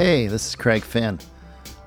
Hey, 0.00 0.28
this 0.28 0.48
is 0.48 0.56
Craig 0.56 0.82
Finn. 0.82 1.18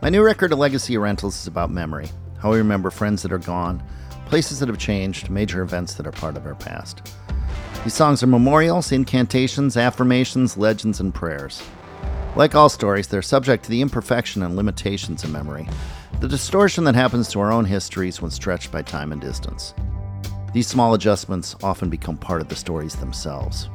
My 0.04 0.10
new 0.10 0.22
record, 0.22 0.52
A 0.52 0.56
Legacy 0.56 0.94
of 0.94 1.02
Rentals, 1.02 1.36
is 1.36 1.48
about 1.48 1.72
memory. 1.72 2.10
How 2.38 2.52
we 2.52 2.60
remember 2.60 2.92
friends 2.92 3.24
that 3.24 3.34
are 3.34 3.40
gone, 3.40 3.82
places 4.28 4.60
that 4.60 4.70
have 4.70 4.78
changed, 4.78 5.32
major 5.32 5.64
events 5.64 5.96
that 5.96 6.06
are 6.06 6.12
part 6.12 6.38
of 6.38 6.46
our 6.46 6.54
past. 6.54 7.12
These 7.84 7.96
songs 7.96 8.22
are 8.22 8.28
memorials, 8.28 8.92
incantations, 8.92 9.78
affirmations, 9.78 10.58
legends, 10.58 11.00
and 11.00 11.12
prayers. 11.12 11.64
Like 12.36 12.54
all 12.54 12.70
stories, 12.70 13.08
they're 13.08 13.24
subject 13.24 13.64
to 13.64 13.72
the 13.72 13.82
imperfection 13.82 14.44
and 14.44 14.56
limitations 14.56 15.24
of 15.24 15.32
memory, 15.32 15.68
the 16.20 16.28
distortion 16.28 16.84
that 16.84 16.94
happens 16.94 17.30
to 17.30 17.40
our 17.40 17.52
own 17.52 17.66
histories 17.66 18.22
when 18.22 18.30
stretched 18.30 18.72
by 18.72 18.84
time 18.84 19.12
and 19.12 19.22
distance. 19.22 19.74
These 20.54 20.68
small 20.68 20.94
adjustments 20.94 21.56
often 21.64 21.90
become 21.90 22.18
part 22.18 22.42
of 22.42 22.50
the 22.50 22.56
stories 22.56 22.96
themselves. 22.96 23.70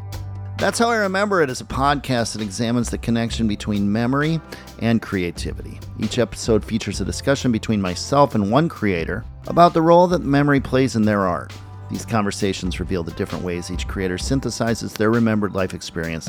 That's 0.59 0.81
How 0.81 0.91
I 0.91 0.97
Remember 0.97 1.41
It 1.41 1.51
is 1.51 1.61
a 1.61 1.65
podcast 1.65 2.33
that 2.33 2.43
examines 2.43 2.91
the 2.91 2.99
connection 2.99 3.47
between 3.47 3.93
memory 3.93 4.41
and 4.81 5.01
creativity. 5.01 5.79
Each 6.01 6.19
episode 6.19 6.65
features 6.65 7.01
a 7.01 7.05
discussion 7.05 7.53
between 7.53 7.81
myself 7.81 8.35
and 8.35 8.51
one 8.51 8.69
creator 8.69 9.25
about 9.47 9.73
the 9.73 9.83
role 9.83 10.09
that 10.09 10.23
memory 10.23 10.59
plays 10.59 10.97
in 10.97 11.03
their 11.03 11.29
art. 11.29 11.53
These 11.93 12.05
conversations 12.05 12.81
reveal 12.81 13.05
the 13.05 13.13
different 13.13 13.45
ways 13.45 13.71
each 13.71 13.87
creator 13.87 14.17
synthesizes 14.17 14.97
their 14.97 15.13
remembered 15.13 15.55
life 15.55 15.75
experience 15.75 16.29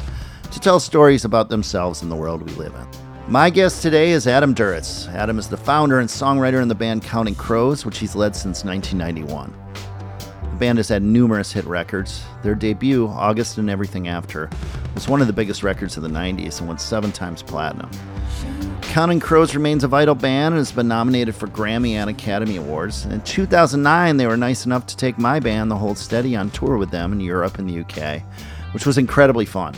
to 0.52 0.60
tell 0.60 0.80
stories 0.80 1.26
about 1.26 1.50
themselves 1.50 2.04
and 2.04 2.12
the 2.12 2.16
world 2.16 2.44
we 2.44 2.54
live 2.54 2.76
in. 2.76 3.32
My 3.32 3.50
guest 3.50 3.82
today 3.82 4.12
is 4.12 4.28
Adam 4.28 4.54
Duritz. 4.54 5.12
Adam 5.12 5.40
is 5.40 5.50
the 5.50 5.58
founder 5.58 6.02
and 6.02 6.08
songwriter 6.08 6.62
in 6.62 6.68
the 6.68 6.76
band 6.76 7.02
Counting 7.02 7.34
Crows, 7.34 7.84
which 7.84 7.98
he's 7.98 8.16
led 8.16 8.36
since 8.36 8.64
1991 8.64 9.69
band 10.60 10.78
has 10.78 10.90
had 10.90 11.02
numerous 11.02 11.54
hit 11.54 11.66
records. 11.66 12.24
Their 12.44 12.54
debut, 12.54 13.08
August 13.08 13.58
and 13.58 13.70
Everything 13.70 14.08
After, 14.08 14.50
was 14.94 15.08
one 15.08 15.22
of 15.22 15.28
the 15.28 15.34
biggest 15.34 15.64
records 15.64 15.96
of 15.96 16.04
the 16.04 16.10
90s 16.10 16.60
and 16.60 16.68
went 16.68 16.82
seven 16.82 17.12
times 17.12 17.42
platinum. 17.42 17.90
Counting 18.82 19.20
Crows 19.20 19.56
remains 19.56 19.84
a 19.84 19.88
vital 19.88 20.16
band 20.16 20.54
and 20.54 20.60
has 20.60 20.72
been 20.72 20.88
nominated 20.88 21.36
for 21.36 21.48
Grammy 21.48 21.92
and 21.92 22.10
Academy 22.10 22.58
Awards. 22.58 23.06
In 23.06 23.22
2009, 23.22 24.18
they 24.18 24.28
were 24.28 24.36
nice 24.36 24.66
enough 24.66 24.86
to 24.88 24.98
take 24.98 25.18
my 25.18 25.40
band, 25.40 25.72
The 25.72 25.76
Hold 25.76 25.98
Steady, 25.98 26.36
on 26.36 26.50
tour 26.50 26.78
with 26.78 26.92
them 26.92 27.14
in 27.14 27.22
Europe 27.22 27.58
and 27.60 27.70
the 27.70 27.80
UK, 27.80 28.22
which 28.74 28.86
was 28.86 28.98
incredibly 28.98 29.46
fun. 29.46 29.74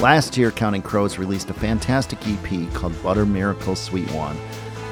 Last 0.00 0.36
year, 0.36 0.50
Counting 0.50 0.82
Crows 0.82 1.18
released 1.18 1.50
a 1.50 1.54
fantastic 1.54 2.18
EP 2.26 2.72
called 2.74 3.00
Butter 3.02 3.24
Miracle 3.24 3.76
Sweet 3.76 4.10
One 4.10 4.36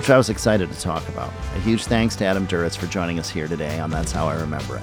which 0.05 0.10
I 0.10 0.19
was 0.19 0.28
excited 0.28 0.70
to 0.70 0.78
talk 0.78 1.08
about. 1.08 1.33
A 1.56 1.60
huge 1.60 1.86
thanks 1.86 2.14
to 2.16 2.27
Adam 2.27 2.47
Duritz 2.47 2.77
for 2.77 2.86
joining 2.86 3.19
us 3.19 3.30
here 3.30 3.48
today 3.48 3.80
on 3.80 3.88
That's 3.88 4.12
How 4.12 4.27
I 4.27 4.34
Remember 4.34 4.77
It. 4.77 4.83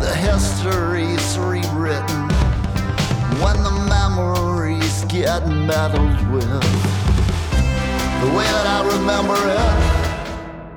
The 0.00 0.14
history's 0.16 1.36
rewritten 1.36 2.30
when 3.42 3.62
the 3.62 3.70
memories 3.90 5.04
get 5.04 5.46
meddled 5.46 6.30
with. 6.32 6.62
The 8.22 8.30
way 8.34 8.46
that 8.46 8.66
I 8.66 8.86
remember 8.96 9.36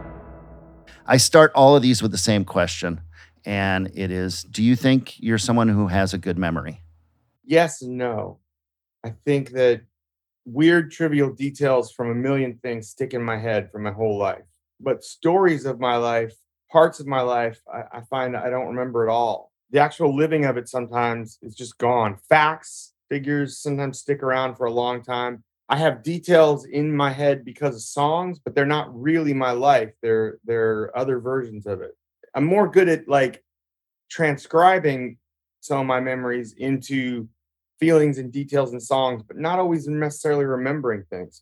it. 0.04 0.92
I 1.08 1.16
start 1.16 1.54
all 1.56 1.78
of 1.78 1.82
these 1.82 2.02
with 2.02 2.12
the 2.12 2.18
same 2.18 2.44
question, 2.44 3.00
and 3.46 3.90
it 3.94 4.12
is 4.12 4.44
Do 4.44 4.62
you 4.64 4.76
think 4.76 5.18
you're 5.22 5.38
someone 5.38 5.70
who 5.70 5.88
has 5.88 6.14
a 6.14 6.18
good 6.18 6.38
memory? 6.38 6.82
Yes 7.46 7.82
and 7.82 7.98
no. 7.98 8.42
I 9.04 9.14
think 9.26 9.52
that 9.52 9.82
weird, 10.46 10.92
trivial 10.92 11.32
details 11.32 11.92
from 11.92 12.10
a 12.10 12.16
million 12.16 12.60
things 12.62 12.90
stick 12.90 13.14
in 13.14 13.24
my 13.24 13.38
head 13.38 13.72
for 13.72 13.80
my 13.80 13.92
whole 13.92 14.18
life. 14.18 14.44
But 14.80 15.04
stories 15.04 15.66
of 15.66 15.80
my 15.80 15.98
life, 15.98 16.34
parts 16.72 17.00
of 17.00 17.08
my 17.08 17.22
life, 17.22 17.62
I, 17.72 18.00
I 18.00 18.02
find 18.02 18.36
I 18.36 18.50
don't 18.50 18.68
remember 18.68 19.08
at 19.08 19.12
all. 19.12 19.52
The 19.72 19.80
actual 19.80 20.16
living 20.16 20.46
of 20.46 20.58
it 20.58 20.68
sometimes 20.68 21.38
is 21.42 21.56
just 21.56 21.78
gone. 21.78 22.18
Facts, 22.30 22.94
figures 23.10 23.58
sometimes 23.58 24.00
stick 24.00 24.24
around 24.24 24.56
for 24.56 24.66
a 24.66 24.72
long 24.72 25.04
time. 25.04 25.44
I 25.70 25.78
have 25.78 26.04
details 26.04 26.66
in 26.66 26.94
my 26.94 27.12
head 27.12 27.46
because 27.46 27.76
of 27.76 27.82
songs, 27.82 28.40
but 28.40 28.54
they're 28.54 28.66
not 28.66 28.94
really 28.94 29.34
my 29.34 29.52
life. 29.52 29.94
They're 30.02 30.40
they're 30.44 30.96
other 30.98 31.20
versions 31.20 31.66
of 31.66 31.82
it. 31.82 31.92
I'm 32.36 32.46
more 32.46 32.70
good 32.70 32.90
at 32.90 33.08
like 33.08 33.44
transcribing 34.10 35.18
some 35.62 35.80
of 35.80 35.86
my 35.86 36.02
memories 36.02 36.54
into 36.58 37.30
feelings 37.82 38.20
and 38.20 38.32
details 38.32 38.72
in 38.72 38.80
songs, 38.80 39.24
but 39.24 39.36
not 39.38 39.60
always 39.60 39.88
necessarily 39.88 40.46
remembering 40.46 41.04
things. 41.10 41.42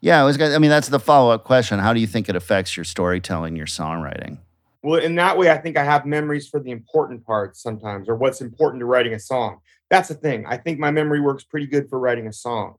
Yeah, 0.00 0.20
I 0.20 0.24
was. 0.24 0.40
I 0.40 0.58
mean, 0.58 0.70
that's 0.70 0.88
the 0.88 1.00
follow 1.00 1.32
up 1.32 1.44
question. 1.44 1.80
How 1.80 1.92
do 1.92 2.00
you 2.00 2.06
think 2.06 2.28
it 2.28 2.36
affects 2.36 2.76
your 2.76 2.84
storytelling, 2.84 3.56
your 3.56 3.66
songwriting? 3.66 4.38
Well, 4.82 5.00
in 5.00 5.14
that 5.16 5.36
way, 5.36 5.50
I 5.50 5.58
think 5.58 5.76
I 5.76 5.84
have 5.84 6.06
memories 6.06 6.48
for 6.48 6.60
the 6.60 6.70
important 6.70 7.26
parts 7.26 7.62
sometimes, 7.62 8.08
or 8.08 8.14
what's 8.14 8.40
important 8.40 8.80
to 8.80 8.86
writing 8.86 9.12
a 9.14 9.18
song. 9.18 9.58
That's 9.90 10.08
the 10.08 10.14
thing. 10.14 10.46
I 10.46 10.56
think 10.56 10.78
my 10.78 10.90
memory 10.90 11.20
works 11.20 11.44
pretty 11.44 11.66
good 11.66 11.90
for 11.90 11.98
writing 11.98 12.28
a 12.28 12.32
song, 12.32 12.76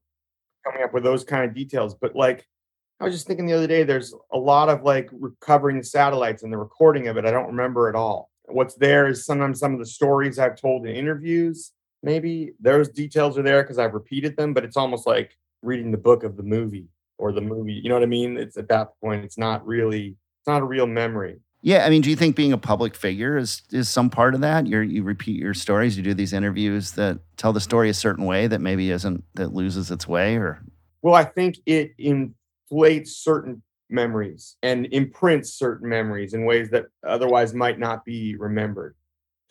coming 0.66 0.83
up 0.83 0.93
with 0.93 1.03
those 1.03 1.23
kind 1.23 1.45
of 1.45 1.53
details. 1.53 1.93
But 1.93 2.16
like, 2.16 2.47
I 2.99 3.03
was 3.03 3.13
just 3.13 3.28
thinking 3.28 3.45
the 3.45 3.53
other 3.53 3.67
day, 3.67 3.83
there's 3.83 4.16
a 4.31 4.38
lot 4.38 4.69
of 4.69 4.83
like 4.83 5.09
recovering 5.11 5.78
the 5.78 5.83
satellites 5.83 6.41
and 6.41 6.51
the 6.53 6.57
recording 6.57 7.07
of 7.07 7.17
it. 7.17 7.25
I 7.25 7.31
don't 7.31 7.47
remember 7.47 7.89
at 7.89 7.95
all. 7.95 8.31
What's 8.45 8.75
there 8.75 9.07
is 9.07 9.25
sometimes 9.25 9.59
some 9.59 9.73
of 9.73 9.79
the 9.79 9.85
stories 9.85 10.39
I've 10.39 10.59
told 10.59 10.88
in 10.88 10.95
interviews 10.95 11.72
maybe 12.03 12.53
those 12.59 12.89
details 12.89 13.38
are 13.38 13.44
there 13.44 13.63
because 13.63 13.79
I've 13.79 13.94
repeated 13.94 14.38
them, 14.38 14.53
but 14.53 14.63
it's 14.63 14.78
almost 14.78 15.06
like 15.07 15.38
reading 15.62 15.91
the 15.91 15.97
book 15.97 16.23
of 16.23 16.38
the 16.38 16.44
movie 16.44 16.88
or 17.17 17.31
the 17.31 17.41
movie. 17.41 17.73
You 17.73 17.89
know 17.89 17.95
what 17.95 18.03
I 18.03 18.07
mean? 18.07 18.38
It's 18.38 18.57
at 18.57 18.69
that 18.69 19.00
point, 19.00 19.23
it's 19.23 19.38
not 19.38 19.66
really, 19.66 20.17
it's 20.40 20.47
not 20.47 20.61
a 20.61 20.66
real 20.66 20.88
memory. 20.88 21.40
Yeah, 21.63 21.85
I 21.85 21.91
mean, 21.91 22.01
do 22.01 22.09
you 22.09 22.16
think 22.16 22.35
being 22.35 22.53
a 22.53 22.57
public 22.57 22.95
figure 22.95 23.38
is 23.38 23.61
is 23.72 23.88
some 23.88 24.09
part 24.09 24.34
of 24.34 24.41
that? 24.41 24.66
You 24.66 24.79
you 24.79 25.03
repeat 25.03 25.40
your 25.40 25.53
stories, 25.53 25.95
you 25.95 26.01
do 26.01 26.16
these 26.16 26.34
interviews 26.34 26.94
that 26.94 27.19
tell 27.38 27.53
the 27.53 27.59
story 27.59 27.88
a 27.90 27.94
certain 27.94 28.25
way 28.25 28.47
that 28.47 28.61
maybe 28.61 28.90
isn't 28.90 29.23
that 29.35 29.53
loses 29.53 29.91
its 29.91 30.07
way, 30.07 30.38
or 30.38 30.63
well, 31.03 31.13
I 31.13 31.23
think 31.23 31.57
it 31.67 31.91
inflates 32.00 33.16
certain 33.16 33.61
memories 33.91 34.56
and 34.63 34.88
imprints 34.91 35.53
certain 35.53 35.88
memories 35.88 36.34
in 36.34 36.45
ways 36.45 36.72
that 36.72 36.85
otherwise 37.06 37.53
might 37.53 37.78
not 37.78 38.06
be 38.06 38.35
remembered 38.38 38.95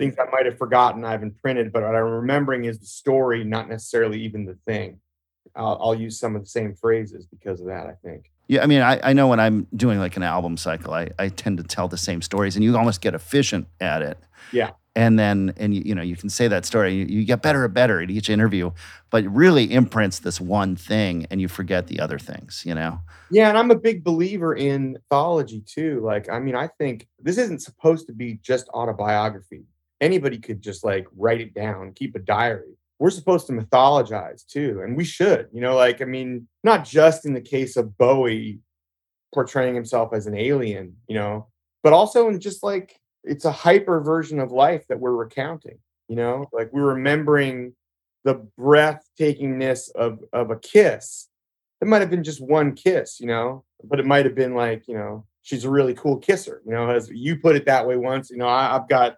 things 0.00 0.16
I 0.19 0.31
might 0.31 0.47
have 0.47 0.59
forgotten 0.59 1.05
I've 1.05 1.22
imprinted, 1.22 1.72
but 1.72 1.83
what 1.83 1.94
I'm 1.94 2.05
remembering 2.05 2.65
is 2.65 2.78
the 2.78 2.87
story, 2.87 3.44
not 3.44 3.69
necessarily 3.69 4.21
even 4.22 4.47
the 4.47 4.56
thing. 4.66 4.99
I'll, 5.55 5.78
I'll, 5.81 5.94
use 5.94 6.19
some 6.19 6.37
of 6.37 6.43
the 6.43 6.49
same 6.49 6.75
phrases 6.75 7.27
because 7.27 7.61
of 7.61 7.66
that, 7.66 7.87
I 7.87 7.94
think. 8.05 8.31
Yeah, 8.47 8.62
I 8.62 8.66
mean, 8.66 8.83
I, 8.83 9.00
I 9.03 9.12
know 9.12 9.28
when 9.28 9.41
I'm 9.41 9.66
doing 9.75 9.99
like 9.99 10.16
an 10.16 10.22
album 10.22 10.56
cycle, 10.56 10.94
I, 10.94 11.09
I 11.19 11.28
tend 11.28 11.59
to 11.59 11.65
tell 11.65 11.89
the 11.89 11.99
same 11.99 12.22
stories 12.22 12.56
and 12.56 12.65
you 12.65 12.77
almost 12.77 13.00
get 13.00 13.15
efficient 13.15 13.66
at 13.81 14.03
it. 14.03 14.19
Yeah. 14.53 14.71
And 14.97 15.19
then, 15.19 15.55
and 15.56 15.75
you, 15.75 15.83
you 15.84 15.94
know, 15.94 16.03
you 16.03 16.16
can 16.16 16.28
say 16.28 16.49
that 16.49 16.66
story, 16.66 16.94
you, 16.94 17.05
you 17.05 17.25
get 17.25 17.43
better 17.43 17.65
and 17.65 17.72
better 17.72 18.00
at 18.00 18.10
each 18.10 18.28
interview, 18.28 18.71
but 19.10 19.25
it 19.25 19.31
really 19.31 19.72
imprints 19.72 20.19
this 20.19 20.41
one 20.41 20.77
thing 20.77 21.27
and 21.31 21.41
you 21.41 21.49
forget 21.49 21.87
the 21.87 22.00
other 22.00 22.19
things, 22.19 22.62
you 22.66 22.75
know? 22.75 23.00
Yeah. 23.31 23.49
And 23.49 23.59
I'm 23.59 23.71
a 23.71 23.77
big 23.77 24.03
believer 24.03 24.55
in 24.55 24.93
mythology 24.93 25.62
too. 25.62 26.00
Like, 26.05 26.28
I 26.28 26.39
mean, 26.41 26.56
I 26.56 26.69
think 26.78 27.06
this 27.21 27.39
isn't 27.39 27.60
supposed 27.60 28.06
to 28.09 28.12
be 28.12 28.41
just 28.43 28.69
autobiography 28.71 29.65
anybody 30.00 30.38
could 30.38 30.62
just 30.62 30.84
like 30.84 31.06
write 31.16 31.41
it 31.41 31.55
down, 31.55 31.93
keep 31.93 32.15
a 32.15 32.21
diary. 32.21 32.77
We're 32.99 33.11
supposed 33.11 33.47
to 33.47 33.53
mythologize 33.53 34.47
too, 34.47 34.83
and 34.84 34.97
we 34.97 35.05
should. 35.05 35.49
You 35.53 35.61
know, 35.61 35.77
like 35.77 36.03
I 36.03 36.05
mean, 36.05 36.49
not 36.65 36.84
just 36.84 37.25
in 37.25 37.34
the 37.34 37.41
case 37.41 37.77
of 37.77 37.97
Bowie 37.97 38.60
portraying 39.33 39.75
himself 39.75 40.12
as 40.12 40.27
an 40.27 40.37
alien, 40.37 40.97
you 41.09 41.15
know, 41.15 41.47
but 41.83 41.93
also 41.93 42.28
in 42.28 42.41
just 42.41 42.62
like 42.62 43.00
it's 43.25 43.44
a 43.44 43.53
hyper 43.53 44.00
version 44.00 44.39
of 44.39 44.50
life 44.50 44.87
that 44.89 45.00
we're 45.00 45.15
recounting. 45.15 45.78
You 46.09 46.16
know, 46.16 46.47
like 46.53 46.72
we're 46.72 46.94
remembering 46.94 47.75
the 48.25 48.47
breathtakingness 48.59 49.91
of 49.95 50.21
of 50.33 50.51
a 50.51 50.59
kiss. 50.59 51.28
It 51.80 51.89
might 51.89 52.03
have 52.03 52.10
been 52.10 52.25
just 52.25 52.42
one 52.42 52.75
kiss, 52.75 53.21
you 53.21 53.27
know, 53.27 53.65
but 53.84 54.01
it 54.01 54.04
might 54.04 54.27
have 54.27 54.34
been 54.34 54.54
like, 54.54 54.86
you 54.86 54.95
know, 54.95 55.25
she's 55.42 55.65
a 55.65 55.71
really 55.71 55.95
cool 55.95 56.19
kisser, 56.19 56.60
you 56.66 56.72
know, 56.72 56.91
as 56.91 57.09
you 57.10 57.36
put 57.39 57.57
it 57.57 57.65
that 57.65 57.86
way 57.86 57.97
once. 57.97 58.30
You 58.30 58.36
know, 58.36 58.48
I, 58.48 58.77
I've 58.77 58.89
got 58.89 59.16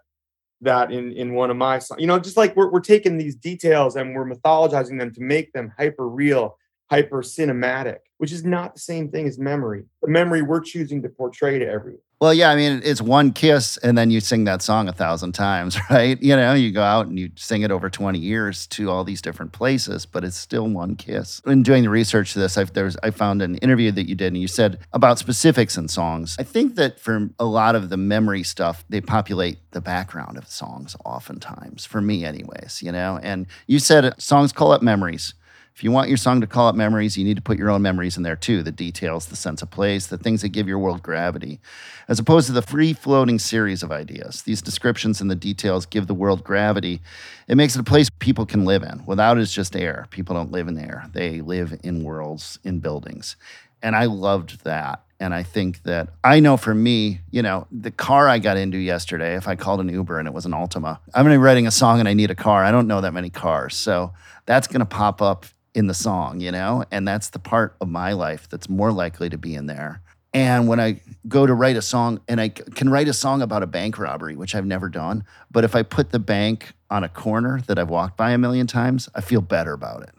that 0.63 0.91
in 0.91 1.11
in 1.13 1.33
one 1.33 1.49
of 1.49 1.57
my 1.57 1.79
songs. 1.79 2.01
You 2.01 2.07
know, 2.07 2.19
just 2.19 2.37
like 2.37 2.55
we're 2.55 2.69
we're 2.69 2.79
taking 2.79 3.17
these 3.17 3.35
details 3.35 3.95
and 3.95 4.15
we're 4.15 4.25
mythologizing 4.25 4.99
them 4.99 5.13
to 5.13 5.21
make 5.21 5.53
them 5.53 5.73
hyper 5.77 6.07
real, 6.07 6.57
hyper 6.89 7.21
cinematic, 7.21 7.99
which 8.17 8.31
is 8.31 8.43
not 8.43 8.73
the 8.73 8.79
same 8.79 9.09
thing 9.09 9.27
as 9.27 9.37
memory. 9.37 9.83
The 10.01 10.09
memory 10.09 10.41
we're 10.41 10.61
choosing 10.61 11.01
to 11.03 11.09
portray 11.09 11.59
to 11.59 11.67
everyone. 11.67 12.01
Well, 12.23 12.33
yeah, 12.33 12.51
I 12.51 12.55
mean, 12.55 12.79
it's 12.85 13.01
one 13.01 13.33
kiss, 13.33 13.75
and 13.75 13.97
then 13.97 14.09
you 14.09 14.21
sing 14.21 14.45
that 14.45 14.61
song 14.61 14.87
a 14.87 14.93
thousand 14.93 15.33
times, 15.33 15.77
right? 15.89 16.17
You 16.23 16.37
know, 16.37 16.53
you 16.53 16.71
go 16.71 16.81
out 16.81 17.07
and 17.07 17.19
you 17.19 17.31
sing 17.35 17.63
it 17.63 17.69
over 17.69 17.89
20 17.89 18.17
years 18.17 18.65
to 18.67 18.89
all 18.89 19.03
these 19.03 19.21
different 19.21 19.51
places, 19.51 20.05
but 20.05 20.23
it's 20.23 20.37
still 20.37 20.69
one 20.69 20.95
kiss. 20.95 21.41
In 21.45 21.63
doing 21.63 21.83
the 21.83 21.89
research 21.89 22.31
to 22.31 22.39
this, 22.39 22.57
I, 22.57 22.63
there's, 22.63 22.95
I 23.03 23.11
found 23.11 23.41
an 23.41 23.57
interview 23.57 23.91
that 23.91 24.07
you 24.07 24.15
did, 24.15 24.27
and 24.27 24.41
you 24.41 24.47
said 24.47 24.79
about 24.93 25.19
specifics 25.19 25.75
in 25.75 25.89
songs. 25.89 26.37
I 26.39 26.43
think 26.43 26.75
that 26.75 26.97
for 26.97 27.29
a 27.39 27.43
lot 27.43 27.75
of 27.75 27.89
the 27.89 27.97
memory 27.97 28.43
stuff, 28.43 28.85
they 28.87 29.01
populate 29.01 29.57
the 29.71 29.81
background 29.81 30.37
of 30.37 30.47
songs 30.47 30.95
oftentimes, 31.03 31.85
for 31.85 31.99
me, 31.99 32.23
anyways, 32.23 32.81
you 32.81 32.93
know? 32.93 33.19
And 33.21 33.47
you 33.67 33.79
said 33.79 34.13
songs 34.17 34.53
call 34.53 34.71
up 34.71 34.81
memories 34.81 35.33
If 35.75 35.83
you 35.83 35.91
want 35.91 36.07
your 36.07 36.17
song 36.17 36.39
to 36.41 36.47
call 36.47 36.67
up 36.67 36.75
memories, 36.75 37.17
you 37.17 37.23
need 37.23 37.35
to 37.35 37.41
put 37.41 37.57
your 37.57 37.71
own 37.71 37.81
memories 37.81 38.15
in 38.15 38.21
there 38.21 38.35
too 38.35 38.61
the 38.61 38.71
details, 38.71 39.25
the 39.25 39.35
sense 39.35 39.63
of 39.63 39.71
place, 39.71 40.05
the 40.05 40.19
things 40.19 40.43
that 40.43 40.49
give 40.49 40.67
your 40.67 40.77
world 40.77 41.01
gravity, 41.01 41.59
as 42.07 42.19
opposed 42.19 42.45
to 42.45 42.53
the 42.53 42.61
free 42.61 42.93
floating 42.93 43.39
series 43.39 43.81
of 43.81 43.91
ideas. 43.91 44.43
These 44.43 44.61
descriptions 44.61 45.19
and 45.19 45.31
the 45.31 45.35
details 45.35 45.87
give 45.87 46.05
the 46.05 46.13
world 46.13 46.43
gravity. 46.43 47.01
It 47.47 47.55
makes 47.55 47.75
it 47.75 47.79
a 47.79 47.83
place 47.83 48.09
people 48.19 48.45
can 48.45 48.65
live 48.65 48.83
in. 48.83 49.03
Without 49.07 49.39
it's 49.39 49.51
just 49.51 49.75
air. 49.75 50.05
People 50.11 50.35
don't 50.35 50.51
live 50.51 50.67
in 50.67 50.77
air, 50.77 51.05
they 51.11 51.41
live 51.41 51.77
in 51.83 52.03
worlds, 52.03 52.59
in 52.63 52.79
buildings. 52.79 53.35
And 53.81 53.95
I 53.95 54.05
loved 54.05 54.63
that. 54.63 55.03
And 55.19 55.33
I 55.33 55.41
think 55.41 55.83
that 55.83 56.09
I 56.23 56.39
know 56.39 56.55
for 56.55 56.75
me, 56.75 57.21
you 57.31 57.41
know, 57.41 57.65
the 57.71 57.91
car 57.91 58.29
I 58.29 58.37
got 58.37 58.57
into 58.57 58.77
yesterday, 58.77 59.35
if 59.35 59.47
I 59.47 59.55
called 59.55 59.79
an 59.79 59.89
Uber 59.89 60.19
and 60.19 60.27
it 60.27 60.33
was 60.33 60.45
an 60.45 60.51
Altima, 60.51 60.99
I'm 61.13 61.25
gonna 61.25 61.35
be 61.35 61.37
writing 61.37 61.65
a 61.65 61.71
song 61.71 61.99
and 61.99 62.07
I 62.07 62.13
need 62.13 62.29
a 62.29 62.35
car. 62.35 62.63
I 62.63 62.71
don't 62.71 62.87
know 62.87 63.01
that 63.01 63.13
many 63.13 63.31
cars. 63.31 63.75
So 63.75 64.13
that's 64.45 64.67
gonna 64.67 64.85
pop 64.85 65.21
up 65.21 65.45
in 65.75 65.87
the 65.87 65.93
song, 65.93 66.39
you 66.39 66.51
know? 66.51 66.83
And 66.91 67.07
that's 67.07 67.29
the 67.29 67.39
part 67.39 67.75
of 67.81 67.89
my 67.89 68.13
life 68.13 68.47
that's 68.49 68.69
more 68.69 68.91
likely 68.91 69.29
to 69.29 69.37
be 69.37 69.55
in 69.55 69.65
there. 69.65 70.01
And 70.33 70.67
when 70.67 70.79
I 70.79 70.99
go 71.27 71.45
to 71.45 71.53
write 71.53 71.75
a 71.75 71.81
song, 71.81 72.19
and 72.27 72.41
I 72.41 72.49
can 72.49 72.89
write 72.89 73.07
a 73.07 73.13
song 73.13 73.41
about 73.43 73.61
a 73.61 73.67
bank 73.67 73.99
robbery, 73.99 74.35
which 74.35 74.55
I've 74.55 74.65
never 74.65 74.89
done, 74.89 75.23
but 75.51 75.63
if 75.63 75.75
I 75.75 75.83
put 75.83 76.09
the 76.11 76.19
bank 76.19 76.73
on 76.89 77.03
a 77.03 77.09
corner 77.09 77.61
that 77.67 77.77
I've 77.77 77.89
walked 77.89 78.17
by 78.17 78.31
a 78.31 78.37
million 78.37 78.65
times, 78.65 79.07
I 79.13 79.21
feel 79.21 79.41
better 79.41 79.73
about 79.73 80.03
it. 80.03 80.15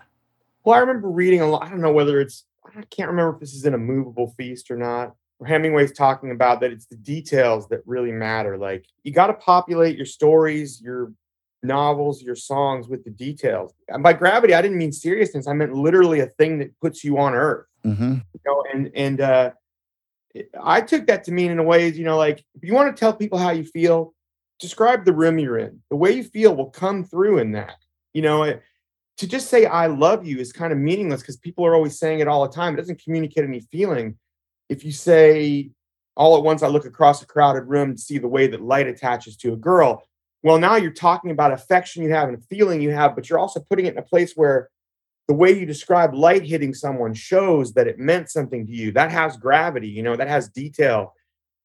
Well, 0.65 0.77
I 0.77 0.79
remember 0.79 1.11
reading 1.11 1.41
a 1.41 1.47
lot. 1.49 1.65
I 1.65 1.69
don't 1.69 1.81
know 1.81 1.93
whether 1.93 2.21
it's, 2.21 2.45
I 2.65 2.83
can't 2.91 3.11
remember 3.11 3.35
if 3.35 3.41
this 3.41 3.55
is 3.55 3.65
in 3.65 3.75
a 3.75 3.79
movable 3.79 4.35
feast 4.37 4.71
or 4.71 4.77
not. 4.77 5.15
Hemingway's 5.45 5.93
talking 5.93 6.31
about 6.31 6.61
that 6.61 6.71
it's 6.71 6.87
the 6.87 6.97
details 6.97 7.69
that 7.69 7.81
really 7.85 8.13
matter. 8.13 8.57
Like 8.57 8.87
you 9.03 9.13
got 9.13 9.27
to 9.27 9.35
populate 9.35 9.97
your 9.97 10.07
stories, 10.07 10.81
your 10.81 11.13
novels, 11.65 12.23
your 12.23 12.37
songs 12.37 12.89
with 12.89 13.05
the 13.05 13.11
details. 13.11 13.73
And 13.89 14.03
by 14.03 14.13
gravity, 14.13 14.55
I 14.55 14.63
didn't 14.63 14.79
mean 14.79 14.93
seriousness. 14.93 15.49
I 15.49 15.53
meant 15.53 15.75
literally 15.75 16.21
a 16.21 16.27
thing 16.27 16.59
that 16.59 16.79
puts 16.81 17.03
you 17.03 17.19
on 17.19 17.35
Earth. 17.35 17.67
Mm-hmm. 17.85 18.15
You 18.15 18.41
know, 18.47 18.65
and 18.73 18.91
and 18.95 19.21
uh, 19.21 19.51
I 20.63 20.81
took 20.81 21.07
that 21.07 21.25
to 21.25 21.33
mean 21.33 21.51
in 21.51 21.59
a 21.59 21.63
way, 21.63 21.89
you 21.89 22.05
know, 22.05 22.17
like 22.17 22.45
if 22.55 22.65
you 22.65 22.75
want 22.75 22.95
to 22.95 22.99
tell 22.99 23.13
people 23.13 23.39
how 23.39 23.51
you 23.51 23.65
feel, 23.65 24.15
describe 24.59 25.05
the 25.05 25.13
room 25.13 25.39
you're 25.39 25.59
in. 25.59 25.81
The 25.91 25.97
way 25.97 26.13
you 26.13 26.25
feel 26.25 26.55
will 26.55 26.71
come 26.71 27.05
through 27.05 27.39
in 27.39 27.53
that. 27.53 27.77
You 28.13 28.23
know, 28.23 28.45
it, 28.45 28.63
to 29.19 29.29
just 29.29 29.49
say 29.49 29.67
I 29.67 29.87
love 29.87 30.27
you 30.27 30.39
is 30.39 30.53
kind 30.53 30.73
of 30.73 30.79
meaningless 30.79 31.21
because 31.21 31.37
people 31.37 31.65
are 31.67 31.75
always 31.75 31.99
saying 31.99 32.21
it 32.21 32.29
all 32.29 32.47
the 32.47 32.55
time. 32.55 32.75
It 32.75 32.79
doesn't 32.79 33.03
communicate 33.03 33.45
any 33.45 33.61
feeling. 33.61 34.17
If 34.69 34.85
you 34.85 34.93
say 34.93 35.71
all 36.17 36.37
at 36.37 36.43
once, 36.43 36.63
I 36.63 36.69
look 36.69 36.87
across 36.87 37.23
a 37.23 37.27
crowded 37.27 37.63
room 37.63 37.95
to 37.95 38.01
see 38.01 38.19
the 38.19 38.29
way 38.29 38.47
that 38.49 38.63
light 38.63 38.87
attaches 38.87 39.37
to 39.39 39.53
a 39.53 39.57
girl 39.57 40.07
well, 40.45 40.59
now 40.59 40.77
you're 40.77 40.93
talking 40.93 41.31
about 41.31 41.53
affection 41.53 42.03
you 42.03 42.11
have 42.11 42.29
and 42.29 42.45
feeling 42.45 42.83
you 42.83 42.91
have, 42.91 43.15
but 43.15 43.31
you're 43.31 43.39
also 43.39 43.61
putting 43.61 43.87
it 43.87 43.95
in 43.95 43.99
a 43.99 44.03
place 44.03 44.35
where 44.37 44.69
the 45.27 45.33
way 45.33 45.59
you 45.59 45.65
describe 45.65 46.15
light 46.15 46.43
hitting 46.43 46.75
someone 46.75 47.15
shows 47.15 47.73
that 47.73 47.87
it 47.87 47.99
meant 47.99 48.31
something 48.31 48.67
to 48.67 48.73
you. 48.73 48.93
That 48.93 49.11
has 49.11 49.39
gravity, 49.39 49.89
you 49.89 50.03
know, 50.03 50.17
that 50.17 50.29
has 50.29 50.51
detail. 50.51 51.15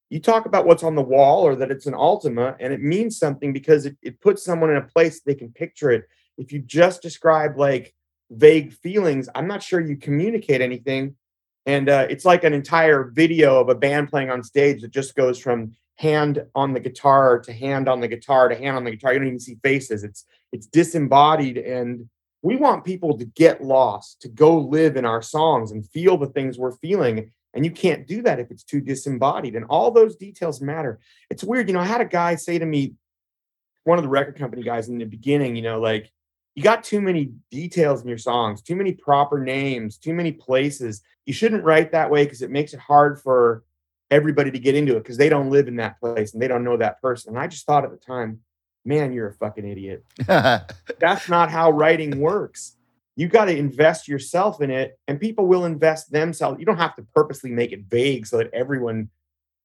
You 0.10 0.22
talk 0.22 0.46
about 0.46 0.66
what's 0.66 0.84
on 0.84 0.96
the 0.96 1.02
wall 1.02 1.46
or 1.46 1.58
that 1.58 1.72
it's 1.72 1.88
an 1.88 1.94
Altima, 1.94 2.56
and 2.62 2.72
it 2.72 2.82
means 2.82 3.20
something 3.20 3.52
because 3.52 3.86
it, 3.86 3.98
it 4.02 4.22
puts 4.22 4.46
someone 4.46 4.70
in 4.70 4.78
a 4.78 4.82
place 4.82 5.20
they 5.20 5.36
can 5.36 5.52
picture 5.52 5.92
it. 5.92 6.06
If 6.38 6.54
you 6.54 6.60
just 6.60 7.02
describe 7.02 7.58
like 7.58 7.94
vague 8.32 8.72
feelings, 8.72 9.28
I'm 9.36 9.48
not 9.48 9.62
sure 9.62 9.82
you 9.82 9.98
communicate 9.98 10.62
anything. 10.62 11.18
And 11.66 11.90
uh, 11.90 12.08
it's 12.10 12.24
like 12.24 12.46
an 12.46 12.54
entire 12.54 13.12
video 13.14 13.60
of 13.60 13.68
a 13.68 13.76
band 13.76 14.10
playing 14.10 14.30
on 14.30 14.42
stage 14.42 14.84
that 14.84 14.92
just 14.92 15.16
goes 15.16 15.38
from 15.38 15.74
hand 16.00 16.42
on 16.56 16.72
the 16.72 16.80
guitar 16.80 17.40
to 17.40 17.52
hand 17.52 17.90
on 17.90 18.00
the 18.00 18.08
guitar 18.08 18.48
to 18.48 18.56
hand 18.56 18.78
on 18.78 18.86
the 18.86 18.92
guitar. 18.92 19.12
You 19.12 19.20
don't 19.20 19.28
even 19.28 19.40
see 19.40 19.58
faces. 19.62 20.06
It's 20.06 20.26
it's 20.54 20.66
disembodied 20.66 21.58
and 21.58 22.10
we 22.42 22.56
want 22.56 22.86
people 22.86 23.18
to 23.18 23.26
get 23.26 23.62
lost, 23.62 24.22
to 24.22 24.30
go 24.30 24.58
live 24.58 24.96
in 24.96 25.04
our 25.04 25.22
songs 25.22 25.72
and 25.72 25.90
feel 25.90 26.18
the 26.18 26.28
things 26.28 26.58
we're 26.58 26.78
feeling. 26.78 27.32
And 27.54 27.66
you 27.66 27.72
can't 27.72 28.08
do 28.08 28.22
that 28.22 28.40
if 28.40 28.50
it's 28.50 28.64
too 28.64 28.80
disembodied. 28.80 29.56
And 29.56 29.66
all 29.66 29.92
those 29.92 30.16
details 30.16 30.62
matter. 30.62 31.00
It's 31.30 31.44
weird. 31.44 31.68
You 31.68 31.74
know, 31.74 31.82
I 31.82 31.86
had 31.86 32.00
a 32.00 32.06
guy 32.06 32.36
say 32.36 32.58
to 32.58 32.66
me, 32.66 32.94
one 33.84 33.98
of 33.98 34.04
the 34.04 34.10
record 34.10 34.38
company 34.38 34.64
guys 34.64 34.88
in 34.88 35.00
the 35.00 35.06
beginning, 35.06 35.58
you 35.58 35.64
know, 35.64 35.82
like, 35.82 36.12
you 36.56 36.64
got 36.64 36.84
too 36.84 37.02
many 37.02 37.32
details 37.52 38.02
in 38.02 38.08
your 38.08 38.18
songs, 38.18 38.62
too 38.62 38.76
many 38.76 38.94
proper 38.94 39.40
names, 39.40 39.98
too 39.98 40.14
many 40.14 40.32
places. 40.32 41.02
You 41.26 41.34
shouldn't 41.34 41.64
write 41.64 41.92
that 41.92 42.10
way 42.10 42.24
because 42.24 42.42
it 42.42 42.52
makes 42.52 42.74
it 42.74 42.80
hard 42.80 43.22
for 43.22 43.64
everybody 44.12 44.52
to 44.52 44.60
get 44.60 44.76
into 44.76 44.96
it 44.96 45.04
because 45.04 45.18
they 45.18 45.30
don't 45.30 45.50
live 45.50 45.68
in 45.68 45.76
that 45.78 46.00
place 46.00 46.34
and 46.34 46.42
they 46.42 46.48
don't 46.48 46.64
know 46.64 46.78
that 46.78 47.02
person. 47.02 47.34
And 47.34 47.40
I 47.40 47.48
just 47.48 47.66
thought 47.66 47.84
at 47.84 47.92
the 47.92 47.98
time, 47.98 48.40
man, 48.86 49.14
you're 49.14 49.28
a 49.28 49.34
fucking 49.34 49.68
idiot. 49.68 50.04
That's 50.28 51.30
not 51.30 51.50
how 51.50 51.72
writing 51.72 52.20
works. 52.20 52.76
You 53.16 53.28
got 53.28 53.46
to 53.46 53.56
invest 53.56 54.08
yourself 54.08 54.62
in 54.62 54.72
it, 54.72 54.98
and 55.08 55.20
people 55.20 55.46
will 55.46 55.66
invest 55.66 56.12
themselves. 56.12 56.58
You 56.60 56.66
don't 56.66 56.78
have 56.78 56.96
to 56.96 57.06
purposely 57.14 57.52
make 57.52 57.74
it 57.74 57.82
vague 57.90 58.26
so 58.26 58.38
that 58.38 58.54
everyone 58.54 59.10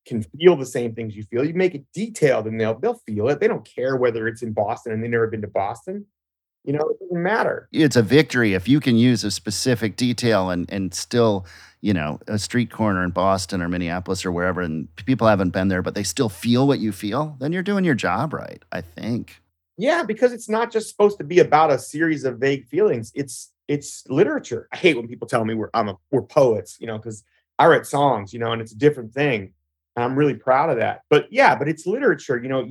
can 0.06 0.22
feel 0.22 0.56
the 0.56 0.66
same 0.66 0.94
things 0.94 1.16
you 1.16 1.22
feel. 1.22 1.44
You 1.44 1.54
make 1.54 1.74
it 1.74 1.84
detailed, 1.94 2.46
and 2.46 2.60
they'll 2.60 2.78
they'll 2.78 3.00
feel 3.06 3.28
it. 3.28 3.40
They 3.40 3.48
don't 3.48 3.64
care 3.64 3.96
whether 3.96 4.26
it's 4.26 4.42
in 4.42 4.52
Boston 4.52 4.92
and 4.92 5.02
they've 5.02 5.10
never 5.10 5.28
been 5.28 5.42
to 5.42 5.48
Boston. 5.48 6.06
You 6.64 6.72
know, 6.72 6.80
it 6.80 6.98
doesn't 6.98 7.22
matter. 7.22 7.68
It's 7.72 7.96
a 7.96 8.02
victory 8.02 8.54
if 8.54 8.68
you 8.68 8.80
can 8.80 8.96
use 8.96 9.22
a 9.22 9.30
specific 9.30 9.96
detail 9.96 10.50
and 10.50 10.68
and 10.70 10.94
still 10.94 11.46
you 11.84 11.92
know, 11.92 12.18
a 12.28 12.38
street 12.38 12.70
corner 12.70 13.04
in 13.04 13.10
Boston 13.10 13.60
or 13.60 13.68
Minneapolis 13.68 14.24
or 14.24 14.32
wherever, 14.32 14.62
and 14.62 14.88
people 14.96 15.26
haven't 15.26 15.50
been 15.50 15.68
there, 15.68 15.82
but 15.82 15.94
they 15.94 16.02
still 16.02 16.30
feel 16.30 16.66
what 16.66 16.78
you 16.78 16.92
feel, 16.92 17.36
then 17.40 17.52
you're 17.52 17.62
doing 17.62 17.84
your 17.84 17.94
job 17.94 18.32
right, 18.32 18.62
I 18.72 18.80
think. 18.80 19.42
Yeah, 19.76 20.02
because 20.02 20.32
it's 20.32 20.48
not 20.48 20.72
just 20.72 20.88
supposed 20.88 21.18
to 21.18 21.24
be 21.24 21.40
about 21.40 21.70
a 21.70 21.78
series 21.78 22.24
of 22.24 22.38
vague 22.38 22.66
feelings. 22.68 23.12
It's 23.14 23.52
it's 23.68 24.02
literature. 24.08 24.66
I 24.72 24.78
hate 24.78 24.96
when 24.96 25.08
people 25.08 25.28
tell 25.28 25.44
me 25.44 25.52
we're 25.52 25.68
I'm 25.74 25.90
a, 25.90 25.98
we're 26.10 26.22
poets, 26.22 26.78
you 26.80 26.86
know, 26.86 26.96
because 26.96 27.22
I 27.58 27.66
write 27.66 27.84
songs, 27.84 28.32
you 28.32 28.38
know, 28.38 28.52
and 28.52 28.62
it's 28.62 28.72
a 28.72 28.78
different 28.78 29.12
thing. 29.12 29.52
And 29.94 30.04
I'm 30.06 30.16
really 30.16 30.34
proud 30.34 30.70
of 30.70 30.78
that. 30.78 31.02
But 31.10 31.26
yeah, 31.30 31.54
but 31.54 31.68
it's 31.68 31.86
literature, 31.86 32.42
you 32.42 32.48
know. 32.48 32.66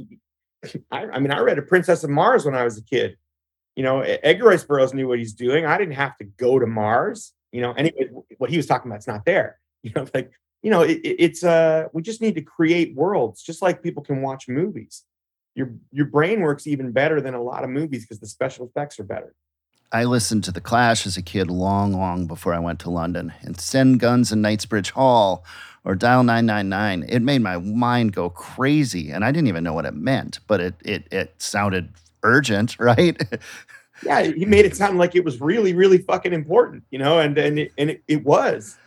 I, 0.91 1.05
I 1.05 1.19
mean, 1.19 1.31
I 1.31 1.39
read 1.41 1.59
A 1.59 1.61
Princess 1.61 2.03
of 2.03 2.09
Mars 2.09 2.45
when 2.45 2.55
I 2.55 2.63
was 2.63 2.79
a 2.79 2.83
kid. 2.83 3.15
You 3.75 3.83
know, 3.83 4.01
Edgar 4.01 4.45
Rice 4.45 4.63
Burroughs 4.63 4.93
knew 4.93 5.07
what 5.07 5.19
he's 5.19 5.33
doing. 5.33 5.65
I 5.65 5.77
didn't 5.77 5.95
have 5.95 6.17
to 6.17 6.25
go 6.25 6.59
to 6.59 6.67
Mars 6.67 7.33
you 7.53 7.61
know 7.61 7.71
anyway 7.73 8.09
what 8.39 8.49
he 8.49 8.57
was 8.57 8.65
talking 8.65 8.91
about 8.91 8.97
it's 8.97 9.07
not 9.07 9.23
there 9.23 9.59
you 9.83 9.91
know 9.95 10.05
like 10.13 10.31
you 10.61 10.69
know 10.69 10.81
it, 10.81 10.99
it's 11.03 11.43
uh 11.43 11.87
we 11.93 12.01
just 12.01 12.19
need 12.19 12.35
to 12.35 12.41
create 12.41 12.93
worlds 12.95 13.41
just 13.41 13.61
like 13.61 13.81
people 13.81 14.03
can 14.03 14.21
watch 14.21 14.49
movies 14.49 15.03
your 15.55 15.71
your 15.91 16.07
brain 16.07 16.41
works 16.41 16.67
even 16.67 16.91
better 16.91 17.21
than 17.21 17.33
a 17.33 17.41
lot 17.41 17.63
of 17.63 17.69
movies 17.69 18.03
because 18.03 18.19
the 18.19 18.27
special 18.27 18.65
effects 18.65 18.99
are 18.99 19.05
better 19.05 19.33
I 19.91 20.05
listened 20.05 20.43
to 20.45 20.51
The 20.51 20.59
Clash 20.59 21.05
as 21.05 21.17
a 21.17 21.21
kid 21.21 21.51
long, 21.51 21.93
long 21.93 22.25
before 22.25 22.51
I 22.51 22.57
went 22.57 22.79
to 22.79 22.89
London. 22.89 23.31
And 23.41 23.62
Sten 23.62 24.00
Guns 24.00 24.31
in 24.31 24.41
Knightsbridge 24.41 24.89
Hall 24.89 25.45
or 25.86 25.93
Dial 25.93 26.24
999, 26.24 27.07
it 27.07 27.19
made 27.19 27.43
my 27.43 27.59
mind 27.59 28.12
go 28.12 28.27
crazy. 28.31 29.12
And 29.12 29.24
I 29.24 29.31
didn't 29.31 29.50
even 29.50 29.63
know 29.63 29.74
what 29.74 29.86
it 29.86 29.93
meant, 29.93 30.39
but 30.48 30.62
it, 30.62 30.74
it, 30.83 31.07
it 31.12 31.36
sounded 31.38 31.93
urgent, 32.24 32.75
right? 32.80 33.22
yeah, 34.03 34.22
he 34.24 34.46
made 34.46 34.65
it 34.65 34.75
sound 34.75 34.98
like 34.98 35.15
it 35.15 35.24
was 35.24 35.39
really, 35.42 35.74
really 35.74 35.98
fucking 35.98 36.34
important, 36.34 36.84
you 36.92 37.00
know, 37.00 37.20
and 37.20 37.38
and 37.38 37.60
it, 37.60 37.72
and 37.77 37.89
it, 37.92 38.03
it 38.08 38.24
was, 38.24 38.77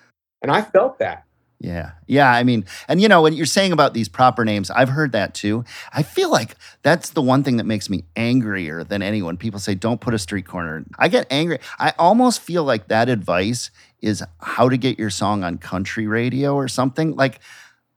and 0.43 0.50
I 0.50 0.62
felt 0.62 0.99
that. 0.99 1.26
Yeah. 1.59 1.93
Yeah. 2.07 2.31
I 2.31 2.43
mean, 2.45 2.66
and 2.87 3.00
you 3.00 3.09
know, 3.09 3.23
what 3.23 3.33
you're 3.33 3.47
saying 3.47 3.73
about 3.73 3.95
these 3.95 4.09
proper 4.09 4.45
names, 4.45 4.71
I've 4.71 4.90
heard 4.90 5.12
that 5.12 5.35
too. 5.35 5.64
I 5.93 6.02
feel 6.02 6.31
like 6.31 6.55
that's 6.83 7.11
the 7.11 7.23
one 7.23 7.43
thing 7.43 7.57
that 7.57 7.64
makes 7.64 7.88
me 7.88 8.05
angrier 8.14 8.85
than 8.85 9.02
anyone. 9.02 9.37
People 9.37 9.59
say, 9.59 9.75
don't 9.75 10.00
put 10.00 10.12
a 10.12 10.19
street 10.19 10.47
corner. 10.47 10.85
I 10.99 11.09
get 11.09 11.26
angry. 11.31 11.59
I 11.78 11.95
almost 11.99 12.43
feel 12.43 12.64
like 12.64 12.88
that 12.88 13.09
advice 13.09 13.71
is 14.02 14.23
how 14.40 14.69
to 14.69 14.76
get 14.76 14.99
your 14.99 15.11
song 15.11 15.45
on 15.45 15.57
country 15.57 16.07
radio 16.07 16.55
or 16.55 16.69
something. 16.69 17.16
Like, 17.16 17.40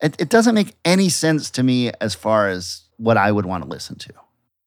it, 0.01 0.15
it 0.19 0.29
doesn't 0.29 0.55
make 0.55 0.75
any 0.85 1.09
sense 1.09 1.51
to 1.51 1.63
me 1.63 1.91
as 1.99 2.15
far 2.15 2.47
as 2.47 2.83
what 2.95 3.17
I 3.17 3.31
would 3.31 3.45
want 3.45 3.63
to 3.65 3.69
listen 3.69 3.97
to. 3.97 4.13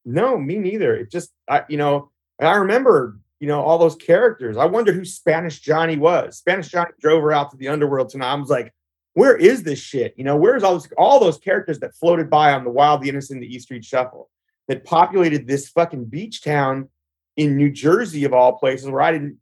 No, 0.05 0.39
me 0.39 0.59
neither. 0.59 0.95
It 0.95 1.11
just, 1.11 1.31
I, 1.49 1.65
you 1.69 1.77
know, 1.77 2.11
I 2.41 2.57
remember, 2.57 3.19
you 3.41 3.49
know, 3.49 3.63
all 3.63 3.79
those 3.79 3.97
characters. 3.97 4.57
I 4.57 4.67
wondered 4.67 4.95
who 4.95 5.05
Spanish 5.05 5.61
Johnny 5.61 5.97
was. 5.97 6.39
Spanish 6.39 6.69
Johnny 6.69 6.91
drove 7.01 7.23
her 7.23 7.33
out 7.33 7.51
to 7.51 7.57
the 7.57 7.69
underworld 7.69 8.09
tonight. 8.09 8.33
I 8.33 8.35
was 8.35 8.51
like, 8.51 8.73
where 9.15 9.37
is 9.37 9.63
this 9.63 9.79
shit? 9.79 10.15
You 10.17 10.25
know, 10.25 10.37
where's 10.37 10.63
all 10.63 10.75
this, 10.75 10.89
all 10.97 11.21
those 11.21 11.39
characters 11.39 11.79
that 11.81 11.95
floated 11.95 12.31
by 12.31 12.53
on 12.53 12.65
the 12.65 12.71
Wild, 12.71 13.03
the 13.03 13.09
Innocent, 13.09 13.41
the 13.41 13.55
E 13.55 13.59
Street 13.59 13.85
Shuffle 13.85 14.31
that 14.69 14.85
populated 14.85 15.47
this 15.47 15.69
fucking 15.69 16.07
beach 16.07 16.43
town 16.43 16.89
in 17.37 17.57
New 17.57 17.71
Jersey 17.71 18.25
of 18.25 18.33
all 18.33 18.59
places 18.59 18.89
where 18.89 19.03
I 19.03 19.13
didn't 19.13 19.39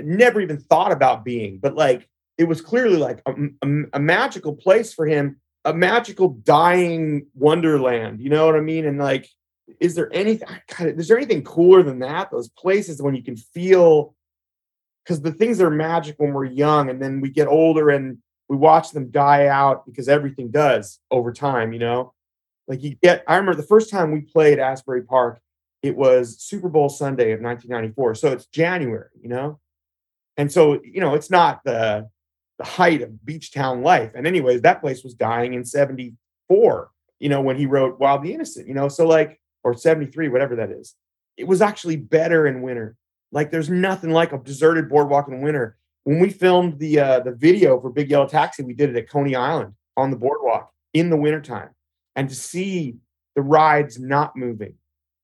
never 0.00 0.40
even 0.40 0.58
thought 0.58 0.92
about 0.92 1.24
being, 1.24 1.58
but 1.58 1.74
like 1.74 2.08
it 2.38 2.44
was 2.44 2.60
clearly 2.60 2.96
like 2.96 3.22
a, 3.26 3.32
a, 3.62 3.82
a 3.94 4.00
magical 4.00 4.54
place 4.54 4.92
for 4.92 5.06
him, 5.06 5.40
a 5.64 5.72
magical 5.72 6.30
dying 6.30 7.26
wonderland. 7.34 8.20
You 8.20 8.30
know 8.30 8.46
what 8.46 8.56
I 8.56 8.60
mean? 8.60 8.86
And 8.86 8.98
like 8.98 9.28
is 9.80 9.94
there 9.94 10.12
anything 10.12 10.48
God, 10.76 10.98
is 10.98 11.08
there 11.08 11.16
anything 11.16 11.42
cooler 11.42 11.82
than 11.82 11.98
that? 12.00 12.30
Those 12.30 12.48
places 12.48 13.00
when 13.00 13.14
you 13.14 13.22
can 13.22 13.36
feel 13.36 14.14
because 15.04 15.20
the 15.20 15.32
things 15.32 15.58
that 15.58 15.66
are 15.66 15.70
magic 15.70 16.16
when 16.18 16.32
we're 16.32 16.44
young 16.44 16.90
and 16.90 17.00
then 17.00 17.20
we 17.20 17.30
get 17.30 17.48
older 17.48 17.90
and 17.90 18.18
we 18.48 18.56
watch 18.56 18.90
them 18.90 19.10
die 19.10 19.46
out 19.46 19.86
because 19.86 20.08
everything 20.08 20.50
does 20.50 21.00
over 21.10 21.32
time 21.32 21.72
you 21.72 21.78
know? 21.78 22.12
Like 22.66 22.82
you 22.82 22.96
get 23.02 23.24
i 23.28 23.36
remember 23.36 23.60
the 23.60 23.66
first 23.66 23.90
time 23.90 24.10
we 24.10 24.22
played 24.22 24.58
asbury 24.58 25.02
park 25.02 25.40
it 25.82 25.94
was 25.94 26.40
super 26.40 26.70
bowl 26.70 26.88
sunday 26.88 27.32
of 27.32 27.40
1994 27.42 28.14
so 28.14 28.32
it's 28.32 28.46
january 28.46 29.10
you 29.20 29.28
know? 29.28 29.60
And 30.36 30.50
so, 30.50 30.80
you 30.82 31.00
know, 31.00 31.14
it's 31.14 31.30
not 31.30 31.62
the 31.64 32.08
the 32.58 32.64
height 32.64 33.02
of 33.02 33.24
beach 33.24 33.52
town 33.52 33.82
life. 33.82 34.12
And 34.14 34.26
anyways, 34.26 34.62
that 34.62 34.80
place 34.80 35.02
was 35.02 35.14
dying 35.14 35.54
in 35.54 35.64
74, 35.64 36.90
you 37.18 37.28
know, 37.28 37.40
when 37.40 37.56
he 37.56 37.66
wrote 37.66 37.98
Wild 37.98 38.22
the 38.22 38.32
Innocent, 38.32 38.68
you 38.68 38.74
know, 38.74 38.86
so 38.86 39.08
like 39.08 39.40
or 39.64 39.74
73, 39.74 40.28
whatever 40.28 40.56
that 40.56 40.70
is. 40.70 40.94
It 41.36 41.48
was 41.48 41.60
actually 41.60 41.96
better 41.96 42.46
in 42.46 42.62
winter. 42.62 42.96
Like 43.32 43.50
there's 43.50 43.70
nothing 43.70 44.10
like 44.10 44.32
a 44.32 44.38
deserted 44.38 44.88
boardwalk 44.88 45.26
in 45.28 45.40
winter. 45.40 45.76
When 46.04 46.20
we 46.20 46.30
filmed 46.30 46.78
the 46.78 47.00
uh, 47.00 47.20
the 47.20 47.32
video 47.32 47.80
for 47.80 47.90
Big 47.90 48.10
Yellow 48.10 48.28
Taxi, 48.28 48.62
we 48.62 48.74
did 48.74 48.90
it 48.90 48.96
at 48.96 49.08
Coney 49.08 49.34
Island 49.34 49.74
on 49.96 50.10
the 50.10 50.16
boardwalk 50.16 50.70
in 50.92 51.10
the 51.10 51.16
wintertime. 51.16 51.70
And 52.14 52.28
to 52.28 52.34
see 52.34 52.96
the 53.34 53.42
rides 53.42 53.98
not 53.98 54.36
moving, 54.36 54.74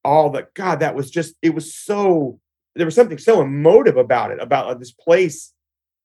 all 0.02 0.30
the 0.30 0.49
God, 0.54 0.80
that 0.80 0.97
was 0.97 1.11
just 1.11 1.35
it 1.42 1.54
was 1.54 1.75
so 1.75 2.40
there 2.75 2.87
was 2.87 2.94
something 2.94 3.18
so 3.18 3.42
emotive 3.42 3.97
about 3.97 4.30
it, 4.30 4.40
about 4.40 4.66
uh, 4.66 4.75
this 4.75 4.90
place 4.90 5.52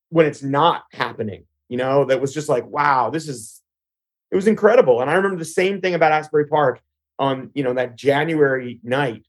when 0.10 0.26
it's 0.26 0.44
not 0.44 0.84
happening, 0.92 1.46
you 1.70 1.78
know, 1.78 2.06
that 2.06 2.22
was 2.22 2.34
just 2.34 2.50
like, 2.50 2.66
wow, 2.68 3.10
this 3.10 3.28
is 3.28 3.62
it 4.32 4.36
was 4.36 4.48
incredible. 4.48 5.02
And 5.02 5.10
I 5.10 5.14
remember 5.14 5.38
the 5.38 5.46
same 5.46 5.82
thing 5.82 5.94
about 5.94 6.12
Asbury 6.12 6.48
Park 6.48 6.82
on, 7.20 7.52
you 7.54 7.64
know, 7.64 7.74
that 7.74 7.96
January 7.96 8.80
night 8.84 9.26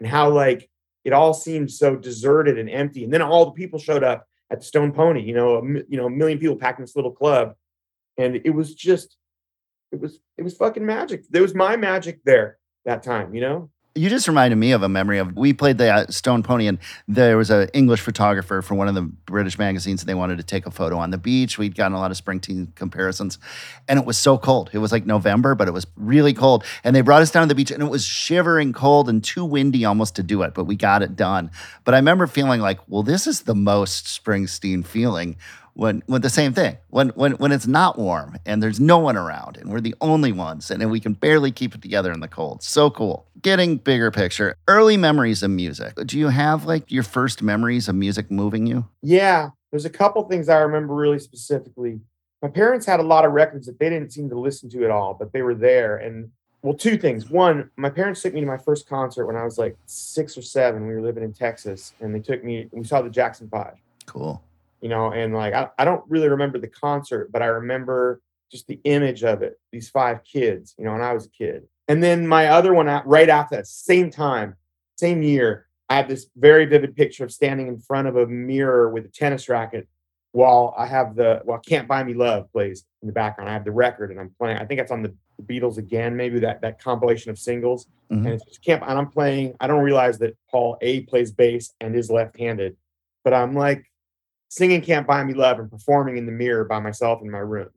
and 0.00 0.08
how 0.08 0.30
like 0.30 0.68
it 1.04 1.12
all 1.12 1.34
seemed 1.34 1.70
so 1.70 1.96
deserted 1.96 2.58
and 2.58 2.68
empty. 2.68 3.04
And 3.04 3.12
then 3.12 3.22
all 3.22 3.46
the 3.46 3.52
people 3.52 3.78
showed 3.78 4.02
up 4.02 4.26
at 4.50 4.60
the 4.60 4.64
Stone 4.64 4.92
Pony, 4.92 5.22
you 5.22 5.34
know, 5.34 5.56
a, 5.56 5.62
you 5.62 5.96
know, 5.96 6.06
a 6.06 6.10
million 6.10 6.38
people 6.38 6.56
packed 6.56 6.78
in 6.78 6.84
this 6.84 6.96
little 6.96 7.12
club. 7.12 7.54
And 8.18 8.40
it 8.44 8.50
was 8.50 8.74
just, 8.74 9.16
it 9.92 10.00
was, 10.00 10.18
it 10.36 10.42
was 10.42 10.56
fucking 10.56 10.84
magic. 10.84 11.24
There 11.28 11.42
was 11.42 11.54
my 11.54 11.76
magic 11.76 12.24
there 12.24 12.58
that 12.84 13.02
time, 13.02 13.34
you 13.34 13.40
know? 13.40 13.70
You 13.96 14.10
just 14.10 14.28
reminded 14.28 14.56
me 14.56 14.72
of 14.72 14.82
a 14.82 14.90
memory 14.90 15.18
of 15.18 15.34
we 15.34 15.54
played 15.54 15.78
the 15.78 15.90
uh, 15.90 16.06
Stone 16.08 16.42
Pony, 16.42 16.66
and 16.66 16.78
there 17.08 17.38
was 17.38 17.50
an 17.50 17.70
English 17.72 18.02
photographer 18.02 18.60
for 18.60 18.74
one 18.74 18.88
of 18.88 18.94
the 18.94 19.00
British 19.00 19.58
magazines, 19.58 20.02
and 20.02 20.08
they 20.08 20.14
wanted 20.14 20.36
to 20.36 20.44
take 20.44 20.66
a 20.66 20.70
photo 20.70 20.98
on 20.98 21.10
the 21.10 21.16
beach. 21.18 21.56
We'd 21.56 21.74
gotten 21.74 21.94
a 21.94 21.98
lot 21.98 22.10
of 22.10 22.22
Springsteen 22.22 22.74
comparisons, 22.74 23.38
and 23.88 23.98
it 23.98 24.04
was 24.04 24.18
so 24.18 24.36
cold. 24.36 24.68
It 24.74 24.78
was 24.78 24.92
like 24.92 25.06
November, 25.06 25.54
but 25.54 25.66
it 25.66 25.70
was 25.70 25.86
really 25.96 26.34
cold. 26.34 26.62
And 26.84 26.94
they 26.94 27.00
brought 27.00 27.22
us 27.22 27.30
down 27.30 27.44
to 27.44 27.48
the 27.48 27.54
beach, 27.54 27.70
and 27.70 27.82
it 27.82 27.90
was 27.90 28.04
shivering 28.04 28.74
cold 28.74 29.08
and 29.08 29.24
too 29.24 29.46
windy 29.46 29.86
almost 29.86 30.14
to 30.16 30.22
do 30.22 30.42
it, 30.42 30.52
but 30.52 30.64
we 30.64 30.76
got 30.76 31.02
it 31.02 31.16
done. 31.16 31.50
But 31.84 31.94
I 31.94 31.96
remember 31.96 32.26
feeling 32.26 32.60
like, 32.60 32.80
well, 32.88 33.02
this 33.02 33.26
is 33.26 33.42
the 33.42 33.54
most 33.54 34.04
Springsteen 34.04 34.86
feeling 34.86 35.36
when 35.76 36.02
when 36.06 36.22
the 36.22 36.30
same 36.30 36.54
thing 36.54 36.76
when 36.88 37.10
when 37.10 37.32
when 37.32 37.52
it's 37.52 37.66
not 37.66 37.98
warm 37.98 38.36
and 38.46 38.62
there's 38.62 38.80
no 38.80 38.98
one 38.98 39.16
around 39.16 39.58
and 39.58 39.70
we're 39.70 39.80
the 39.80 39.94
only 40.00 40.32
ones 40.32 40.70
and 40.70 40.90
we 40.90 40.98
can 40.98 41.12
barely 41.12 41.52
keep 41.52 41.74
it 41.74 41.82
together 41.82 42.12
in 42.12 42.20
the 42.20 42.28
cold. 42.28 42.62
So 42.62 42.90
cool. 42.90 43.26
Getting 43.42 43.76
bigger 43.76 44.10
picture 44.10 44.56
early 44.68 44.96
memories 44.96 45.42
of 45.42 45.50
music. 45.50 45.94
Do 46.06 46.18
you 46.18 46.28
have 46.28 46.64
like 46.64 46.90
your 46.90 47.02
first 47.02 47.42
memories 47.42 47.88
of 47.88 47.94
music 47.94 48.30
moving 48.30 48.66
you? 48.66 48.86
Yeah 49.02 49.50
there's 49.70 49.84
a 49.84 49.90
couple 49.90 50.22
things 50.24 50.48
i 50.48 50.58
remember 50.58 50.94
really 50.94 51.18
specifically. 51.18 52.00
My 52.42 52.48
parents 52.48 52.86
had 52.86 53.00
a 53.00 53.02
lot 53.02 53.24
of 53.24 53.32
records 53.32 53.66
that 53.66 53.78
they 53.78 53.90
didn't 53.90 54.12
seem 54.12 54.30
to 54.30 54.38
listen 54.38 54.70
to 54.70 54.84
at 54.84 54.90
all 54.90 55.12
but 55.12 55.32
they 55.32 55.42
were 55.42 55.54
there 55.54 55.98
and 55.98 56.30
well 56.62 56.74
two 56.74 56.96
things. 56.96 57.28
One 57.28 57.70
my 57.76 57.90
parents 57.90 58.22
took 58.22 58.32
me 58.32 58.40
to 58.40 58.46
my 58.46 58.58
first 58.58 58.88
concert 58.88 59.26
when 59.26 59.36
i 59.36 59.44
was 59.44 59.58
like 59.58 59.76
six 59.84 60.38
or 60.38 60.42
seven. 60.42 60.86
We 60.86 60.94
were 60.94 61.02
living 61.02 61.22
in 61.22 61.34
texas 61.34 61.92
and 62.00 62.14
they 62.14 62.20
took 62.20 62.42
me 62.42 62.68
we 62.72 62.84
saw 62.84 63.02
the 63.02 63.10
jackson 63.10 63.50
five. 63.50 63.74
Cool 64.06 64.42
you 64.86 64.90
know, 64.90 65.10
and 65.10 65.34
like 65.34 65.52
I, 65.52 65.68
I 65.80 65.84
don't 65.84 66.04
really 66.08 66.28
remember 66.28 66.60
the 66.60 66.68
concert, 66.68 67.32
but 67.32 67.42
I 67.42 67.46
remember 67.46 68.20
just 68.52 68.68
the 68.68 68.78
image 68.84 69.24
of 69.24 69.42
it, 69.42 69.58
these 69.72 69.90
five 69.90 70.22
kids, 70.22 70.76
you 70.78 70.84
know, 70.84 70.92
when 70.92 71.00
I 71.02 71.12
was 71.12 71.26
a 71.26 71.28
kid. 71.28 71.64
And 71.88 72.00
then 72.00 72.24
my 72.24 72.46
other 72.46 72.72
one 72.72 72.86
right 73.04 73.28
after 73.28 73.56
that, 73.56 73.66
same 73.66 74.12
time, 74.12 74.54
same 74.96 75.24
year, 75.24 75.66
I 75.88 75.96
have 75.96 76.08
this 76.08 76.28
very 76.36 76.66
vivid 76.66 76.94
picture 76.94 77.24
of 77.24 77.32
standing 77.32 77.66
in 77.66 77.80
front 77.80 78.06
of 78.06 78.14
a 78.14 78.28
mirror 78.28 78.88
with 78.88 79.06
a 79.06 79.08
tennis 79.08 79.48
racket 79.48 79.88
while 80.30 80.72
I 80.78 80.86
have 80.86 81.16
the 81.16 81.40
while 81.42 81.58
Can't 81.58 81.88
Buy 81.88 82.04
Me 82.04 82.14
Love 82.14 82.52
plays 82.52 82.84
in 83.02 83.08
the 83.08 83.12
background. 83.12 83.50
I 83.50 83.54
have 83.54 83.64
the 83.64 83.72
record 83.72 84.12
and 84.12 84.20
I'm 84.20 84.30
playing. 84.38 84.58
I 84.58 84.66
think 84.66 84.80
it's 84.80 84.92
on 84.92 85.02
the 85.02 85.16
Beatles 85.42 85.78
again, 85.78 86.16
maybe 86.16 86.38
that 86.38 86.60
that 86.60 86.80
compilation 86.80 87.32
of 87.32 87.40
singles. 87.40 87.88
Mm-hmm. 88.12 88.24
And 88.24 88.34
it's 88.34 88.44
just 88.44 88.62
can't 88.64 88.84
and 88.86 88.96
I'm 88.96 89.10
playing. 89.10 89.56
I 89.58 89.66
don't 89.66 89.82
realize 89.82 90.18
that 90.20 90.36
Paul 90.48 90.78
A 90.80 91.00
plays 91.00 91.32
bass 91.32 91.74
and 91.80 91.96
is 91.96 92.08
left-handed, 92.08 92.76
but 93.24 93.34
I'm 93.34 93.56
like 93.56 93.90
singing 94.56 94.80
Can't 94.80 95.06
Buy 95.06 95.22
Me 95.22 95.34
Love 95.34 95.58
and 95.58 95.70
performing 95.70 96.16
in 96.16 96.24
the 96.24 96.32
mirror 96.32 96.64
by 96.64 96.80
myself 96.80 97.20
in 97.22 97.30
my 97.30 97.38
room. 97.38 97.68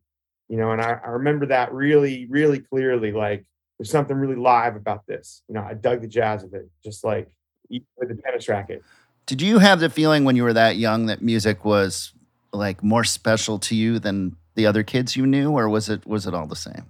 You 0.48 0.58
know, 0.58 0.72
and 0.72 0.82
I, 0.82 1.00
I 1.04 1.10
remember 1.10 1.48
that 1.48 1.74
really, 1.74 2.26
really 2.30 2.60
clearly. 2.60 3.12
Like 3.12 3.46
there's 3.78 3.92
something 3.92 4.16
really 4.16 4.38
live 4.38 4.76
about 4.76 5.06
this. 5.06 5.44
You 5.48 5.56
know, 5.56 5.62
I 5.62 5.74
dug 5.74 6.02
the 6.02 6.08
jazz 6.08 6.44
of 6.44 6.54
it, 6.54 6.70
just 6.84 7.04
like 7.04 7.30
with 7.70 8.08
the 8.08 8.16
tennis 8.16 8.48
racket. 8.48 8.84
Did 9.26 9.42
you 9.42 9.60
have 9.60 9.80
the 9.80 9.90
feeling 9.90 10.24
when 10.24 10.36
you 10.36 10.44
were 10.44 10.54
that 10.54 10.78
young 10.78 11.06
that 11.08 11.22
music 11.22 11.66
was 11.66 12.14
like 12.52 12.82
more 12.82 13.04
special 13.04 13.60
to 13.60 13.76
you 13.76 14.00
than 14.00 14.36
the 14.56 14.66
other 14.66 14.82
kids 14.82 15.16
you 15.16 15.28
knew, 15.28 15.52
or 15.52 15.70
was 15.70 15.90
it 15.90 16.06
was 16.08 16.26
it 16.26 16.34
all 16.34 16.48
the 16.48 16.56
same? 16.56 16.86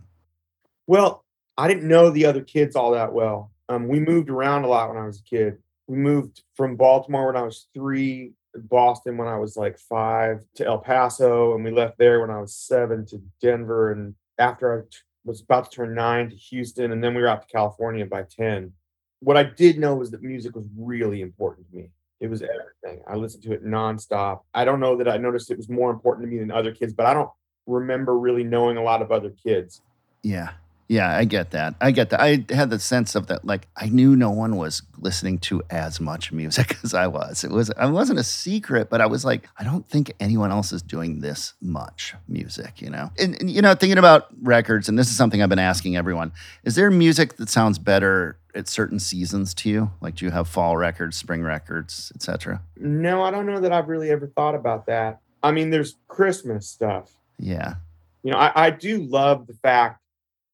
Well, 0.88 1.26
I 1.58 1.68
didn't 1.68 1.88
know 1.88 2.10
the 2.10 2.26
other 2.26 2.42
kids 2.42 2.76
all 2.76 2.92
that 2.92 3.12
well. 3.12 3.52
Um, 3.68 3.88
we 3.88 4.00
moved 4.00 4.30
around 4.30 4.64
a 4.64 4.68
lot 4.68 4.90
when 4.90 4.98
I 4.98 5.06
was 5.06 5.20
a 5.20 5.24
kid. 5.24 5.58
We 5.88 5.98
moved 5.98 6.44
from 6.56 6.76
Baltimore 6.76 7.28
when 7.28 7.36
I 7.36 7.42
was 7.42 7.68
three 7.74 8.34
Boston 8.68 9.18
when 9.18 9.28
I 9.28 9.38
was 9.38 9.56
like 9.58 9.78
five 9.78 10.42
to 10.56 10.66
El 10.66 10.80
Paso, 10.80 11.56
and 11.56 11.64
we 11.64 11.72
left 11.72 11.98
there 11.98 12.22
when 12.22 12.30
I 12.30 12.40
was 12.40 12.56
seven 12.56 13.06
to 13.08 13.22
Denver, 13.42 13.92
and 13.92 14.16
after 14.38 14.80
I 14.80 14.82
t- 14.82 14.98
was 15.24 15.42
about 15.42 15.70
to 15.70 15.76
turn 15.76 15.96
nine 15.96 16.30
to 16.30 16.36
Houston, 16.36 16.92
and 16.92 17.04
then 17.04 17.14
we 17.14 17.22
were 17.22 17.28
out 17.28 17.48
to 17.48 17.52
California 17.52 18.06
by 18.06 18.24
ten. 18.24 18.74
What 19.22 19.38
I 19.38 19.44
did 19.44 19.78
know 19.78 19.96
was 19.96 20.12
that 20.12 20.24
music 20.24 20.56
was 20.56 20.66
really 20.78 21.22
important 21.22 21.70
to 21.70 21.76
me. 21.76 21.92
It 22.20 22.30
was 22.30 22.42
everything. 22.42 23.04
I 23.08 23.16
listened 23.16 23.44
to 23.44 23.54
it 23.54 23.66
nonstop. 23.66 24.42
I 24.54 24.66
don't 24.66 24.80
know 24.80 24.98
that 24.98 25.08
I 25.08 25.18
noticed 25.18 25.52
it 25.52 25.58
was 25.58 25.70
more 25.70 25.90
important 25.90 26.28
to 26.28 26.32
me 26.32 26.40
than 26.40 26.52
other 26.52 26.74
kids, 26.74 26.94
but 26.94 27.06
I 27.06 27.14
don't 27.14 27.30
remember 27.66 28.18
really 28.18 28.44
knowing 28.44 28.78
a 28.78 28.84
lot 28.84 29.02
of 29.02 29.12
other 29.12 29.30
kids. 29.30 29.82
Yeah. 30.24 30.50
Yeah, 30.90 31.16
I 31.16 31.26
get 31.26 31.52
that. 31.52 31.76
I 31.80 31.92
get 31.92 32.10
that. 32.10 32.20
I 32.20 32.44
had 32.50 32.72
the 32.72 32.80
sense 32.80 33.14
of 33.14 33.28
that, 33.28 33.46
like 33.46 33.68
I 33.78 33.90
knew 33.90 34.16
no 34.16 34.32
one 34.32 34.58
was 34.58 34.82
listening 34.98 35.38
to 35.40 35.62
as 35.70 36.02
much 36.02 36.32
music 36.32 36.78
as 36.84 36.96
I 36.96 37.06
was. 37.06 37.44
It 37.44 37.52
was, 37.52 37.70
I 37.78 37.86
wasn't 37.86 38.18
a 38.18 38.24
secret, 38.24 38.90
but 38.90 39.00
I 39.00 39.06
was 39.06 39.24
like, 39.24 39.48
I 39.60 39.64
don't 39.64 39.88
think 39.88 40.12
anyone 40.20 40.52
else 40.52 40.72
is 40.72 40.82
doing 40.82 41.22
this 41.22 41.54
much 41.62 42.16
music, 42.28 42.82
you 42.82 42.90
know. 42.90 43.12
And, 43.20 43.40
and 43.40 43.52
you 43.52 43.62
know, 43.62 43.76
thinking 43.76 44.00
about 44.00 44.30
records, 44.42 44.90
and 44.90 44.98
this 44.98 45.12
is 45.12 45.16
something 45.16 45.44
I've 45.44 45.50
been 45.50 45.60
asking 45.60 45.96
everyone: 45.96 46.32
Is 46.64 46.74
there 46.74 46.90
music 46.90 47.38
that 47.38 47.50
sounds 47.50 47.78
better 47.78 48.40
at 48.56 48.68
certain 48.68 49.00
seasons 49.00 49.54
to 49.54 49.70
you? 49.70 49.92
Like, 50.02 50.16
do 50.16 50.26
you 50.26 50.32
have 50.32 50.48
fall 50.48 50.76
records, 50.76 51.18
spring 51.18 51.44
records, 51.44 52.12
etc.? 52.16 52.64
No, 52.78 53.22
I 53.22 53.30
don't 53.30 53.46
know 53.46 53.60
that 53.60 53.72
I've 53.72 53.90
really 53.90 54.10
ever 54.10 54.26
thought 54.26 54.56
about 54.56 54.88
that. 54.88 55.20
I 55.44 55.52
mean, 55.52 55.70
there's 55.70 55.98
Christmas 56.08 56.68
stuff. 56.68 57.12
Yeah. 57.38 57.76
You 58.24 58.32
know, 58.32 58.40
I, 58.40 58.52
I 58.56 58.70
do 58.72 59.04
love 59.04 59.46
the 59.46 59.54
fact 59.54 60.02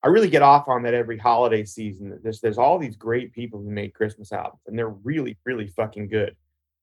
I 0.06 0.10
really 0.10 0.30
get 0.30 0.44
off 0.44 0.68
on 0.68 0.84
that 0.84 0.94
every 0.94 1.18
holiday 1.18 1.66
season. 1.66 2.20
There's 2.22 2.40
there's 2.40 2.60
all 2.60 2.78
these 2.78 2.96
great 2.96 3.34
people 3.34 3.60
who 3.60 3.72
made 3.72 3.96
Christmas 3.96 4.32
albums, 4.32 4.62
and 4.68 4.78
they're 4.78 4.90
really 4.90 5.36
really 5.46 5.66
fucking 5.66 6.10
good. 6.10 6.36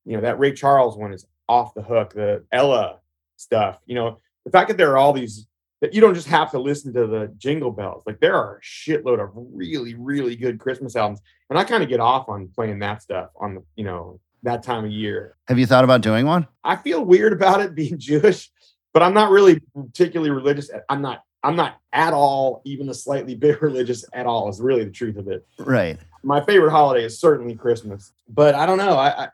You 0.04 0.16
know 0.16 0.22
that 0.22 0.40
Ray 0.40 0.52
Charles 0.52 0.96
one 0.96 1.12
is 1.12 1.24
off 1.48 1.72
the 1.72 1.82
hook. 1.82 2.14
The 2.14 2.44
Ella 2.50 2.98
stuff. 3.36 3.78
You 3.86 3.94
know 3.94 4.18
the 4.44 4.50
fact 4.50 4.68
that 4.68 4.76
there 4.76 4.90
are 4.90 4.96
all 4.96 5.12
these 5.12 5.46
that 5.80 5.94
you 5.94 6.00
don't 6.00 6.14
just 6.14 6.26
have 6.26 6.50
to 6.50 6.58
listen 6.58 6.92
to 6.94 7.06
the 7.06 7.32
jingle 7.38 7.70
bells. 7.70 8.02
Like 8.06 8.18
there 8.18 8.34
are 8.34 8.56
a 8.56 8.60
shitload 8.60 9.22
of 9.22 9.30
really 9.34 9.94
really 9.94 10.34
good 10.34 10.58
Christmas 10.58 10.96
albums, 10.96 11.20
and 11.48 11.56
I 11.56 11.62
kind 11.62 11.84
of 11.84 11.88
get 11.88 12.00
off 12.00 12.28
on 12.28 12.48
playing 12.48 12.80
that 12.80 13.02
stuff 13.02 13.30
on 13.36 13.54
the 13.54 13.62
you 13.76 13.84
know 13.84 14.18
that 14.42 14.64
time 14.64 14.84
of 14.84 14.90
year. 14.90 15.36
Have 15.46 15.60
you 15.60 15.66
thought 15.66 15.84
about 15.84 16.00
doing 16.00 16.26
one? 16.26 16.48
I 16.64 16.74
feel 16.74 17.04
weird 17.04 17.32
about 17.32 17.60
it 17.60 17.76
being 17.76 17.98
Jewish, 18.00 18.50
but 18.92 19.04
I'm 19.04 19.14
not 19.14 19.30
really 19.30 19.60
particularly 19.76 20.30
religious. 20.30 20.72
I'm 20.88 21.02
not 21.02 21.22
I'm 21.42 21.56
not 21.56 21.80
at 21.92 22.12
all 22.12 22.62
even 22.64 22.88
a 22.88 22.94
slightly 22.94 23.34
bit 23.46 23.60
religious 23.62 24.04
at 24.12 24.26
all. 24.26 24.48
Is 24.48 24.60
really 24.60 24.84
the 24.84 24.90
truth 24.90 25.16
of 25.16 25.28
it. 25.28 25.46
Right. 25.58 25.98
My 26.22 26.40
favorite 26.40 26.70
holiday 26.70 27.04
is 27.04 27.18
certainly 27.18 27.54
Christmas, 27.54 28.12
but 28.28 28.54
I 28.54 28.66
don't 28.66 28.78
know. 28.78 28.96
I, 28.96 29.24
I 29.24 29.28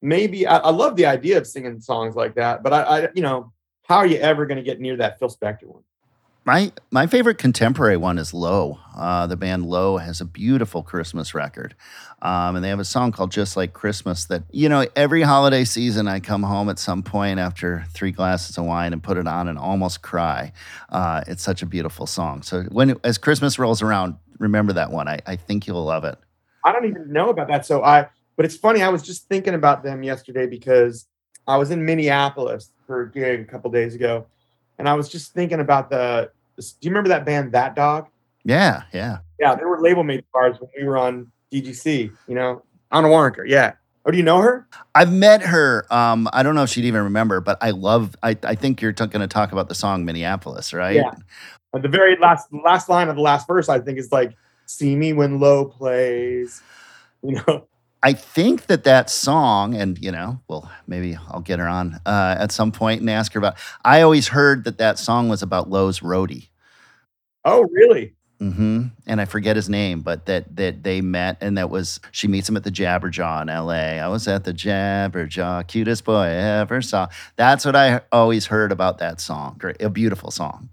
maybe 0.00 0.46
I, 0.46 0.58
I, 0.58 0.70
love 0.70 0.96
the 0.96 1.06
idea 1.06 1.36
of 1.36 1.46
singing 1.46 1.80
songs 1.80 2.16
like 2.16 2.34
that, 2.36 2.62
but 2.62 2.72
I, 2.72 2.82
I 2.82 3.08
you 3.14 3.20
know, 3.20 3.52
how 3.86 3.96
are 3.96 4.06
you 4.06 4.16
ever 4.16 4.46
going 4.46 4.56
to 4.56 4.62
get 4.62 4.80
near 4.80 4.96
that 4.96 5.18
Phil 5.18 5.28
Spector 5.28 5.64
one? 5.64 5.82
My 6.48 6.72
my 6.90 7.06
favorite 7.06 7.36
contemporary 7.36 7.98
one 7.98 8.16
is 8.16 8.32
Low. 8.32 8.78
Uh, 8.96 9.26
the 9.26 9.36
band 9.36 9.66
Low 9.66 9.98
has 9.98 10.22
a 10.22 10.24
beautiful 10.24 10.82
Christmas 10.82 11.34
record, 11.34 11.74
um, 12.22 12.56
and 12.56 12.64
they 12.64 12.70
have 12.70 12.80
a 12.80 12.86
song 12.86 13.12
called 13.12 13.30
"Just 13.30 13.54
Like 13.54 13.74
Christmas." 13.74 14.24
That 14.24 14.44
you 14.50 14.70
know, 14.70 14.86
every 14.96 15.20
holiday 15.20 15.64
season, 15.64 16.08
I 16.08 16.20
come 16.20 16.42
home 16.42 16.70
at 16.70 16.78
some 16.78 17.02
point 17.02 17.38
after 17.38 17.84
three 17.92 18.12
glasses 18.12 18.56
of 18.56 18.64
wine 18.64 18.94
and 18.94 19.02
put 19.02 19.18
it 19.18 19.28
on 19.28 19.46
and 19.46 19.58
almost 19.58 20.00
cry. 20.00 20.54
Uh, 20.88 21.22
it's 21.26 21.42
such 21.42 21.60
a 21.60 21.66
beautiful 21.66 22.06
song. 22.06 22.40
So 22.40 22.62
when 22.70 22.96
as 23.04 23.18
Christmas 23.18 23.58
rolls 23.58 23.82
around, 23.82 24.16
remember 24.38 24.72
that 24.72 24.90
one. 24.90 25.06
I, 25.06 25.18
I 25.26 25.36
think 25.36 25.66
you'll 25.66 25.84
love 25.84 26.04
it. 26.04 26.16
I 26.64 26.72
don't 26.72 26.86
even 26.86 27.12
know 27.12 27.28
about 27.28 27.48
that. 27.48 27.66
So 27.66 27.84
I, 27.84 28.06
but 28.36 28.46
it's 28.46 28.56
funny. 28.56 28.80
I 28.80 28.88
was 28.88 29.02
just 29.02 29.28
thinking 29.28 29.52
about 29.52 29.82
them 29.82 30.02
yesterday 30.02 30.46
because 30.46 31.08
I 31.46 31.58
was 31.58 31.70
in 31.70 31.84
Minneapolis 31.84 32.70
for 32.86 33.02
a 33.02 33.10
gig 33.10 33.40
a 33.40 33.44
couple 33.44 33.70
days 33.70 33.94
ago, 33.94 34.28
and 34.78 34.88
I 34.88 34.94
was 34.94 35.10
just 35.10 35.34
thinking 35.34 35.60
about 35.60 35.90
the 35.90 36.30
do 36.58 36.74
you 36.82 36.90
remember 36.90 37.08
that 37.08 37.24
band 37.24 37.52
That 37.52 37.74
Dog? 37.74 38.08
Yeah, 38.44 38.82
yeah. 38.92 39.18
Yeah, 39.38 39.54
they 39.54 39.64
were 39.64 39.80
label 39.80 40.04
mates 40.04 40.26
of 40.34 40.38
ours 40.38 40.56
when 40.60 40.70
we 40.76 40.84
were 40.84 40.98
on 40.98 41.30
DGC, 41.52 42.10
you 42.26 42.34
know, 42.34 42.62
on 42.90 43.04
a 43.04 43.08
Warnker. 43.08 43.44
Yeah. 43.46 43.74
Oh, 44.04 44.10
do 44.10 44.16
you 44.16 44.24
know 44.24 44.40
her? 44.40 44.66
I've 44.94 45.12
met 45.12 45.42
her. 45.42 45.86
Um, 45.90 46.28
I 46.32 46.42
don't 46.42 46.54
know 46.54 46.62
if 46.62 46.70
she'd 46.70 46.86
even 46.86 47.02
remember, 47.02 47.40
but 47.40 47.58
I 47.60 47.70
love. 47.70 48.16
I, 48.22 48.36
I 48.42 48.54
think 48.54 48.80
you're 48.80 48.92
t- 48.92 49.06
going 49.06 49.20
to 49.20 49.26
talk 49.26 49.52
about 49.52 49.68
the 49.68 49.74
song 49.74 50.04
Minneapolis, 50.04 50.72
right? 50.72 50.96
Yeah. 50.96 51.12
At 51.74 51.82
the 51.82 51.88
very 51.88 52.16
last 52.16 52.48
last 52.64 52.88
line 52.88 53.08
of 53.08 53.16
the 53.16 53.22
last 53.22 53.46
verse, 53.46 53.68
I 53.68 53.80
think 53.80 53.98
is 53.98 54.10
like, 54.10 54.34
"See 54.64 54.96
me 54.96 55.12
when 55.12 55.40
low 55.40 55.66
plays." 55.66 56.62
You 57.20 57.32
know, 57.48 57.66
I 58.02 58.12
think 58.12 58.66
that 58.66 58.84
that 58.84 59.10
song, 59.10 59.74
and 59.74 59.98
you 59.98 60.12
know, 60.12 60.40
well, 60.48 60.70
maybe 60.86 61.16
I'll 61.28 61.40
get 61.40 61.58
her 61.58 61.66
on 61.66 62.00
uh, 62.06 62.36
at 62.38 62.52
some 62.52 62.70
point 62.70 63.00
and 63.00 63.10
ask 63.10 63.32
her 63.32 63.38
about. 63.38 63.56
I 63.84 64.02
always 64.02 64.28
heard 64.28 64.64
that 64.64 64.78
that 64.78 64.98
song 64.98 65.28
was 65.28 65.42
about 65.42 65.68
Low's 65.68 66.00
roadie. 66.00 66.48
oh 67.44 67.66
really? 67.72 68.14
Mm-hmm. 68.40 68.84
And 69.08 69.20
I 69.20 69.24
forget 69.24 69.56
his 69.56 69.68
name, 69.68 70.02
but 70.02 70.26
that 70.26 70.54
that 70.54 70.84
they 70.84 71.00
met, 71.00 71.38
and 71.40 71.58
that 71.58 71.70
was 71.70 71.98
she 72.12 72.28
meets 72.28 72.48
him 72.48 72.56
at 72.56 72.62
the 72.62 72.70
Jabberjaw 72.70 73.42
in 73.42 73.48
L.A. 73.48 73.98
I 73.98 74.06
was 74.06 74.28
at 74.28 74.44
the 74.44 74.52
Jabberjaw, 74.52 75.66
cutest 75.66 76.04
boy 76.04 76.14
I 76.14 76.60
ever 76.60 76.80
saw. 76.80 77.08
That's 77.34 77.64
what 77.64 77.74
I 77.74 78.02
always 78.12 78.46
heard 78.46 78.70
about 78.70 78.98
that 78.98 79.20
song. 79.20 79.56
Great, 79.58 79.82
a 79.82 79.90
beautiful 79.90 80.30
song. 80.30 80.68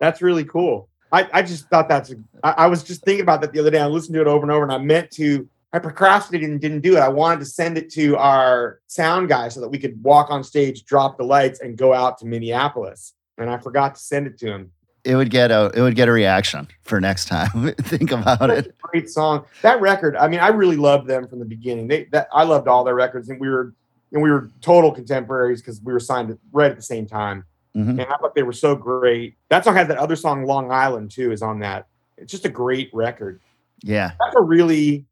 That's 0.00 0.22
really 0.22 0.44
cool. 0.44 0.88
I, 1.12 1.28
I 1.34 1.42
just 1.42 1.68
thought 1.68 1.88
that's. 1.90 2.14
I, 2.42 2.52
I 2.52 2.66
was 2.68 2.82
just 2.82 3.04
thinking 3.04 3.22
about 3.22 3.42
that 3.42 3.52
the 3.52 3.60
other 3.60 3.70
day. 3.70 3.80
I 3.80 3.86
listened 3.88 4.14
to 4.14 4.22
it 4.22 4.26
over 4.26 4.42
and 4.42 4.50
over, 4.50 4.62
and 4.62 4.72
I 4.72 4.78
meant 4.78 5.10
to. 5.12 5.46
I 5.72 5.78
procrastinated 5.78 6.50
and 6.50 6.60
didn't 6.60 6.80
do 6.80 6.96
it. 6.96 7.00
I 7.00 7.08
wanted 7.08 7.40
to 7.40 7.46
send 7.46 7.78
it 7.78 7.90
to 7.92 8.16
our 8.18 8.80
sound 8.88 9.28
guy 9.28 9.48
so 9.48 9.60
that 9.60 9.68
we 9.68 9.78
could 9.78 10.02
walk 10.02 10.30
on 10.30 10.44
stage, 10.44 10.84
drop 10.84 11.16
the 11.16 11.24
lights, 11.24 11.60
and 11.60 11.78
go 11.78 11.94
out 11.94 12.18
to 12.18 12.26
Minneapolis. 12.26 13.14
And 13.38 13.48
I 13.48 13.56
forgot 13.58 13.94
to 13.94 14.00
send 14.00 14.26
it 14.26 14.38
to 14.40 14.48
him. 14.52 14.72
It 15.04 15.16
would 15.16 15.30
get 15.30 15.50
a 15.50 15.72
it 15.74 15.80
would 15.80 15.96
get 15.96 16.08
a 16.08 16.12
reaction 16.12 16.68
for 16.82 17.00
next 17.00 17.24
time. 17.24 17.74
Think 17.80 18.12
about 18.12 18.50
it. 18.50 18.76
great 18.82 19.08
song. 19.10 19.44
That 19.62 19.80
record. 19.80 20.14
I 20.14 20.28
mean, 20.28 20.38
I 20.40 20.48
really 20.48 20.76
loved 20.76 21.08
them 21.08 21.26
from 21.26 21.38
the 21.40 21.44
beginning. 21.44 21.88
They 21.88 22.04
that 22.12 22.28
I 22.32 22.44
loved 22.44 22.68
all 22.68 22.84
their 22.84 22.94
records, 22.94 23.28
and 23.28 23.40
we 23.40 23.48
were 23.48 23.72
and 24.12 24.22
we 24.22 24.30
were 24.30 24.50
total 24.60 24.92
contemporaries 24.92 25.60
because 25.60 25.80
we 25.82 25.92
were 25.92 25.98
signed 26.00 26.38
right 26.52 26.70
at 26.70 26.76
the 26.76 26.82
same 26.82 27.06
time. 27.06 27.44
Mhm. 27.74 27.88
And 27.92 28.00
I 28.02 28.16
thought 28.18 28.34
they 28.34 28.42
were 28.44 28.52
so 28.52 28.76
great. 28.76 29.34
That 29.48 29.64
song 29.64 29.74
has 29.74 29.88
that 29.88 29.96
other 29.96 30.14
song, 30.16 30.44
Long 30.44 30.70
Island, 30.70 31.10
too, 31.10 31.32
is 31.32 31.40
on 31.40 31.60
that. 31.60 31.86
It's 32.18 32.30
just 32.30 32.44
a 32.44 32.50
great 32.50 32.90
record. 32.92 33.40
Yeah, 33.82 34.12
That's 34.20 34.36
a 34.36 34.42
really 34.42 35.06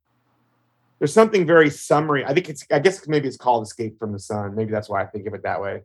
there's 1.01 1.13
something 1.13 1.47
very 1.47 1.71
summery. 1.71 2.25
I 2.25 2.33
think 2.33 2.49
it's 2.49 2.65
I 2.71 2.79
guess 2.79 3.09
maybe 3.09 3.27
it's 3.27 3.37
called 3.37 3.67
Escape 3.67 3.99
from 3.99 4.13
the 4.13 4.19
Sun. 4.21 4.55
Maybe 4.55 4.71
that's 4.71 4.89
why 4.89 5.03
I 5.03 5.07
think 5.07 5.27
of 5.27 5.35
it 5.35 5.43
that 5.43 5.61
way. 5.61 5.83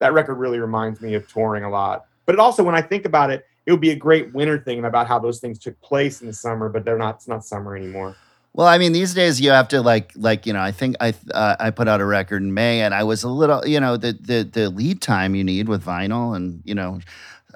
That 0.00 0.14
record 0.14 0.36
really 0.36 0.58
reminds 0.58 1.00
me 1.00 1.14
of 1.14 1.28
touring 1.28 1.64
a 1.64 1.70
lot. 1.70 2.06
But 2.24 2.36
it 2.36 2.38
also 2.38 2.62
when 2.62 2.74
I 2.74 2.80
think 2.80 3.04
about 3.04 3.30
it, 3.30 3.44
it 3.66 3.72
would 3.72 3.80
be 3.80 3.90
a 3.90 3.96
great 3.96 4.32
winter 4.32 4.58
thing 4.58 4.84
about 4.84 5.08
how 5.08 5.18
those 5.18 5.40
things 5.40 5.58
took 5.58 5.78
place 5.82 6.20
in 6.20 6.28
the 6.28 6.32
summer, 6.32 6.68
but 6.68 6.84
they're 6.84 6.96
not 6.96 7.16
it's 7.16 7.28
not 7.28 7.44
summer 7.44 7.76
anymore. 7.76 8.16
Well, 8.56 8.68
I 8.68 8.78
mean, 8.78 8.92
these 8.92 9.14
days 9.14 9.40
you 9.40 9.50
have 9.50 9.66
to 9.68 9.82
like, 9.82 10.12
like 10.14 10.46
you 10.46 10.52
know, 10.52 10.60
I 10.60 10.70
think 10.70 10.94
I 11.00 11.12
uh, 11.32 11.56
I 11.58 11.70
put 11.70 11.88
out 11.88 12.00
a 12.00 12.04
record 12.04 12.40
in 12.40 12.54
May, 12.54 12.82
and 12.82 12.94
I 12.94 13.02
was 13.02 13.24
a 13.24 13.28
little, 13.28 13.66
you 13.66 13.80
know, 13.80 13.96
the 13.96 14.12
the 14.12 14.44
the 14.44 14.70
lead 14.70 15.02
time 15.02 15.34
you 15.34 15.42
need 15.42 15.68
with 15.68 15.84
vinyl, 15.84 16.36
and 16.36 16.62
you 16.64 16.76
know, 16.76 17.00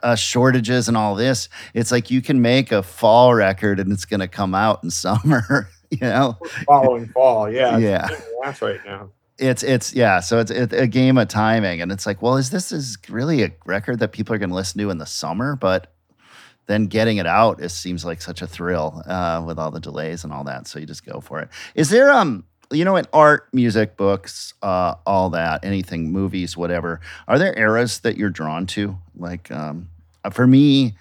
uh, 0.02 0.16
shortages 0.16 0.88
and 0.88 0.96
all 0.96 1.14
this. 1.14 1.48
It's 1.72 1.92
like 1.92 2.10
you 2.10 2.20
can 2.20 2.42
make 2.42 2.72
a 2.72 2.82
fall 2.82 3.32
record, 3.32 3.78
and 3.78 3.92
it's 3.92 4.04
going 4.04 4.20
to 4.20 4.26
come 4.26 4.56
out 4.56 4.82
in 4.82 4.90
summer. 4.90 5.68
You 6.00 6.00
know, 6.00 6.36
Following 6.66 7.08
fall, 7.08 7.50
yeah. 7.50 7.76
it's 7.76 7.82
Yeah. 7.82 8.08
that's 8.42 8.60
right 8.60 8.80
now. 8.84 9.10
it's 9.38 9.62
it's 9.62 9.94
yeah. 9.94 10.20
So 10.20 10.38
it's, 10.38 10.50
it's 10.50 10.72
a 10.74 10.86
game 10.86 11.16
of 11.16 11.28
timing, 11.28 11.80
and 11.80 11.90
it's 11.90 12.04
like, 12.04 12.20
well, 12.20 12.36
is 12.36 12.50
this 12.50 12.72
is 12.72 12.98
really 13.08 13.42
a 13.42 13.52
record 13.64 14.00
that 14.00 14.12
people 14.12 14.34
are 14.34 14.38
going 14.38 14.50
to 14.50 14.54
listen 14.54 14.78
to 14.80 14.90
in 14.90 14.98
the 14.98 15.06
summer? 15.06 15.56
But 15.56 15.94
then 16.66 16.88
getting 16.88 17.16
it 17.16 17.26
out, 17.26 17.62
it 17.62 17.70
seems 17.70 18.04
like 18.04 18.20
such 18.20 18.42
a 18.42 18.46
thrill 18.46 19.02
uh, 19.06 19.42
with 19.46 19.58
all 19.58 19.70
the 19.70 19.80
delays 19.80 20.24
and 20.24 20.32
all 20.32 20.44
that. 20.44 20.66
So 20.66 20.78
you 20.78 20.84
just 20.84 21.06
go 21.06 21.20
for 21.20 21.40
it. 21.40 21.48
Is 21.74 21.88
there 21.88 22.12
um, 22.12 22.44
you 22.70 22.84
know, 22.84 22.96
in 22.96 23.06
art, 23.12 23.48
music, 23.52 23.96
books, 23.96 24.52
uh, 24.62 24.94
all 25.06 25.30
that, 25.30 25.64
anything, 25.64 26.12
movies, 26.12 26.56
whatever? 26.56 27.00
Are 27.26 27.38
there 27.38 27.58
eras 27.58 28.00
that 28.00 28.18
you're 28.18 28.28
drawn 28.28 28.66
to? 28.66 28.98
Like 29.16 29.50
um, 29.50 29.88
uh, 30.22 30.30
for 30.30 30.46
me, 30.46 30.96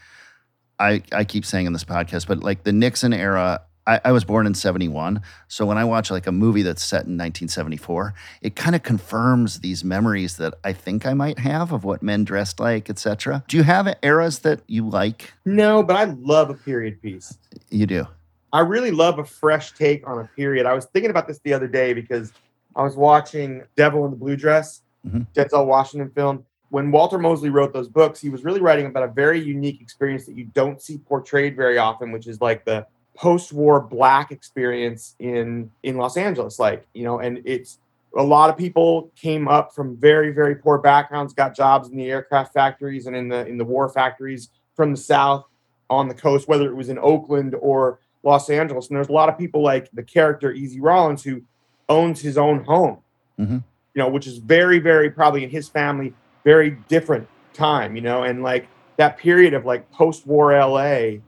I 0.79 1.03
I 1.11 1.25
keep 1.25 1.45
saying 1.45 1.65
in 1.65 1.73
this 1.73 1.83
podcast, 1.83 2.27
but 2.27 2.39
like 2.39 2.63
the 2.63 2.71
Nixon 2.71 3.13
era. 3.13 3.61
I, 3.87 4.01
I 4.05 4.11
was 4.11 4.25
born 4.25 4.45
in 4.45 4.53
71. 4.53 5.21
So 5.47 5.65
when 5.65 5.77
I 5.77 5.85
watch 5.85 6.11
like 6.11 6.27
a 6.27 6.31
movie 6.31 6.61
that's 6.61 6.83
set 6.83 7.05
in 7.05 7.13
1974, 7.17 8.13
it 8.41 8.55
kind 8.55 8.75
of 8.75 8.83
confirms 8.83 9.61
these 9.61 9.83
memories 9.83 10.37
that 10.37 10.53
I 10.63 10.73
think 10.73 11.05
I 11.05 11.13
might 11.13 11.39
have 11.39 11.71
of 11.71 11.83
what 11.85 12.03
men 12.03 12.23
dressed 12.25 12.59
like, 12.59 12.89
etc. 12.89 13.43
Do 13.47 13.57
you 13.57 13.63
have 13.63 13.87
eras 14.03 14.39
that 14.39 14.61
you 14.67 14.87
like? 14.87 15.33
No, 15.45 15.81
but 15.81 15.95
I 15.95 16.03
love 16.03 16.49
a 16.49 16.53
period 16.53 17.01
piece. 17.01 17.37
You 17.71 17.85
do. 17.87 18.05
I 18.53 18.59
really 18.59 18.91
love 18.91 19.19
a 19.19 19.25
fresh 19.25 19.71
take 19.73 20.07
on 20.07 20.19
a 20.19 20.29
period. 20.35 20.65
I 20.65 20.73
was 20.73 20.85
thinking 20.85 21.09
about 21.09 21.27
this 21.27 21.39
the 21.39 21.53
other 21.53 21.67
day 21.67 21.93
because 21.93 22.33
I 22.75 22.83
was 22.83 22.95
watching 22.95 23.63
Devil 23.75 24.05
in 24.05 24.11
the 24.11 24.17
Blue 24.17 24.35
Dress, 24.35 24.81
Mhm. 25.07 25.25
Denzel 25.33 25.65
Washington 25.65 26.09
film. 26.11 26.43
When 26.69 26.91
Walter 26.91 27.17
Mosley 27.17 27.49
wrote 27.49 27.71
those 27.71 27.87
books, 27.87 28.19
he 28.19 28.29
was 28.29 28.43
really 28.43 28.59
writing 28.59 28.85
about 28.87 29.03
a 29.03 29.07
very 29.07 29.39
unique 29.39 29.79
experience 29.81 30.25
that 30.25 30.35
you 30.35 30.45
don't 30.53 30.81
see 30.81 30.97
portrayed 30.97 31.55
very 31.55 31.77
often, 31.77 32.11
which 32.11 32.27
is 32.27 32.41
like 32.41 32.65
the 32.65 32.85
post-war 33.17 33.81
black 33.81 34.31
experience 34.31 35.15
in 35.19 35.71
in 35.83 35.97
Los 35.97 36.17
Angeles. 36.17 36.59
Like, 36.59 36.85
you 36.93 37.03
know, 37.03 37.19
and 37.19 37.41
it's 37.45 37.79
a 38.15 38.23
lot 38.23 38.49
of 38.49 38.57
people 38.57 39.11
came 39.15 39.47
up 39.47 39.73
from 39.73 39.97
very, 39.97 40.31
very 40.31 40.55
poor 40.55 40.77
backgrounds, 40.77 41.33
got 41.33 41.55
jobs 41.55 41.89
in 41.89 41.97
the 41.97 42.09
aircraft 42.09 42.53
factories 42.53 43.05
and 43.07 43.15
in 43.15 43.27
the 43.27 43.45
in 43.47 43.57
the 43.57 43.65
war 43.65 43.89
factories 43.89 44.49
from 44.75 44.91
the 44.91 44.97
South 44.97 45.45
on 45.89 46.07
the 46.07 46.13
coast, 46.13 46.47
whether 46.47 46.67
it 46.69 46.75
was 46.75 46.89
in 46.89 46.99
Oakland 46.99 47.55
or 47.59 47.99
Los 48.23 48.49
Angeles. 48.49 48.87
And 48.87 48.97
there's 48.97 49.09
a 49.09 49.13
lot 49.13 49.29
of 49.29 49.37
people 49.37 49.61
like 49.61 49.89
the 49.93 50.03
character 50.03 50.51
Easy 50.51 50.79
Rawlins 50.79 51.23
who 51.23 51.41
owns 51.89 52.21
his 52.21 52.37
own 52.37 52.63
home, 52.65 52.97
Mhm. 53.39 53.63
you 53.93 54.03
know, 54.03 54.09
which 54.09 54.27
is 54.27 54.37
very, 54.37 54.79
very 54.79 55.09
probably 55.09 55.43
in 55.43 55.49
his 55.49 55.69
family, 55.69 56.13
very 56.43 56.71
different 56.87 57.27
time, 57.53 57.95
you 57.95 58.01
know, 58.01 58.23
and 58.23 58.43
like 58.43 58.67
that 58.97 59.17
period 59.17 59.53
of 59.53 59.65
like 59.65 59.89
post 59.91 60.27
war 60.27 60.51
LA, 60.51 61.19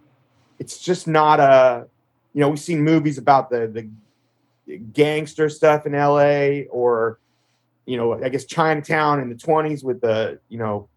it's 0.59 0.79
just 0.79 1.07
not 1.07 1.39
a, 1.39 1.87
you 2.33 2.41
know, 2.41 2.49
we've 2.49 2.59
seen 2.59 2.81
movies 2.83 3.17
about 3.17 3.49
the, 3.49 3.67
the 4.67 4.77
gangster 4.77 5.49
stuff 5.49 5.85
in 5.85 5.93
LA 5.93 6.67
or, 6.69 7.19
you 7.85 7.97
know, 7.97 8.21
I 8.21 8.29
guess 8.29 8.45
Chinatown 8.45 9.19
in 9.19 9.29
the 9.29 9.35
20s 9.35 9.83
with 9.83 10.01
the, 10.01 10.39
you 10.49 10.59
know, 10.59 10.87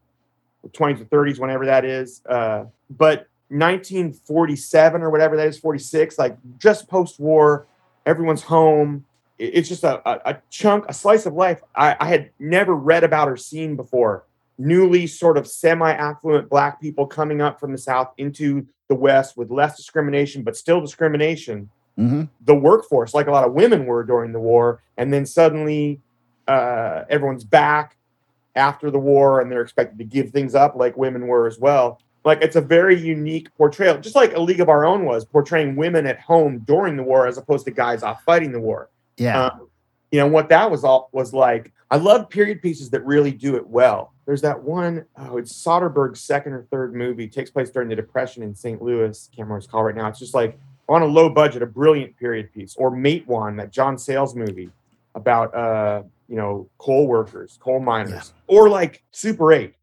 20s 0.69 1.01
or 1.01 1.05
30s, 1.07 1.39
whenever 1.39 1.67
that 1.67 1.85
is. 1.85 2.21
Uh, 2.27 2.65
but 2.91 3.29
1947 3.49 5.03
or 5.03 5.11
whatever 5.11 5.37
that 5.37 5.47
is, 5.47 5.59
46, 5.59 6.19
like 6.19 6.37
just 6.59 6.89
post 6.89 7.19
war, 7.19 7.67
everyone's 8.05 8.43
home. 8.43 9.05
It's 9.39 9.69
just 9.69 9.85
a, 9.85 10.07
a, 10.09 10.33
a 10.33 10.43
chunk, 10.51 10.85
a 10.89 10.95
slice 10.95 11.27
of 11.27 11.35
life 11.35 11.63
I, 11.75 11.97
I 11.99 12.09
had 12.09 12.31
never 12.39 12.75
read 12.75 13.05
about 13.05 13.29
or 13.29 13.37
seen 13.37 13.77
before. 13.77 14.25
Newly 14.65 15.07
sort 15.07 15.37
of 15.37 15.47
semi 15.47 15.91
affluent 15.91 16.49
black 16.49 16.81
people 16.81 17.07
coming 17.07 17.41
up 17.41 17.59
from 17.59 17.73
the 17.73 17.79
South 17.79 18.13
into 18.17 18.67
the 18.89 18.95
West 18.95 19.37
with 19.37 19.51
less 19.51 19.77
discrimination, 19.77 20.43
but 20.43 20.57
still 20.57 20.81
discrimination 20.81 21.69
hmm 21.97 22.23
the 22.45 22.55
workforce, 22.55 23.13
like 23.13 23.27
a 23.27 23.31
lot 23.31 23.45
of 23.47 23.53
women 23.53 23.87
were 23.87 24.03
during 24.03 24.33
the 24.33 24.41
war, 24.41 24.83
and 24.97 25.13
then 25.13 25.27
suddenly 25.27 26.01
uh, 26.49 27.05
everyone's 27.09 27.45
back 27.45 27.97
after 28.57 28.91
the 28.91 28.99
war, 28.99 29.41
and 29.41 29.51
they're 29.51 29.63
expected 29.63 29.99
to 29.99 30.05
give 30.05 30.31
things 30.31 30.55
up 30.55 30.75
like 30.77 30.97
women 30.97 31.27
were 31.27 31.47
as 31.47 31.59
well. 31.59 32.01
Like 32.25 32.41
it's 32.41 32.57
a 32.57 32.61
very 32.61 32.99
unique 32.99 33.55
portrayal, 33.57 33.99
just 33.99 34.15
like 34.15 34.35
A 34.35 34.41
League 34.41 34.61
of 34.61 34.69
Our 34.69 34.85
Own 34.87 35.05
was 35.05 35.25
portraying 35.25 35.77
women 35.77 36.07
at 36.07 36.21
home 36.21 36.61
during 36.61 36.97
the 36.97 37.03
war 37.03 37.27
as 37.27 37.37
opposed 37.37 37.65
to 37.67 37.73
guys 37.73 38.03
off 38.03 38.23
fighting 38.25 38.53
the 38.53 38.61
war. 38.61 38.89
Yeah. 39.17 39.47
Um, 39.47 39.69
you 40.13 40.21
know 40.21 40.29
what 40.29 40.49
that 40.51 40.71
was 40.71 40.85
all 40.85 41.09
was 41.13 41.33
like. 41.35 41.73
I 41.91 41.97
love 41.97 42.31
period 42.31 42.63
pieces 42.63 42.91
that 42.91 43.05
really 43.05 43.33
do 43.33 43.57
it 43.57 43.67
well. 43.67 44.13
There's 44.25 44.43
that 44.43 44.63
one, 44.63 45.05
oh, 45.17 45.39
it's 45.39 45.53
Soderbergh's 45.53 46.21
second 46.21 46.53
or 46.53 46.63
third 46.71 46.95
movie, 46.95 47.27
takes 47.27 47.51
place 47.51 47.71
during 47.71 47.89
the 47.89 47.97
Depression 47.97 48.43
in 48.43 48.55
St. 48.55 48.81
Louis. 48.81 49.29
Can't 49.29 49.39
remember 49.39 49.55
what 49.55 49.65
it's 49.65 49.67
called 49.67 49.87
right 49.87 49.97
now. 49.97 50.07
It's 50.09 50.19
just 50.19 50.35
like 50.35 50.59
on 50.89 51.03
a 51.03 51.07
low 51.07 51.29
budget, 51.29 51.63
a 51.63 51.67
brilliant 51.67 52.17
period 52.17 52.53
piece. 52.53 52.77
Or 52.77 52.91
Matewan, 52.91 53.57
that 53.57 53.73
John 53.73 53.99
Sayles 53.99 54.37
movie 54.37 54.71
about 55.15 55.55
uh, 55.55 56.03
you 56.29 56.37
know, 56.37 56.69
coal 56.79 57.07
workers, 57.07 57.59
coal 57.61 57.81
miners. 57.81 58.33
Or 58.47 58.69
like 58.69 59.03
Super 59.11 59.53
8, 59.53 59.75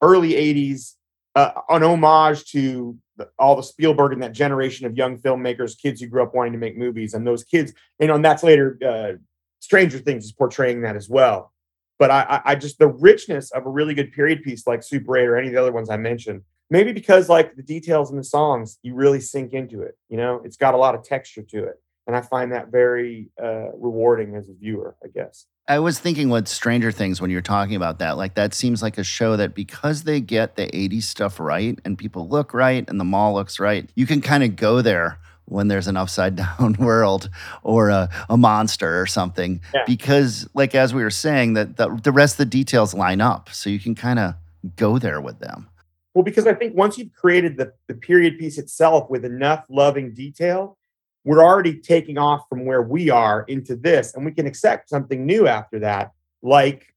early 0.00 0.32
80s, 0.32 0.94
uh, 1.34 1.52
an 1.68 1.82
homage 1.82 2.50
to 2.52 2.96
the, 3.16 3.28
all 3.38 3.56
the 3.56 3.62
Spielberg 3.62 4.14
and 4.14 4.22
that 4.22 4.32
generation 4.32 4.86
of 4.86 4.96
young 4.96 5.18
filmmakers, 5.18 5.78
kids 5.78 6.00
who 6.00 6.06
grew 6.06 6.22
up 6.22 6.34
wanting 6.34 6.52
to 6.52 6.58
make 6.58 6.78
movies, 6.78 7.12
and 7.14 7.26
those 7.26 7.44
kids, 7.44 7.74
you 7.98 8.06
know, 8.06 8.14
and 8.14 8.24
that's 8.24 8.42
later 8.42 8.78
uh, 8.86 9.12
Stranger 9.62 9.98
Things 9.98 10.24
is 10.24 10.32
portraying 10.32 10.82
that 10.82 10.96
as 10.96 11.08
well. 11.08 11.52
But 11.98 12.10
I, 12.10 12.42
I, 12.44 12.54
just 12.56 12.80
the 12.80 12.88
richness 12.88 13.52
of 13.52 13.64
a 13.64 13.70
really 13.70 13.94
good 13.94 14.10
period 14.10 14.42
piece 14.42 14.66
like 14.66 14.82
Super 14.82 15.16
8 15.16 15.24
or 15.24 15.36
any 15.36 15.46
of 15.46 15.54
the 15.54 15.60
other 15.60 15.70
ones 15.70 15.88
I 15.88 15.96
mentioned, 15.96 16.42
maybe 16.68 16.92
because 16.92 17.28
like 17.28 17.54
the 17.54 17.62
details 17.62 18.10
in 18.10 18.16
the 18.16 18.24
songs, 18.24 18.80
you 18.82 18.94
really 18.94 19.20
sink 19.20 19.52
into 19.52 19.82
it. 19.82 19.96
You 20.08 20.16
know, 20.16 20.42
it's 20.44 20.56
got 20.56 20.74
a 20.74 20.76
lot 20.76 20.96
of 20.96 21.04
texture 21.04 21.42
to 21.42 21.64
it, 21.64 21.80
and 22.08 22.16
I 22.16 22.22
find 22.22 22.50
that 22.50 22.72
very 22.72 23.30
uh, 23.40 23.70
rewarding 23.74 24.34
as 24.34 24.48
a 24.48 24.52
viewer. 24.52 24.96
I 25.04 25.08
guess. 25.14 25.46
I 25.68 25.78
was 25.78 26.00
thinking 26.00 26.28
with 26.28 26.48
Stranger 26.48 26.90
Things 26.90 27.20
when 27.20 27.30
you're 27.30 27.40
talking 27.40 27.76
about 27.76 28.00
that, 28.00 28.16
like 28.16 28.34
that 28.34 28.54
seems 28.54 28.82
like 28.82 28.98
a 28.98 29.04
show 29.04 29.36
that 29.36 29.54
because 29.54 30.02
they 30.02 30.20
get 30.20 30.56
the 30.56 30.66
80s 30.66 31.04
stuff 31.04 31.38
right 31.38 31.78
and 31.84 31.96
people 31.96 32.28
look 32.28 32.52
right 32.52 32.84
and 32.88 32.98
the 32.98 33.04
mall 33.04 33.34
looks 33.34 33.60
right, 33.60 33.88
you 33.94 34.06
can 34.06 34.20
kind 34.20 34.42
of 34.42 34.56
go 34.56 34.82
there 34.82 35.20
when 35.46 35.68
there's 35.68 35.88
an 35.88 35.96
upside 35.96 36.36
down 36.42 36.74
world 36.78 37.28
or 37.62 37.88
a, 37.90 38.08
a 38.28 38.36
monster 38.36 39.00
or 39.00 39.06
something 39.06 39.60
Yeah. 39.74 39.84
because 39.86 40.48
like 40.54 40.74
as 40.74 40.94
we 40.94 41.02
were 41.02 41.10
saying 41.10 41.54
that 41.54 41.76
the, 41.76 41.88
the 42.02 42.12
rest 42.12 42.34
of 42.34 42.38
the 42.38 42.46
details 42.46 42.94
line 42.94 43.20
up 43.20 43.50
so 43.52 43.68
you 43.70 43.78
can 43.80 43.94
kind 43.94 44.18
of 44.18 44.34
go 44.76 44.98
there 44.98 45.20
with 45.20 45.38
them 45.40 45.68
Well, 46.14 46.24
because 46.24 46.46
I 46.46 46.54
think 46.54 46.76
once 46.76 46.98
you've 46.98 47.12
created 47.12 47.56
the, 47.56 47.72
the 47.88 47.94
period 47.94 48.38
piece 48.38 48.58
itself 48.58 49.10
with 49.10 49.24
enough 49.24 49.64
loving 49.68 50.14
detail, 50.14 50.76
we're 51.24 51.42
already 51.44 51.74
taking 51.74 52.18
off 52.18 52.48
from 52.48 52.64
where 52.64 52.82
we 52.82 53.08
are 53.10 53.44
into 53.48 53.76
this, 53.76 54.14
and 54.14 54.24
we 54.24 54.32
can 54.32 54.46
accept 54.46 54.88
something 54.88 55.24
new 55.24 55.46
after 55.46 55.78
that, 55.78 56.12
like 56.42 56.92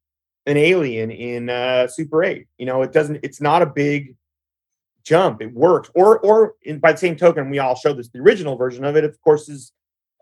an 0.47 0.57
alien 0.57 1.11
in 1.11 1.49
uh, 1.49 1.87
Super 1.87 2.23
8. 2.23 2.47
You 2.57 2.65
know, 2.65 2.81
it 2.81 2.91
doesn't, 2.91 3.19
it's 3.23 3.39
not 3.39 3.61
a 3.61 3.65
big 3.67 4.15
jump. 5.05 5.41
It 5.41 5.53
works. 5.53 5.89
Or, 5.95 6.19
or 6.19 6.55
in, 6.63 6.79
by 6.79 6.91
the 6.91 6.97
same 6.97 7.15
token, 7.15 7.49
we 7.49 7.59
all 7.59 7.75
show 7.75 7.93
this, 7.93 8.09
the 8.09 8.19
original 8.19 8.57
version 8.57 8.83
of 8.83 8.95
it, 8.95 9.03
of 9.03 9.19
course, 9.21 9.47
is 9.47 9.71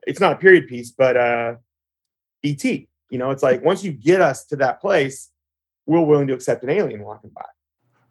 it's 0.06 0.20
not 0.20 0.34
a 0.34 0.38
period 0.38 0.68
piece, 0.68 0.92
but 0.92 1.18
uh, 1.18 1.56
ET. 2.44 2.64
You 2.64 2.88
know, 3.20 3.32
it's 3.32 3.44
like 3.44 3.64
once 3.64 3.84
you 3.84 3.92
get 3.92 4.22
us 4.22 4.46
to 4.48 4.56
that 4.58 4.82
place, 4.82 5.30
we're 5.86 6.02
willing 6.02 6.28
to 6.28 6.34
accept 6.34 6.64
an 6.64 6.70
alien 6.70 7.04
walking 7.04 7.32
by. 7.32 7.46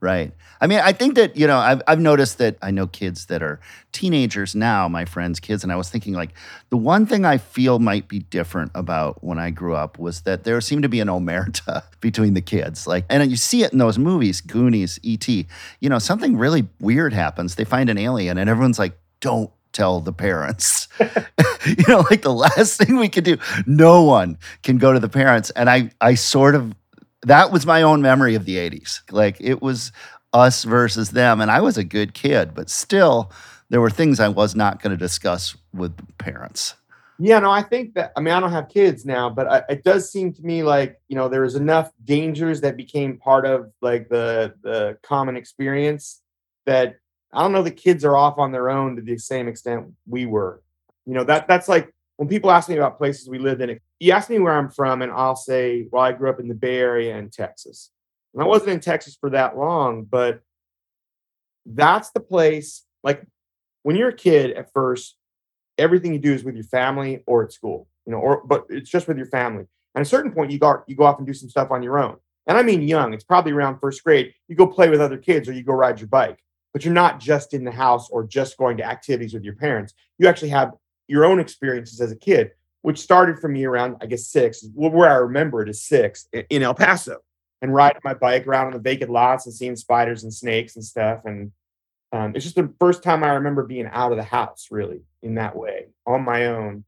Right. 0.03 0.33
I 0.61 0.67
mean, 0.67 0.81
I 0.81 0.93
think 0.93 1.15
that, 1.15 1.37
you 1.37 1.47
know, 1.47 1.59
I've, 1.59 1.81
I've 1.87 2.01
noticed 2.01 2.39
that 2.39 2.57
I 2.61 2.73
know 2.73 2.89
kids 2.89 3.27
that 3.27 3.41
are 3.41 3.61
teenagers 3.93 4.53
now, 4.53 4.89
my 4.89 5.05
friends' 5.05 5.39
kids. 5.39 5.63
And 5.63 5.73
I 5.73 5.77
was 5.77 5.91
thinking, 5.91 6.13
like, 6.13 6.35
the 6.71 6.77
one 6.77 7.07
thing 7.07 7.25
I 7.25 7.39
feel 7.39 7.79
might 7.79 8.09
be 8.09 8.19
different 8.19 8.73
about 8.75 9.23
when 9.23 9.39
I 9.39 9.51
grew 9.51 9.77
up 9.77 10.01
was 10.01 10.23
that 10.23 10.43
there 10.43 10.61
seemed 10.61 10.83
to 10.83 10.89
be 10.89 10.99
an 10.99 11.07
omerta 11.07 11.85
between 12.01 12.35
the 12.35 12.41
kids. 12.41 12.85
Like, 12.85 13.05
and 13.09 13.31
you 13.31 13.37
see 13.37 13.63
it 13.63 13.73
in 13.73 13.79
those 13.79 13.97
movies, 13.97 14.41
Goonies, 14.41 14.99
E.T. 15.05 15.47
You 15.79 15.89
know, 15.89 16.01
something 16.01 16.37
really 16.37 16.69
weird 16.81 17.13
happens. 17.13 17.55
They 17.55 17.65
find 17.65 17.89
an 17.89 17.97
alien, 17.97 18.39
and 18.39 18.51
everyone's 18.51 18.81
like, 18.81 18.99
don't 19.21 19.53
tell 19.73 20.01
the 20.01 20.13
parents. 20.13 20.89
you 21.01 21.85
know, 21.87 22.05
like 22.11 22.23
the 22.23 22.35
last 22.35 22.77
thing 22.83 22.97
we 22.97 23.09
could 23.09 23.25
do, 23.25 23.39
no 23.67 24.03
one 24.03 24.37
can 24.65 24.79
go 24.79 24.93
to 24.93 24.99
the 24.99 25.09
parents. 25.09 25.51
And 25.51 25.71
I, 25.71 25.91
I 26.01 26.15
sort 26.15 26.57
of, 26.57 26.75
that 27.23 27.53
was 27.53 27.67
my 27.67 27.83
own 27.83 28.03
memory 28.03 28.35
of 28.35 28.45
the 28.45 28.57
80s. 28.57 29.01
Like 29.11 29.37
it 29.41 29.63
was 29.63 29.93
us 30.33 30.65
versus 30.65 31.11
them. 31.11 31.41
And 31.41 31.51
I 31.51 31.61
was 31.61 31.77
a 31.77 31.85
good 31.85 32.15
kid, 32.15 32.55
but 32.55 32.71
still, 32.71 33.31
there 33.69 33.81
were 33.81 33.91
things 33.91 34.21
I 34.21 34.29
was 34.29 34.55
not 34.55 34.83
going 34.83 34.91
to 34.91 34.97
discuss 34.97 35.57
with 35.73 35.97
parents. 36.19 36.75
Yeah, 37.19 37.39
no, 37.39 37.51
I 37.51 37.63
think 37.63 37.95
that. 37.95 38.13
I 38.17 38.21
mean, 38.21 38.35
I 38.35 38.41
don't 38.41 38.51
have 38.51 38.69
kids 38.69 39.07
now, 39.07 39.31
but 39.31 39.47
I, 39.47 39.63
it 39.69 39.85
does 39.85 40.11
seem 40.11 40.33
to 40.33 40.43
me 40.43 40.63
like 40.63 41.01
you 41.09 41.15
know 41.15 41.29
there 41.29 41.43
was 41.43 41.55
enough 41.55 41.93
dangers 42.05 42.63
that 42.63 42.77
became 42.77 43.17
part 43.19 43.47
of 43.47 43.71
like 43.81 44.09
the 44.09 44.55
the 44.63 44.99
common 45.03 45.37
experience 45.37 46.21
that 46.67 46.97
I 47.33 47.43
don't 47.43 47.53
know 47.53 47.63
the 47.63 47.71
kids 47.71 48.05
are 48.05 48.17
off 48.17 48.39
on 48.39 48.51
their 48.51 48.71
own 48.71 48.97
to 48.97 49.03
the 49.03 49.19
same 49.19 49.47
extent 49.47 49.93
we 50.07 50.27
were. 50.27 50.63
You 51.07 51.15
know 51.15 51.25
that 51.25 51.47
that's 51.47 51.69
like 51.69 51.95
when 52.17 52.29
people 52.29 52.51
ask 52.51 52.69
me 52.69 52.77
about 52.77 52.99
places 52.99 53.29
we 53.29 53.39
lived 53.39 53.63
in. 53.63 53.79
You 54.01 54.13
ask 54.13 54.31
me 54.31 54.39
where 54.39 54.53
I'm 54.53 54.71
from, 54.71 55.03
and 55.03 55.11
I'll 55.13 55.37
say, 55.37 55.89
well, 55.91 56.03
I 56.03 56.13
grew 56.13 56.31
up 56.31 56.41
in 56.41 56.49
the 56.49 56.55
Bay 56.55 56.79
Area 56.79 57.17
in 57.17 57.31
Texas, 57.31 57.91
and 58.35 58.43
I 58.43 58.47
wasn't 58.47 58.71
in 58.71 58.81
Texas 58.81 59.17
for 59.19 59.31
that 59.31 59.57
long, 59.57 60.05
but 60.05 60.41
that's 61.67 62.11
the 62.11 62.21
place. 62.21 62.85
Like 63.03 63.25
when 63.83 63.97
you're 63.97 64.11
a 64.11 64.15
kid 64.15 64.53
at 64.53 64.73
first, 64.73 65.17
everything 65.79 66.13
you 66.13 66.19
do 66.19 66.33
is 66.33 66.45
with 66.45 66.55
your 66.55 66.65
family 66.65 67.23
or 67.27 67.45
at 67.45 67.53
school, 67.53 67.89
you 68.07 68.13
know, 68.13 68.19
or 68.19 68.43
but 68.45 68.67
it's 68.69 68.91
just 68.91 69.09
with 69.09 69.17
your 69.17 69.27
family. 69.27 69.67
And 69.95 70.01
at 70.01 70.07
a 70.07 70.09
certain 70.09 70.33
point, 70.33 70.51
you 70.51 70.59
go 70.59 70.83
you 70.87 70.97
go 70.97 71.05
off 71.05 71.19
and 71.19 71.27
do 71.27 71.35
some 71.35 71.49
stuff 71.49 71.71
on 71.71 71.83
your 71.83 71.99
own. 71.99 72.17
And 72.47 72.59
I 72.59 72.63
mean 72.63 72.83
young, 72.83 73.15
it's 73.15 73.25
probably 73.25 73.53
around 73.53 73.79
first 73.79 74.03
grade. 74.03 74.35
You 74.49 74.57
go 74.57 74.67
play 74.67 74.91
with 74.91 75.01
other 75.01 75.19
kids 75.19 75.49
or 75.49 75.53
you 75.53 75.63
go 75.63 75.75
ride 75.75 76.01
your 76.01 76.09
bike, 76.09 76.39
but 76.73 76.85
you're 76.85 76.95
not 76.95 77.21
just 77.21 77.55
in 77.55 77.65
the 77.65 77.71
house 77.71 78.09
or 78.11 78.25
just 78.25 78.57
going 78.57 78.77
to 78.79 78.85
activities 78.85 79.35
with 79.35 79.45
your 79.45 79.55
parents. 79.55 79.95
You 80.19 80.27
actually 80.27 80.49
have 80.49 80.73
your 81.13 81.27
own 81.27 81.39
experiences 81.39 82.01
as 82.01 82.11
a 82.11 82.17
kid, 82.17 82.53
which 82.81 82.99
started 82.99 83.39
for 83.39 83.49
me 83.49 83.65
around, 83.65 83.97
I 84.01 84.07
guess, 84.07 84.27
six, 84.27 84.67
where 84.75 85.11
I 85.11 85.17
remember 85.17 85.61
it 85.61 85.69
is 85.69 85.83
six 85.83 86.27
in 86.33 86.63
El 86.63 86.75
Paso 86.75 87.19
and 87.61 87.75
riding 87.75 88.01
my 88.03 88.15
bike 88.15 88.47
around 88.47 88.69
on 88.69 88.73
the 88.73 88.79
vacant 88.79 89.11
lots 89.11 89.45
and 89.45 89.55
seeing 89.55 89.77
spiders 89.77 90.25
and 90.25 90.33
snakes 90.33 90.75
and 90.75 90.85
stuff. 90.85 91.21
And 91.27 91.53
um, 92.13 92.33
it's 92.35 92.47
just 92.47 92.57
the 92.57 92.73
first 92.81 93.03
time 93.03 93.23
I 93.23 93.35
remember 93.35 93.63
being 93.65 93.87
out 93.93 94.11
of 94.11 94.17
the 94.17 94.25
house, 94.25 94.69
really, 94.71 95.03
in 95.23 95.35
that 95.35 95.55
way, 95.55 95.89
on 96.07 96.25
my 96.25 96.47
own. 96.47 96.85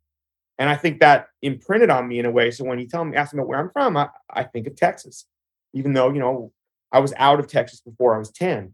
And 0.59 0.71
I 0.71 0.77
think 0.77 1.01
that 1.01 1.29
imprinted 1.43 1.91
on 1.91 2.09
me 2.09 2.19
in 2.19 2.25
a 2.25 2.31
way. 2.31 2.51
So 2.51 2.65
when 2.65 2.79
you 2.79 2.89
tell 2.89 3.05
me, 3.05 3.19
ask 3.19 3.35
me 3.35 3.43
where 3.43 3.59
I'm 3.59 3.71
from, 3.71 3.99
I, 3.99 4.09
I 4.31 4.45
think 4.45 4.67
of 4.67 4.77
Texas, 4.77 5.27
even 5.75 5.93
though, 5.93 6.11
you 6.11 6.19
know, 6.19 6.51
I 6.91 7.01
was 7.01 7.13
out 7.19 7.41
of 7.41 7.47
Texas 7.47 7.83
before 7.83 8.15
I 8.15 8.19
was 8.19 8.31
10. 8.31 8.73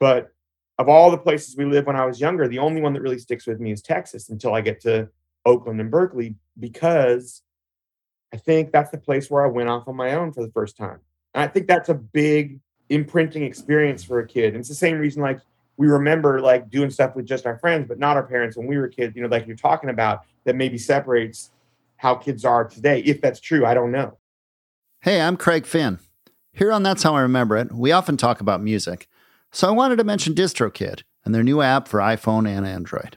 But 0.00 0.30
of 0.78 0.88
all 0.88 1.10
the 1.10 1.18
places 1.18 1.56
we 1.56 1.64
lived 1.64 1.86
when 1.86 1.96
I 1.96 2.04
was 2.04 2.20
younger, 2.20 2.48
the 2.48 2.58
only 2.58 2.80
one 2.80 2.92
that 2.92 3.02
really 3.02 3.18
sticks 3.18 3.46
with 3.46 3.60
me 3.60 3.72
is 3.72 3.82
Texas 3.82 4.28
until 4.28 4.54
I 4.54 4.60
get 4.60 4.80
to 4.82 5.08
Oakland 5.44 5.80
and 5.80 5.90
Berkeley, 5.90 6.34
because 6.58 7.42
I 8.32 8.36
think 8.36 8.72
that's 8.72 8.90
the 8.90 8.98
place 8.98 9.30
where 9.30 9.44
I 9.44 9.48
went 9.48 9.68
off 9.68 9.88
on 9.88 9.96
my 9.96 10.14
own 10.14 10.32
for 10.32 10.44
the 10.44 10.52
first 10.52 10.76
time. 10.76 11.00
And 11.34 11.42
I 11.42 11.48
think 11.48 11.66
that's 11.66 11.88
a 11.88 11.94
big 11.94 12.60
imprinting 12.88 13.42
experience 13.44 14.04
for 14.04 14.20
a 14.20 14.26
kid. 14.26 14.48
And 14.48 14.58
it's 14.58 14.68
the 14.68 14.74
same 14.74 14.98
reason, 14.98 15.22
like, 15.22 15.40
we 15.78 15.88
remember 15.88 16.40
like 16.40 16.70
doing 16.70 16.90
stuff 16.90 17.14
with 17.14 17.26
just 17.26 17.46
our 17.46 17.58
friends, 17.58 17.86
but 17.86 17.98
not 17.98 18.16
our 18.16 18.22
parents 18.22 18.56
when 18.56 18.66
we 18.66 18.78
were 18.78 18.88
kids, 18.88 19.14
you 19.14 19.22
know, 19.22 19.28
like 19.28 19.46
you're 19.46 19.56
talking 19.56 19.90
about 19.90 20.22
that 20.44 20.56
maybe 20.56 20.78
separates 20.78 21.50
how 21.96 22.14
kids 22.14 22.44
are 22.44 22.64
today. 22.64 23.00
If 23.00 23.20
that's 23.20 23.40
true, 23.40 23.66
I 23.66 23.74
don't 23.74 23.92
know. 23.92 24.16
Hey, 25.00 25.20
I'm 25.20 25.36
Craig 25.36 25.66
Finn. 25.66 25.98
Here 26.52 26.72
on 26.72 26.82
That's 26.82 27.02
How 27.02 27.14
I 27.14 27.20
Remember 27.20 27.58
It, 27.58 27.72
we 27.72 27.92
often 27.92 28.16
talk 28.16 28.40
about 28.40 28.62
music. 28.62 29.06
So 29.56 29.66
I 29.66 29.70
wanted 29.70 29.96
to 29.96 30.04
mention 30.04 30.34
DistroKid 30.34 31.00
and 31.24 31.34
their 31.34 31.42
new 31.42 31.62
app 31.62 31.88
for 31.88 31.98
iPhone 31.98 32.46
and 32.46 32.66
Android. 32.66 33.16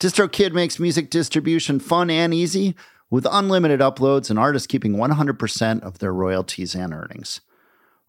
DistroKid 0.00 0.52
makes 0.52 0.80
music 0.80 1.08
distribution 1.08 1.78
fun 1.78 2.10
and 2.10 2.34
easy 2.34 2.74
with 3.10 3.28
unlimited 3.30 3.78
uploads 3.78 4.28
and 4.28 4.40
artists 4.40 4.66
keeping 4.66 4.94
100% 4.94 5.82
of 5.82 6.00
their 6.00 6.12
royalties 6.12 6.74
and 6.74 6.92
earnings. 6.92 7.42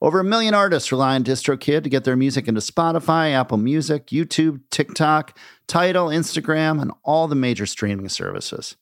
Over 0.02 0.22
a 0.22 0.24
million 0.24 0.56
artists 0.56 0.92
rely 0.92 1.14
on 1.14 1.24
DistroKid 1.24 1.84
to 1.84 1.90
get 1.92 2.06
their 2.06 2.16
music 2.16 2.48
into 2.48 2.60
Spotify, 2.60 3.34
Apple 3.34 3.60
Music, 3.60 4.08
YouTube, 4.08 4.62
TikTok, 4.72 5.38
Tidal, 5.68 6.08
Instagram, 6.08 6.82
and 6.82 6.92
all 7.04 7.28
the 7.28 7.36
major 7.36 7.68
streaming 7.68 8.10
services. 8.10 8.78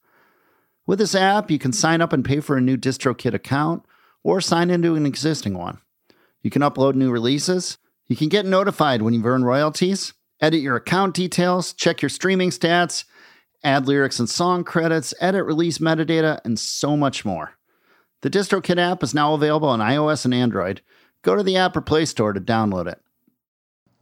With 0.88 1.00
this 1.00 1.13
app, 1.13 1.52
you 1.52 1.60
can 1.60 1.74
sign 1.74 2.00
up 2.00 2.13
and 2.13 2.24
pay 2.24 2.39
for 2.39 2.56
a 2.56 2.62
new 2.62 2.78
DistroKid 2.78 3.34
account 3.34 3.84
or 4.24 4.39
sign 4.39 4.70
into 4.70 4.96
an 4.96 5.06
existing 5.06 5.58
one. 5.58 5.80
You 6.41 6.50
can 6.50 6.62
upload 6.62 6.96
new 6.96 7.12
releases. 7.12 7.80
You 8.08 8.15
can 8.15 8.30
get 8.30 8.46
notified 8.46 9.02
when 9.02 9.13
you've 9.13 9.26
earned 9.26 9.46
royalties, 9.46 10.13
edit 10.39 10.62
your 10.62 10.76
account 10.76 11.15
details, 11.15 11.74
check 11.74 12.02
your 12.02 12.10
streaming 12.10 12.52
stats, 12.52 13.06
add 13.63 13.88
lyrics 13.88 14.20
and 14.20 14.30
song 14.30 14.63
credits, 14.63 15.13
edit 15.20 15.44
release 15.46 15.80
metadata, 15.80 16.39
and 16.46 16.60
so 16.60 16.96
much 16.96 17.26
more. 17.26 17.54
The 18.22 18.30
DistroKid 18.30 18.78
app 18.78 19.02
is 19.02 19.13
now 19.13 19.34
available 19.34 19.70
on 19.70 19.80
iOS 19.80 20.26
and 20.26 20.34
Android. 20.34 20.82
Go 21.24 21.36
to 21.36 21.44
the 21.44 21.58
app 21.58 21.76
or 21.76 21.82
Play 21.82 22.06
Store 22.06 22.34
to 22.34 22.39
download 22.39 22.88
it. 22.88 23.02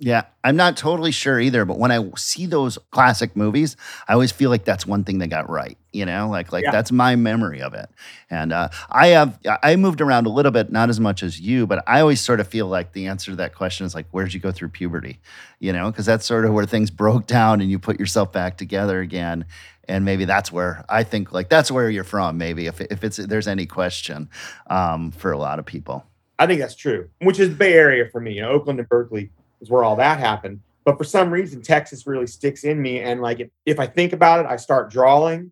Yeah, 0.06 0.24
I'm 0.44 0.58
not 0.58 0.76
totally 0.76 1.12
sure 1.14 1.40
either, 1.40 1.64
but 1.64 1.80
when 1.80 1.90
I 1.90 2.06
see 2.18 2.46
those 2.46 2.78
classic 2.92 3.38
movies, 3.38 3.78
I 4.06 4.12
always 4.12 4.34
feel 4.34 4.50
like 4.50 4.66
that's 4.66 4.86
one 4.86 5.06
thing 5.06 5.20
they 5.20 5.28
got 5.28 5.50
right. 5.50 5.78
You 5.94 6.06
know, 6.06 6.28
like 6.30 6.52
like 6.52 6.66
Yeah. 6.66 6.72
that's 6.72 6.92
my 6.92 7.16
memory 7.16 7.62
of 7.62 7.74
it. 7.74 7.90
And 8.30 8.52
uh, 8.52 8.68
I 8.90 9.08
have 9.08 9.40
I 9.64 9.78
moved 9.78 10.02
around 10.02 10.26
a 10.26 10.30
little 10.30 10.52
bit, 10.52 10.74
not 10.74 10.90
as 10.90 11.00
much 11.00 11.24
as 11.24 11.40
you, 11.40 11.66
but 11.66 11.86
I 11.88 12.02
always 12.02 12.20
sort 12.20 12.42
of 12.42 12.50
feel 12.50 12.68
like 12.68 12.92
the 12.92 13.08
answer 13.08 13.32
to 13.32 13.38
that 13.38 13.56
question 13.56 13.86
is 13.86 13.96
like, 13.96 14.06
where'd 14.12 14.34
you 14.34 14.42
go 14.42 14.52
through 14.52 14.70
puberty? 14.70 15.22
You 15.60 15.72
know, 15.72 15.90
because 15.90 16.06
that's 16.06 16.26
sort 16.26 16.44
of 16.44 16.52
where 16.52 16.66
things 16.66 16.92
broke 16.92 17.26
down 17.40 17.62
and 17.62 17.72
you 17.72 17.80
put 17.80 17.98
yourself 17.98 18.34
back 18.34 18.58
together 18.58 19.00
again. 19.00 19.46
And 19.88 20.04
maybe 20.04 20.26
that's 20.26 20.52
where 20.52 20.84
I 20.90 21.04
think 21.04 21.32
like 21.32 21.48
that's 21.48 21.72
where 21.72 21.90
you're 21.90 22.04
from. 22.04 22.38
Maybe 22.38 22.68
if 22.68 22.82
if 22.82 23.06
it's 23.06 23.16
there's 23.16 23.48
any 23.48 23.68
question 23.68 24.30
um, 24.68 25.12
for 25.12 25.32
a 25.32 25.38
lot 25.38 25.60
of 25.60 25.66
people. 25.66 26.06
I 26.40 26.46
think 26.46 26.60
that's 26.60 26.76
true, 26.76 27.08
which 27.22 27.40
is 27.40 27.50
the 27.52 27.56
Bay 27.56 27.72
Area 27.74 28.10
for 28.12 28.20
me. 28.20 28.34
You 28.34 28.42
know, 28.42 28.50
Oakland 28.50 28.80
and 28.80 28.90
Berkeley 28.90 29.30
is 29.64 29.70
where 29.70 29.84
all 29.84 29.96
that 29.96 30.20
happened. 30.20 30.60
But 30.86 30.98
for 30.98 31.06
some 31.06 31.32
reason, 31.32 31.62
Texas 31.62 32.06
really 32.06 32.28
sticks 32.28 32.64
in 32.64 32.82
me. 32.82 33.00
And 33.00 33.22
like, 33.22 33.40
if, 33.40 33.50
if 33.66 33.80
I 33.80 33.88
think 33.88 34.14
about 34.14 34.42
it, 34.42 34.46
I 34.46 34.58
start 34.58 34.92
drawing. 34.92 35.52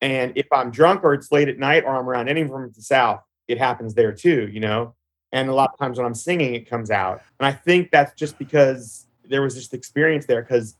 And 0.00 0.32
if 0.36 0.46
I'm 0.52 0.70
drunk 0.70 1.04
or 1.04 1.14
it's 1.14 1.30
late 1.30 1.48
at 1.48 1.58
night 1.58 1.84
or 1.84 1.96
I'm 1.96 2.08
around 2.08 2.28
anyone 2.28 2.64
from 2.64 2.72
the 2.74 2.82
South, 2.82 3.22
it 3.46 3.58
happens 3.58 3.94
there 3.94 4.12
too, 4.12 4.48
you 4.52 4.60
know? 4.60 4.94
And 5.30 5.48
a 5.48 5.54
lot 5.54 5.70
of 5.72 5.78
times 5.78 5.96
when 5.96 6.04
I'm 6.04 6.14
singing, 6.14 6.54
it 6.54 6.68
comes 6.68 6.90
out. 6.90 7.22
And 7.38 7.46
I 7.46 7.52
think 7.52 7.90
that's 7.90 8.12
just 8.14 8.36
because 8.38 9.06
there 9.24 9.40
was 9.40 9.54
just 9.54 9.72
experience 9.72 10.26
there 10.26 10.42
because 10.42 10.76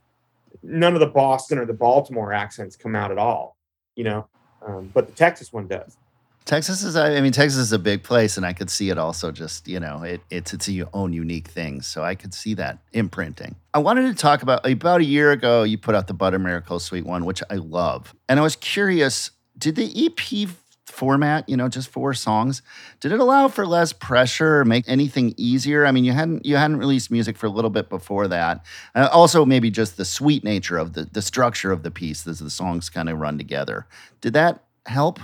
none 0.62 0.94
of 0.94 1.00
the 1.00 1.06
Boston 1.06 1.58
or 1.58 1.64
the 1.64 1.72
Baltimore 1.72 2.32
accents 2.32 2.76
come 2.76 2.96
out 2.96 3.12
at 3.12 3.18
all, 3.18 3.56
you 3.94 4.04
know? 4.04 4.28
Um, 4.66 4.90
but 4.92 5.06
the 5.06 5.12
Texas 5.12 5.52
one 5.52 5.68
does. 5.68 5.96
Texas 6.44 6.82
is, 6.82 6.96
I 6.96 7.20
mean, 7.20 7.32
Texas 7.32 7.60
is 7.60 7.72
a 7.72 7.78
big 7.78 8.02
place, 8.02 8.36
and 8.36 8.44
I 8.44 8.52
could 8.52 8.70
see 8.70 8.90
it 8.90 8.98
also 8.98 9.30
just, 9.30 9.68
you 9.68 9.78
know, 9.78 10.02
it, 10.02 10.20
it's 10.30 10.52
its 10.52 10.68
own 10.92 11.12
unique 11.12 11.48
thing. 11.48 11.82
So 11.82 12.02
I 12.02 12.14
could 12.14 12.34
see 12.34 12.54
that 12.54 12.78
imprinting. 12.92 13.54
I 13.74 13.78
wanted 13.78 14.08
to 14.08 14.14
talk 14.14 14.42
about 14.42 14.68
about 14.68 15.00
a 15.00 15.04
year 15.04 15.30
ago, 15.30 15.62
you 15.62 15.78
put 15.78 15.94
out 15.94 16.08
the 16.08 16.14
Butter 16.14 16.38
Miracle 16.38 16.80
Sweet 16.80 17.06
One, 17.06 17.24
which 17.24 17.42
I 17.48 17.54
love. 17.54 18.14
And 18.28 18.40
I 18.40 18.42
was 18.42 18.56
curious, 18.56 19.30
did 19.56 19.76
the 19.76 20.06
EP 20.06 20.48
format, 20.92 21.48
you 21.48 21.56
know, 21.56 21.68
just 21.68 21.88
four 21.88 22.12
songs. 22.14 22.62
Did 23.00 23.12
it 23.12 23.20
allow 23.20 23.48
for 23.48 23.66
less 23.66 23.92
pressure 23.92 24.64
make 24.64 24.84
anything 24.86 25.34
easier? 25.36 25.86
I 25.86 25.92
mean, 25.92 26.04
you 26.04 26.12
hadn't 26.12 26.44
you 26.44 26.56
hadn't 26.56 26.76
released 26.76 27.10
music 27.10 27.36
for 27.36 27.46
a 27.46 27.50
little 27.50 27.70
bit 27.70 27.88
before 27.88 28.28
that. 28.28 28.64
Uh, 28.94 29.08
also, 29.12 29.44
maybe 29.44 29.70
just 29.70 29.96
the 29.96 30.04
sweet 30.04 30.44
nature 30.44 30.76
of 30.76 30.92
the 30.92 31.04
the 31.04 31.22
structure 31.22 31.72
of 31.72 31.82
the 31.82 31.90
piece 31.90 32.26
as 32.26 32.38
the 32.38 32.50
songs 32.50 32.90
kind 32.90 33.08
of 33.08 33.18
run 33.18 33.38
together. 33.38 33.86
Did 34.20 34.34
that 34.34 34.64
help? 34.86 35.18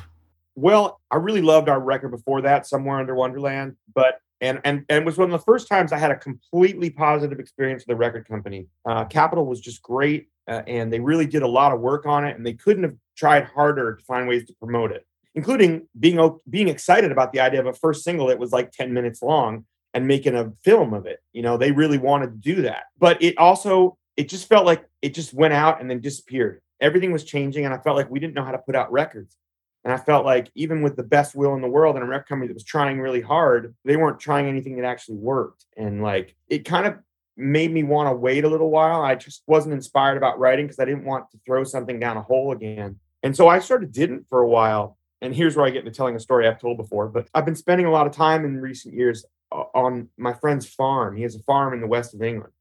Well, 0.58 1.00
I 1.08 1.18
really 1.18 1.40
loved 1.40 1.68
our 1.68 1.78
record 1.78 2.08
before 2.08 2.42
that, 2.42 2.66
Somewhere 2.66 2.98
Under 2.98 3.14
Wonderland, 3.14 3.76
but 3.94 4.18
and 4.40 4.60
and 4.64 4.84
and 4.88 4.98
it 4.98 5.04
was 5.04 5.16
one 5.16 5.32
of 5.32 5.38
the 5.38 5.44
first 5.44 5.68
times 5.68 5.92
I 5.92 5.98
had 5.98 6.10
a 6.10 6.16
completely 6.16 6.90
positive 6.90 7.38
experience 7.38 7.82
with 7.82 7.94
the 7.94 7.96
record 7.96 8.26
company. 8.26 8.66
Uh, 8.84 9.04
Capitol 9.04 9.46
was 9.46 9.60
just 9.60 9.80
great, 9.82 10.26
uh, 10.48 10.62
and 10.66 10.92
they 10.92 10.98
really 10.98 11.26
did 11.26 11.42
a 11.42 11.46
lot 11.46 11.72
of 11.72 11.78
work 11.78 12.06
on 12.06 12.24
it, 12.24 12.36
and 12.36 12.44
they 12.44 12.54
couldn't 12.54 12.82
have 12.82 12.96
tried 13.16 13.44
harder 13.44 13.94
to 13.94 14.04
find 14.04 14.26
ways 14.26 14.46
to 14.46 14.54
promote 14.54 14.90
it, 14.90 15.06
including 15.36 15.86
being 16.00 16.18
being 16.50 16.66
excited 16.66 17.12
about 17.12 17.32
the 17.32 17.38
idea 17.38 17.60
of 17.60 17.66
a 17.66 17.72
first 17.72 18.02
single 18.02 18.26
that 18.26 18.40
was 18.40 18.50
like 18.50 18.72
ten 18.72 18.92
minutes 18.92 19.22
long 19.22 19.64
and 19.94 20.08
making 20.08 20.34
a 20.34 20.50
film 20.64 20.92
of 20.92 21.06
it. 21.06 21.20
You 21.32 21.42
know, 21.42 21.56
they 21.56 21.70
really 21.70 21.98
wanted 21.98 22.30
to 22.32 22.54
do 22.54 22.62
that, 22.62 22.86
but 22.98 23.22
it 23.22 23.38
also 23.38 23.96
it 24.16 24.28
just 24.28 24.48
felt 24.48 24.66
like 24.66 24.84
it 25.02 25.14
just 25.14 25.32
went 25.32 25.54
out 25.54 25.80
and 25.80 25.88
then 25.88 26.00
disappeared. 26.00 26.60
Everything 26.80 27.12
was 27.12 27.22
changing, 27.22 27.64
and 27.64 27.72
I 27.72 27.78
felt 27.78 27.94
like 27.94 28.10
we 28.10 28.18
didn't 28.18 28.34
know 28.34 28.44
how 28.44 28.50
to 28.50 28.58
put 28.58 28.74
out 28.74 28.90
records. 28.90 29.36
And 29.84 29.92
I 29.92 29.96
felt 29.96 30.24
like 30.24 30.50
even 30.54 30.82
with 30.82 30.96
the 30.96 31.02
best 31.02 31.34
will 31.34 31.54
in 31.54 31.62
the 31.62 31.68
world 31.68 31.96
and 31.96 32.04
a 32.04 32.08
record 32.08 32.28
company 32.28 32.48
that 32.48 32.54
was 32.54 32.64
trying 32.64 33.00
really 33.00 33.20
hard, 33.20 33.74
they 33.84 33.96
weren't 33.96 34.20
trying 34.20 34.46
anything 34.46 34.76
that 34.76 34.84
actually 34.84 35.16
worked. 35.16 35.64
And 35.76 36.02
like 36.02 36.34
it 36.48 36.64
kind 36.64 36.86
of 36.86 36.98
made 37.36 37.72
me 37.72 37.84
want 37.84 38.08
to 38.08 38.16
wait 38.16 38.44
a 38.44 38.48
little 38.48 38.70
while. 38.70 39.02
I 39.02 39.14
just 39.14 39.42
wasn't 39.46 39.74
inspired 39.74 40.16
about 40.16 40.38
writing 40.38 40.66
because 40.66 40.80
I 40.80 40.84
didn't 40.84 41.04
want 41.04 41.30
to 41.30 41.38
throw 41.46 41.62
something 41.64 42.00
down 42.00 42.16
a 42.16 42.22
hole 42.22 42.52
again. 42.52 42.96
And 43.22 43.36
so 43.36 43.48
I 43.48 43.60
sort 43.60 43.84
of 43.84 43.92
didn't 43.92 44.26
for 44.28 44.40
a 44.40 44.48
while. 44.48 44.98
And 45.20 45.34
here's 45.34 45.56
where 45.56 45.66
I 45.66 45.70
get 45.70 45.84
into 45.84 45.96
telling 45.96 46.16
a 46.16 46.20
story 46.20 46.46
I've 46.46 46.60
told 46.60 46.76
before. 46.76 47.08
But 47.08 47.28
I've 47.34 47.44
been 47.44 47.56
spending 47.56 47.86
a 47.86 47.90
lot 47.90 48.06
of 48.06 48.12
time 48.12 48.44
in 48.44 48.60
recent 48.60 48.94
years 48.94 49.24
uh, 49.50 49.64
on 49.74 50.08
my 50.16 50.32
friend's 50.32 50.66
farm. 50.66 51.16
He 51.16 51.22
has 51.22 51.34
a 51.34 51.42
farm 51.42 51.72
in 51.72 51.80
the 51.80 51.86
west 51.86 52.14
of 52.14 52.22
England. 52.22 52.52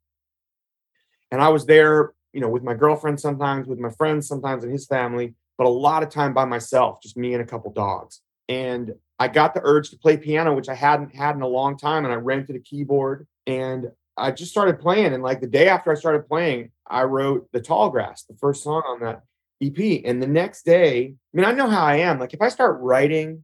And 1.31 1.41
I 1.41 1.49
was 1.49 1.65
there, 1.65 2.13
you 2.31 2.39
know, 2.39 2.49
with 2.49 2.63
my 2.63 2.73
girlfriend 2.73 3.19
sometimes, 3.19 3.67
with 3.67 3.79
my 3.79 3.89
friends 3.89 4.27
sometimes, 4.27 4.63
and 4.63 4.71
his 4.71 4.85
family 4.85 5.35
but 5.57 5.67
a 5.67 5.69
lot 5.69 6.03
of 6.03 6.09
time 6.09 6.33
by 6.33 6.45
myself, 6.45 7.01
just 7.01 7.17
me 7.17 7.33
and 7.33 7.41
a 7.41 7.45
couple 7.45 7.71
dogs. 7.71 8.21
And 8.47 8.93
I 9.19 9.27
got 9.27 9.53
the 9.53 9.61
urge 9.63 9.89
to 9.89 9.97
play 9.97 10.17
piano, 10.17 10.53
which 10.53 10.69
I 10.69 10.75
hadn't 10.75 11.15
had 11.15 11.35
in 11.35 11.41
a 11.41 11.47
long 11.47 11.77
time. 11.77 12.05
And 12.05 12.13
I 12.13 12.17
rented 12.17 12.55
a 12.55 12.59
keyboard 12.59 13.27
and 13.45 13.91
I 14.15 14.31
just 14.31 14.51
started 14.51 14.79
playing. 14.79 15.13
And 15.13 15.23
like 15.23 15.41
the 15.41 15.47
day 15.47 15.67
after 15.67 15.91
I 15.91 15.95
started 15.95 16.27
playing, 16.27 16.71
I 16.87 17.03
wrote 17.03 17.49
The 17.51 17.61
Tall 17.61 17.89
Grass, 17.89 18.23
the 18.23 18.35
first 18.35 18.63
song 18.63 18.83
on 18.85 18.99
that 19.01 19.23
EP. 19.61 20.01
And 20.05 20.21
the 20.21 20.27
next 20.27 20.65
day, 20.65 21.15
I 21.33 21.37
mean, 21.37 21.45
I 21.45 21.51
know 21.51 21.69
how 21.69 21.83
I 21.83 21.97
am. 21.97 22.19
Like 22.19 22.33
if 22.33 22.41
I 22.41 22.49
start 22.49 22.79
writing, 22.81 23.43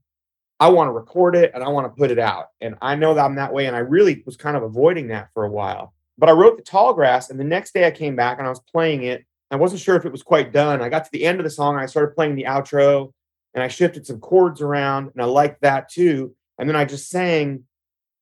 I 0.60 0.70
want 0.70 0.88
to 0.88 0.94
record 0.94 1.36
it 1.36 1.52
and 1.54 1.64
I 1.64 1.70
want 1.70 1.88
to 1.88 1.98
put 2.00 2.12
it 2.12 2.20
out. 2.20 2.48
And 2.62 2.76
I 2.82 2.96
know 2.96 3.16
that 3.16 3.26
I'm 3.26 3.36
that 3.36 3.54
way. 3.54 3.66
And 3.66 3.76
I 3.76 3.80
really 3.80 4.24
was 4.26 4.38
kind 4.38 4.56
of 4.56 4.64
avoiding 4.64 5.08
that 5.08 5.30
for 5.34 5.44
a 5.44 5.52
while. 5.52 5.94
But 6.18 6.30
I 6.30 6.34
wrote 6.34 6.58
The 6.58 6.64
Tall 6.64 6.94
Grass. 6.94 7.30
And 7.30 7.40
the 7.40 7.44
next 7.44 7.74
day 7.74 7.88
I 7.88 7.92
came 7.92 8.16
back 8.16 8.38
and 8.38 8.46
I 8.46 8.52
was 8.52 8.62
playing 8.72 9.04
it 9.04 9.26
I 9.54 9.58
wasn't 9.58 9.82
sure 9.82 9.96
if 9.96 10.06
it 10.06 10.12
was 10.12 10.24
quite 10.24 10.52
done. 10.52 10.82
I 10.82 10.90
got 10.90 11.06
to 11.06 11.12
the 11.12 11.26
end 11.26 11.40
of 11.40 11.44
the 11.44 11.50
song 11.52 11.78
I 11.78 11.86
started 11.86 12.16
playing 12.16 12.36
the 12.36 12.46
outro 12.46 13.14
and 13.54 13.64
I 13.64 13.68
shifted 13.68 14.08
some 14.08 14.20
chords 14.20 14.62
around 14.62 15.12
and 15.14 15.22
I 15.22 15.26
liked 15.26 15.62
that 15.62 15.90
too. 15.90 16.36
And 16.58 16.68
then 16.68 16.76
I 16.76 16.86
just 16.86 17.08
sang, 17.08 17.66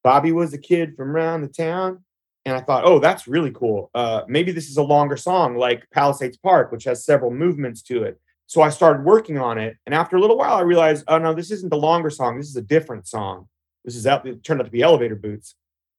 Bobby 0.03 0.33
was 0.33 0.53
a 0.53 0.57
kid 0.57 0.95
from 0.97 1.09
around 1.09 1.41
the 1.41 1.47
town. 1.47 2.03
And 2.43 2.53
I 2.55 2.59
thought, 2.59 2.83
oh, 2.83 2.99
that's 2.99 3.29
really 3.29 3.51
cool. 3.51 3.91
Uh, 3.95 4.23
maybe 4.27 4.51
this 4.51 4.67
is 4.67 4.75
a 4.75 4.83
longer 4.83 5.15
song 5.15 5.55
like 5.55 5.87
Palisades 5.93 6.37
Park, 6.37 6.71
which 6.71 6.83
has 6.83 7.05
several 7.05 7.31
movements 7.31 7.81
to 7.83 8.03
it. 8.03 8.19
So 8.47 8.61
I 8.61 8.69
started 8.69 9.05
working 9.05 9.37
on 9.37 9.57
it. 9.57 9.77
And 9.85 9.95
after 9.95 10.17
a 10.17 10.19
little 10.19 10.37
while, 10.37 10.55
I 10.55 10.61
realized, 10.61 11.05
oh, 11.07 11.17
no, 11.17 11.33
this 11.33 11.51
isn't 11.51 11.69
the 11.69 11.77
longer 11.77 12.09
song. 12.09 12.37
This 12.37 12.49
is 12.49 12.57
a 12.57 12.61
different 12.61 13.07
song. 13.07 13.47
This 13.85 13.95
is 13.95 14.05
out, 14.05 14.27
it 14.27 14.43
turned 14.43 14.59
out 14.59 14.65
to 14.65 14.71
be 14.71 14.81
Elevator 14.81 15.15
Boots. 15.15 15.55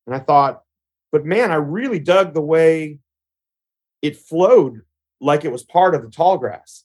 And 0.06 0.14
I 0.14 0.18
thought, 0.18 0.62
but 1.10 1.24
man, 1.24 1.50
I 1.50 1.54
really 1.54 2.00
dug 2.00 2.34
the 2.34 2.42
way 2.42 2.98
it 4.02 4.16
flowed 4.16 4.82
like 5.22 5.44
it 5.44 5.52
was 5.52 5.62
part 5.62 5.94
of 5.94 6.02
the 6.02 6.10
tall 6.10 6.36
grass. 6.36 6.84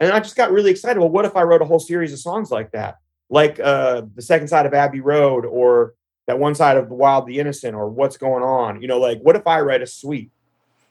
And 0.00 0.12
I 0.12 0.20
just 0.20 0.36
got 0.36 0.50
really 0.50 0.70
excited. 0.70 0.98
Well, 0.98 1.08
what 1.08 1.24
if 1.24 1.36
I 1.36 1.42
wrote 1.42 1.62
a 1.62 1.66
whole 1.66 1.78
series 1.78 2.12
of 2.12 2.18
songs 2.18 2.50
like 2.50 2.72
that? 2.72 2.98
Like 3.28 3.60
uh, 3.60 4.02
the 4.14 4.22
second 4.22 4.48
side 4.48 4.66
of 4.66 4.74
Abbey 4.74 5.00
Road 5.00 5.46
or 5.46 5.94
that 6.26 6.38
one 6.38 6.54
side 6.54 6.76
of 6.76 6.88
the 6.88 6.94
Wild 6.94 7.26
the 7.26 7.38
Innocent 7.38 7.74
or 7.74 7.88
what's 7.88 8.16
going 8.16 8.42
on? 8.42 8.82
You 8.82 8.88
know, 8.88 8.98
like 8.98 9.20
what 9.20 9.36
if 9.36 9.46
I 9.46 9.60
write 9.60 9.82
a 9.82 9.86
suite? 9.86 10.30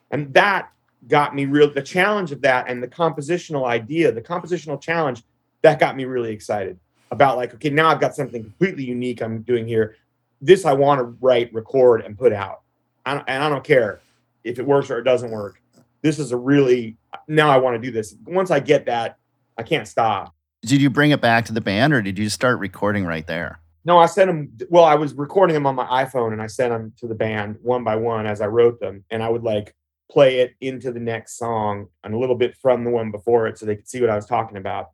And 0.10 0.34
that 0.34 0.72
got 1.08 1.36
me 1.36 1.46
real 1.46 1.72
the 1.72 1.82
challenge 1.82 2.32
of 2.32 2.42
that 2.42 2.70
and 2.70 2.82
the 2.82 2.88
compositional 2.88 3.66
idea, 3.66 4.12
the 4.12 4.22
compositional 4.22 4.82
challenge, 4.82 5.24
that 5.62 5.80
got 5.80 5.98
me 5.98 6.06
really 6.06 6.32
excited 6.32 6.80
about 7.12 7.36
like, 7.36 7.54
okay, 7.56 7.70
now 7.70 7.90
I've 7.90 8.00
got 8.00 8.16
something 8.16 8.42
completely 8.42 8.86
unique 8.86 9.22
I'm 9.22 9.42
doing 9.42 9.68
here. 9.68 9.98
This 10.42 10.64
I 10.64 10.74
want 10.74 11.00
to 11.00 11.06
write, 11.20 11.54
record, 11.54 12.02
and 12.02 12.18
put 12.18 12.32
out. 12.32 12.62
I 13.06 13.18
and 13.28 13.44
I 13.44 13.50
don't 13.50 13.64
care 13.64 14.00
if 14.44 14.60
it 14.60 14.66
works 14.66 14.90
or 14.90 15.00
it 15.00 15.04
doesn't 15.04 15.32
work 15.32 15.60
this 16.02 16.20
is 16.20 16.32
a 16.32 16.38
really 16.38 16.98
now 17.28 17.50
I 17.50 17.58
want 17.58 17.76
to 17.76 17.82
do 17.82 17.92
this. 17.92 18.16
Once 18.26 18.52
I 18.52 18.60
get 18.60 18.86
that, 18.86 19.18
I 19.58 19.64
can't 19.64 19.88
stop. 19.88 20.36
Did 20.62 20.82
you 20.82 20.90
bring 20.90 21.12
it 21.12 21.22
back 21.22 21.46
to 21.46 21.54
the 21.54 21.62
band 21.62 21.94
or 21.94 22.02
did 22.02 22.18
you 22.18 22.30
start 22.30 22.60
recording 22.60 23.06
right 23.06 23.26
there? 23.26 23.62
No, 23.86 23.98
I 23.98 24.08
sent 24.08 24.28
them. 24.28 24.52
Well, 24.70 24.84
I 24.84 24.96
was 24.96 25.14
recording 25.14 25.54
them 25.54 25.66
on 25.66 25.76
my 25.76 25.86
iPhone 26.04 26.34
and 26.34 26.42
I 26.42 26.48
sent 26.48 26.72
them 26.72 26.94
to 26.98 27.08
the 27.08 27.16
band 27.16 27.58
one 27.62 27.84
by 27.84 27.96
one 27.96 28.26
as 28.26 28.42
I 28.42 28.48
wrote 28.48 28.80
them. 28.80 29.06
And 29.10 29.24
I 29.24 29.30
would 29.30 29.44
like 29.44 29.74
play 30.12 30.40
it 30.40 30.56
into 30.60 30.92
the 30.92 31.00
next 31.00 31.38
song 31.38 31.88
and 32.04 32.14
a 32.14 32.18
little 32.18 32.36
bit 32.36 32.56
from 32.58 32.84
the 32.84 32.90
one 32.90 33.12
before 33.12 33.48
it 33.48 33.58
so 33.58 33.66
they 33.66 33.76
could 33.76 33.88
see 33.88 34.02
what 34.02 34.10
I 34.10 34.16
was 34.16 34.26
talking 34.26 34.58
about. 34.58 34.88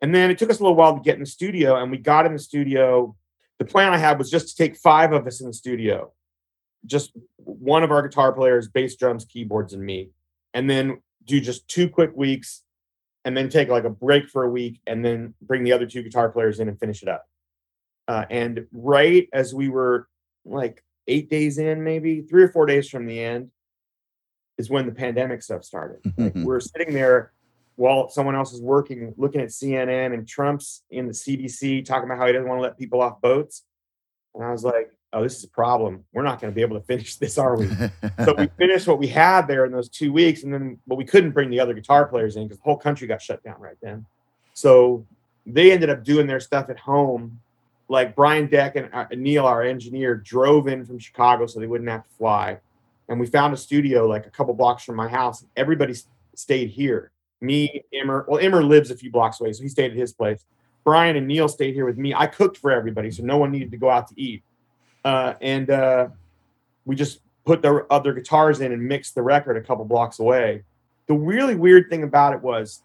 And 0.00 0.14
then 0.14 0.30
it 0.30 0.38
took 0.38 0.48
us 0.48 0.60
a 0.60 0.62
little 0.62 0.76
while 0.76 0.94
to 0.94 1.02
get 1.02 1.14
in 1.14 1.20
the 1.20 1.26
studio 1.26 1.76
and 1.76 1.90
we 1.90 1.98
got 1.98 2.24
in 2.24 2.32
the 2.32 2.38
studio. 2.38 3.14
The 3.58 3.66
plan 3.66 3.92
I 3.92 3.98
had 3.98 4.18
was 4.18 4.30
just 4.30 4.48
to 4.48 4.56
take 4.56 4.76
five 4.76 5.12
of 5.12 5.26
us 5.26 5.42
in 5.42 5.46
the 5.46 5.52
studio, 5.52 6.12
just 6.86 7.12
one 7.36 7.82
of 7.82 7.90
our 7.90 8.00
guitar 8.00 8.32
players, 8.32 8.68
bass, 8.68 8.96
drums, 8.96 9.26
keyboards, 9.26 9.74
and 9.74 9.82
me 9.82 10.10
and 10.54 10.68
then 10.68 11.00
do 11.24 11.40
just 11.40 11.68
two 11.68 11.88
quick 11.88 12.12
weeks 12.14 12.62
and 13.24 13.36
then 13.36 13.48
take 13.48 13.68
like 13.68 13.84
a 13.84 13.90
break 13.90 14.28
for 14.28 14.44
a 14.44 14.50
week 14.50 14.80
and 14.86 15.04
then 15.04 15.34
bring 15.42 15.62
the 15.62 15.72
other 15.72 15.86
two 15.86 16.02
guitar 16.02 16.30
players 16.30 16.60
in 16.60 16.68
and 16.68 16.78
finish 16.78 17.02
it 17.02 17.08
up. 17.08 17.26
Uh, 18.08 18.24
and 18.30 18.66
right 18.72 19.28
as 19.32 19.54
we 19.54 19.68
were 19.68 20.08
like 20.44 20.82
eight 21.06 21.28
days 21.28 21.58
in, 21.58 21.84
maybe 21.84 22.22
three 22.22 22.42
or 22.42 22.48
four 22.48 22.66
days 22.66 22.88
from 22.88 23.06
the 23.06 23.22
end, 23.22 23.50
is 24.58 24.70
when 24.70 24.86
the 24.86 24.92
pandemic 24.92 25.42
stuff 25.42 25.64
started. 25.64 26.00
Like 26.18 26.34
we're 26.34 26.60
sitting 26.60 26.92
there 26.92 27.32
while 27.76 28.10
someone 28.10 28.34
else 28.34 28.52
is 28.52 28.60
working, 28.60 29.14
looking 29.16 29.40
at 29.40 29.48
CNN 29.48 30.12
and 30.12 30.28
Trump's 30.28 30.82
in 30.90 31.06
the 31.06 31.12
CDC 31.12 31.84
talking 31.84 32.04
about 32.04 32.18
how 32.18 32.26
he 32.26 32.32
doesn't 32.32 32.48
want 32.48 32.58
to 32.58 32.62
let 32.62 32.78
people 32.78 33.00
off 33.00 33.20
boats. 33.20 33.64
And 34.34 34.44
I 34.44 34.50
was 34.50 34.64
like, 34.64 34.90
oh, 35.12 35.22
this 35.22 35.36
is 35.36 35.44
a 35.44 35.48
problem. 35.48 36.04
We're 36.12 36.22
not 36.22 36.40
going 36.40 36.52
to 36.52 36.54
be 36.54 36.62
able 36.62 36.78
to 36.78 36.84
finish 36.84 37.16
this, 37.16 37.38
are 37.38 37.56
we? 37.56 37.66
so 38.24 38.34
we 38.36 38.48
finished 38.58 38.86
what 38.86 38.98
we 38.98 39.08
had 39.08 39.46
there 39.46 39.64
in 39.64 39.72
those 39.72 39.88
two 39.88 40.12
weeks, 40.12 40.42
and 40.42 40.52
then 40.52 40.78
but 40.86 40.96
we 40.96 41.04
couldn't 41.04 41.32
bring 41.32 41.50
the 41.50 41.60
other 41.60 41.74
guitar 41.74 42.06
players 42.06 42.36
in 42.36 42.44
because 42.44 42.58
the 42.58 42.64
whole 42.64 42.76
country 42.76 43.06
got 43.06 43.20
shut 43.20 43.42
down 43.42 43.60
right 43.60 43.76
then. 43.82 44.06
So 44.54 45.06
they 45.46 45.72
ended 45.72 45.90
up 45.90 46.04
doing 46.04 46.26
their 46.26 46.40
stuff 46.40 46.70
at 46.70 46.78
home. 46.78 47.40
Like 47.88 48.14
Brian 48.14 48.46
Deck 48.46 48.76
and 48.76 48.88
uh, 48.92 49.06
Neil, 49.10 49.44
our 49.44 49.62
engineer, 49.62 50.14
drove 50.14 50.68
in 50.68 50.84
from 50.84 51.00
Chicago 51.00 51.46
so 51.46 51.58
they 51.58 51.66
wouldn't 51.66 51.90
have 51.90 52.04
to 52.04 52.14
fly. 52.16 52.58
And 53.08 53.18
we 53.18 53.26
found 53.26 53.52
a 53.52 53.56
studio 53.56 54.06
like 54.06 54.26
a 54.26 54.30
couple 54.30 54.54
blocks 54.54 54.84
from 54.84 54.94
my 54.94 55.08
house. 55.08 55.44
Everybody 55.56 55.94
stayed 56.36 56.70
here. 56.70 57.10
Me, 57.40 57.82
Immer. 57.90 58.26
Well, 58.28 58.38
Immer 58.38 58.62
lives 58.62 58.92
a 58.92 58.96
few 58.96 59.10
blocks 59.10 59.40
away, 59.40 59.52
so 59.52 59.64
he 59.64 59.68
stayed 59.68 59.90
at 59.90 59.96
his 59.96 60.12
place. 60.12 60.44
Brian 60.84 61.16
and 61.16 61.26
Neil 61.26 61.48
stayed 61.48 61.74
here 61.74 61.84
with 61.84 61.98
me. 61.98 62.14
I 62.14 62.26
cooked 62.26 62.58
for 62.58 62.70
everybody, 62.70 63.10
so 63.10 63.24
no 63.24 63.38
one 63.38 63.50
needed 63.50 63.72
to 63.72 63.76
go 63.76 63.90
out 63.90 64.06
to 64.08 64.20
eat 64.20 64.44
uh, 65.04 65.34
and 65.40 65.70
uh, 65.70 66.08
we 66.84 66.96
just 66.96 67.20
put 67.44 67.62
their 67.62 67.90
other 67.92 68.12
guitars 68.12 68.60
in 68.60 68.72
and 68.72 68.82
mixed 68.82 69.14
the 69.14 69.22
record 69.22 69.56
a 69.56 69.60
couple 69.60 69.84
blocks 69.84 70.18
away. 70.18 70.62
The 71.06 71.14
really 71.14 71.56
weird 71.56 71.90
thing 71.90 72.02
about 72.02 72.32
it 72.32 72.40
was, 72.42 72.82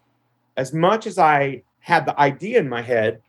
as 0.56 0.72
much 0.72 1.06
as 1.06 1.18
I 1.18 1.62
had 1.80 2.06
the 2.06 2.18
idea 2.18 2.58
in 2.58 2.68
my 2.68 2.82
head 2.82 3.22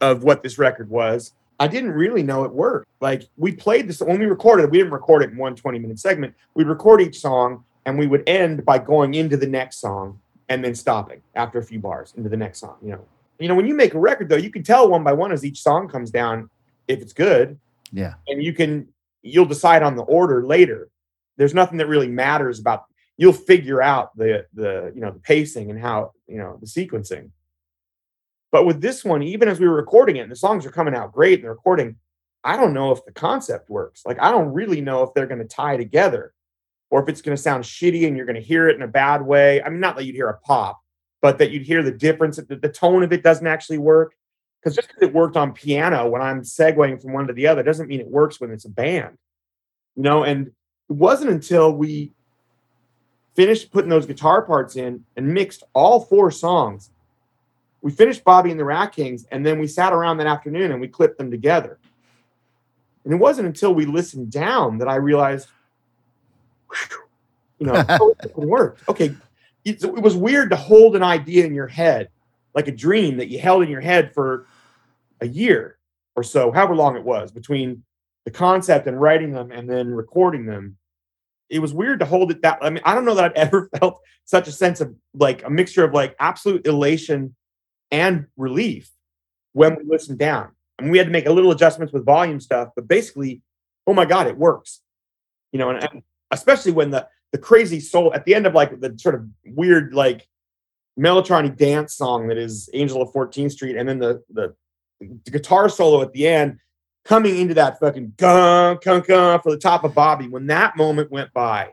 of 0.00 0.22
what 0.22 0.42
this 0.42 0.58
record 0.58 0.90
was, 0.90 1.32
I 1.58 1.68
didn't 1.68 1.92
really 1.92 2.22
know 2.22 2.44
it 2.44 2.52
worked. 2.52 2.88
Like 3.00 3.28
we 3.36 3.52
played 3.52 3.88
this 3.88 4.02
we 4.02 4.14
recorded 4.26 4.70
we 4.70 4.78
didn't 4.78 4.92
record 4.92 5.22
it 5.22 5.30
in 5.30 5.36
one 5.36 5.56
20 5.56 5.78
minute 5.78 5.98
segment. 5.98 6.34
We'd 6.54 6.66
record 6.66 7.00
each 7.00 7.18
song 7.18 7.64
and 7.86 7.98
we 7.98 8.06
would 8.06 8.28
end 8.28 8.64
by 8.64 8.78
going 8.78 9.14
into 9.14 9.36
the 9.36 9.46
next 9.46 9.80
song 9.80 10.20
and 10.48 10.62
then 10.62 10.74
stopping 10.74 11.22
after 11.34 11.58
a 11.58 11.62
few 11.62 11.78
bars 11.78 12.12
into 12.16 12.28
the 12.28 12.36
next 12.36 12.58
song. 12.58 12.76
You 12.82 12.92
know, 12.92 13.04
you 13.38 13.48
know, 13.48 13.54
when 13.54 13.66
you 13.66 13.74
make 13.74 13.94
a 13.94 13.98
record 13.98 14.28
though, 14.28 14.36
you 14.36 14.50
can 14.50 14.62
tell 14.62 14.88
one 14.90 15.02
by 15.02 15.12
one 15.12 15.32
as 15.32 15.44
each 15.44 15.62
song 15.62 15.88
comes 15.88 16.10
down 16.10 16.50
if 16.88 17.00
it's 17.00 17.12
good. 17.12 17.58
Yeah. 17.92 18.14
And 18.28 18.42
you 18.42 18.52
can 18.52 18.88
you'll 19.22 19.46
decide 19.46 19.82
on 19.82 19.96
the 19.96 20.02
order 20.02 20.46
later. 20.46 20.88
There's 21.36 21.54
nothing 21.54 21.78
that 21.78 21.88
really 21.88 22.08
matters 22.08 22.58
about 22.58 22.84
you'll 23.16 23.32
figure 23.32 23.82
out 23.82 24.16
the 24.16 24.46
the 24.54 24.92
you 24.94 25.00
know 25.00 25.10
the 25.10 25.20
pacing 25.20 25.70
and 25.70 25.80
how 25.80 26.12
you 26.26 26.38
know 26.38 26.58
the 26.60 26.66
sequencing. 26.66 27.30
But 28.52 28.64
with 28.64 28.80
this 28.80 29.04
one, 29.04 29.22
even 29.22 29.48
as 29.48 29.60
we 29.60 29.68
were 29.68 29.74
recording 29.74 30.16
it, 30.16 30.20
and 30.20 30.30
the 30.30 30.36
songs 30.36 30.64
are 30.64 30.70
coming 30.70 30.94
out 30.94 31.12
great 31.12 31.40
and 31.40 31.44
the 31.44 31.50
recording, 31.50 31.96
I 32.44 32.56
don't 32.56 32.72
know 32.72 32.92
if 32.92 33.04
the 33.04 33.12
concept 33.12 33.68
works. 33.68 34.02
Like 34.06 34.20
I 34.20 34.30
don't 34.30 34.52
really 34.52 34.80
know 34.80 35.02
if 35.02 35.12
they're 35.14 35.26
going 35.26 35.40
to 35.40 35.48
tie 35.48 35.76
together 35.76 36.32
or 36.90 37.02
if 37.02 37.08
it's 37.08 37.20
going 37.20 37.36
to 37.36 37.42
sound 37.42 37.64
shitty 37.64 38.06
and 38.06 38.16
you're 38.16 38.26
going 38.26 38.40
to 38.40 38.42
hear 38.42 38.68
it 38.68 38.76
in 38.76 38.82
a 38.82 38.88
bad 38.88 39.22
way. 39.22 39.62
I 39.62 39.68
mean, 39.68 39.80
not 39.80 39.96
that 39.96 40.04
you'd 40.04 40.14
hear 40.14 40.28
a 40.28 40.38
pop, 40.40 40.80
but 41.20 41.38
that 41.38 41.50
you'd 41.50 41.66
hear 41.66 41.82
the 41.82 41.92
difference. 41.92 42.36
The, 42.36 42.56
the 42.56 42.68
tone 42.68 43.02
of 43.02 43.12
it 43.12 43.22
doesn't 43.22 43.46
actually 43.46 43.78
work 43.78 44.14
because 44.66 44.74
just 44.74 44.88
because 44.88 45.02
it 45.02 45.14
worked 45.14 45.36
on 45.36 45.52
piano 45.52 46.08
when 46.08 46.20
I'm 46.20 46.42
segueing 46.42 47.00
from 47.00 47.12
one 47.12 47.28
to 47.28 47.32
the 47.32 47.46
other 47.46 47.62
doesn't 47.62 47.86
mean 47.86 48.00
it 48.00 48.08
works 48.08 48.40
when 48.40 48.50
it's 48.50 48.64
a 48.64 48.68
band, 48.68 49.16
you 49.94 50.02
know. 50.02 50.24
And 50.24 50.48
it 50.48 50.52
wasn't 50.88 51.30
until 51.30 51.72
we 51.72 52.10
finished 53.36 53.70
putting 53.70 53.90
those 53.90 54.06
guitar 54.06 54.42
parts 54.42 54.74
in 54.74 55.04
and 55.16 55.32
mixed 55.32 55.62
all 55.72 56.00
four 56.00 56.32
songs. 56.32 56.90
We 57.80 57.92
finished 57.92 58.24
Bobby 58.24 58.50
and 58.50 58.58
the 58.58 58.64
Rat 58.64 58.90
Kings, 58.90 59.24
and 59.30 59.46
then 59.46 59.60
we 59.60 59.68
sat 59.68 59.92
around 59.92 60.16
that 60.16 60.26
afternoon 60.26 60.72
and 60.72 60.80
we 60.80 60.88
clipped 60.88 61.18
them 61.18 61.30
together. 61.30 61.78
And 63.04 63.14
it 63.14 63.18
wasn't 63.18 63.46
until 63.46 63.72
we 63.72 63.86
listened 63.86 64.32
down 64.32 64.78
that 64.78 64.88
I 64.88 64.96
realized, 64.96 65.46
you 67.60 67.68
know, 67.68 67.84
oh, 67.88 68.16
it 68.20 68.36
worked. 68.36 68.88
Okay, 68.88 69.14
it, 69.64 69.84
it 69.84 70.02
was 70.02 70.16
weird 70.16 70.50
to 70.50 70.56
hold 70.56 70.96
an 70.96 71.04
idea 71.04 71.46
in 71.46 71.54
your 71.54 71.68
head, 71.68 72.08
like 72.52 72.66
a 72.66 72.72
dream 72.72 73.18
that 73.18 73.28
you 73.28 73.38
held 73.38 73.62
in 73.62 73.68
your 73.68 73.80
head 73.80 74.12
for 74.12 74.48
a 75.20 75.28
year 75.28 75.78
or 76.14 76.22
so, 76.22 76.52
however 76.52 76.74
long 76.74 76.96
it 76.96 77.04
was 77.04 77.32
between 77.32 77.82
the 78.24 78.30
concept 78.30 78.86
and 78.86 79.00
writing 79.00 79.32
them 79.32 79.50
and 79.50 79.68
then 79.68 79.88
recording 79.88 80.46
them 80.46 80.76
it 81.48 81.60
was 81.60 81.72
weird 81.72 82.00
to 82.00 82.06
hold 82.06 82.30
it 82.30 82.42
that. 82.42 82.58
I 82.60 82.70
mean, 82.70 82.82
I 82.84 82.94
don't 82.94 83.04
know 83.04 83.14
that 83.14 83.24
I've 83.24 83.32
ever 83.36 83.68
felt 83.78 84.00
such 84.24 84.48
a 84.48 84.52
sense 84.52 84.80
of 84.80 84.94
like 85.14 85.44
a 85.44 85.50
mixture 85.50 85.84
of 85.84 85.92
like 85.92 86.16
absolute 86.18 86.66
elation 86.66 87.34
and 87.90 88.26
relief 88.36 88.90
when 89.52 89.76
we 89.76 89.84
listened 89.84 90.18
down. 90.18 90.50
I 90.78 90.82
And 90.82 90.90
we 90.90 90.98
had 90.98 91.06
to 91.06 91.12
make 91.12 91.26
a 91.26 91.32
little 91.32 91.52
adjustments 91.52 91.92
with 91.92 92.04
volume 92.04 92.40
stuff, 92.40 92.70
but 92.74 92.88
basically, 92.88 93.42
oh 93.86 93.94
my 93.94 94.04
god, 94.04 94.26
it 94.26 94.36
works. 94.36 94.80
You 95.52 95.58
know, 95.58 95.70
and, 95.70 95.82
and 95.82 96.02
especially 96.30 96.72
when 96.72 96.90
the 96.90 97.08
the 97.32 97.38
crazy 97.38 97.80
soul 97.80 98.14
at 98.14 98.24
the 98.24 98.34
end 98.34 98.46
of 98.46 98.54
like 98.54 98.80
the 98.80 98.94
sort 98.98 99.14
of 99.14 99.26
weird 99.44 99.94
like 99.94 100.28
Mellotron 100.98 101.56
dance 101.56 101.94
song 101.94 102.28
that 102.28 102.38
is 102.38 102.70
Angel 102.72 103.02
of 103.02 103.12
14th 103.12 103.52
Street, 103.52 103.76
and 103.76 103.88
then 103.88 103.98
the 103.98 104.22
the, 104.30 104.54
the 105.00 105.30
guitar 105.30 105.68
solo 105.68 106.02
at 106.02 106.12
the 106.12 106.26
end 106.26 106.58
coming 107.04 107.38
into 107.38 107.54
that 107.54 107.78
fucking 107.78 108.14
gun, 108.16 108.78
gun, 108.82 109.00
gun 109.00 109.40
for 109.40 109.52
the 109.52 109.58
top 109.58 109.84
of 109.84 109.94
Bobby 109.94 110.28
when 110.28 110.46
that 110.46 110.76
moment 110.76 111.10
went 111.10 111.32
by. 111.32 111.72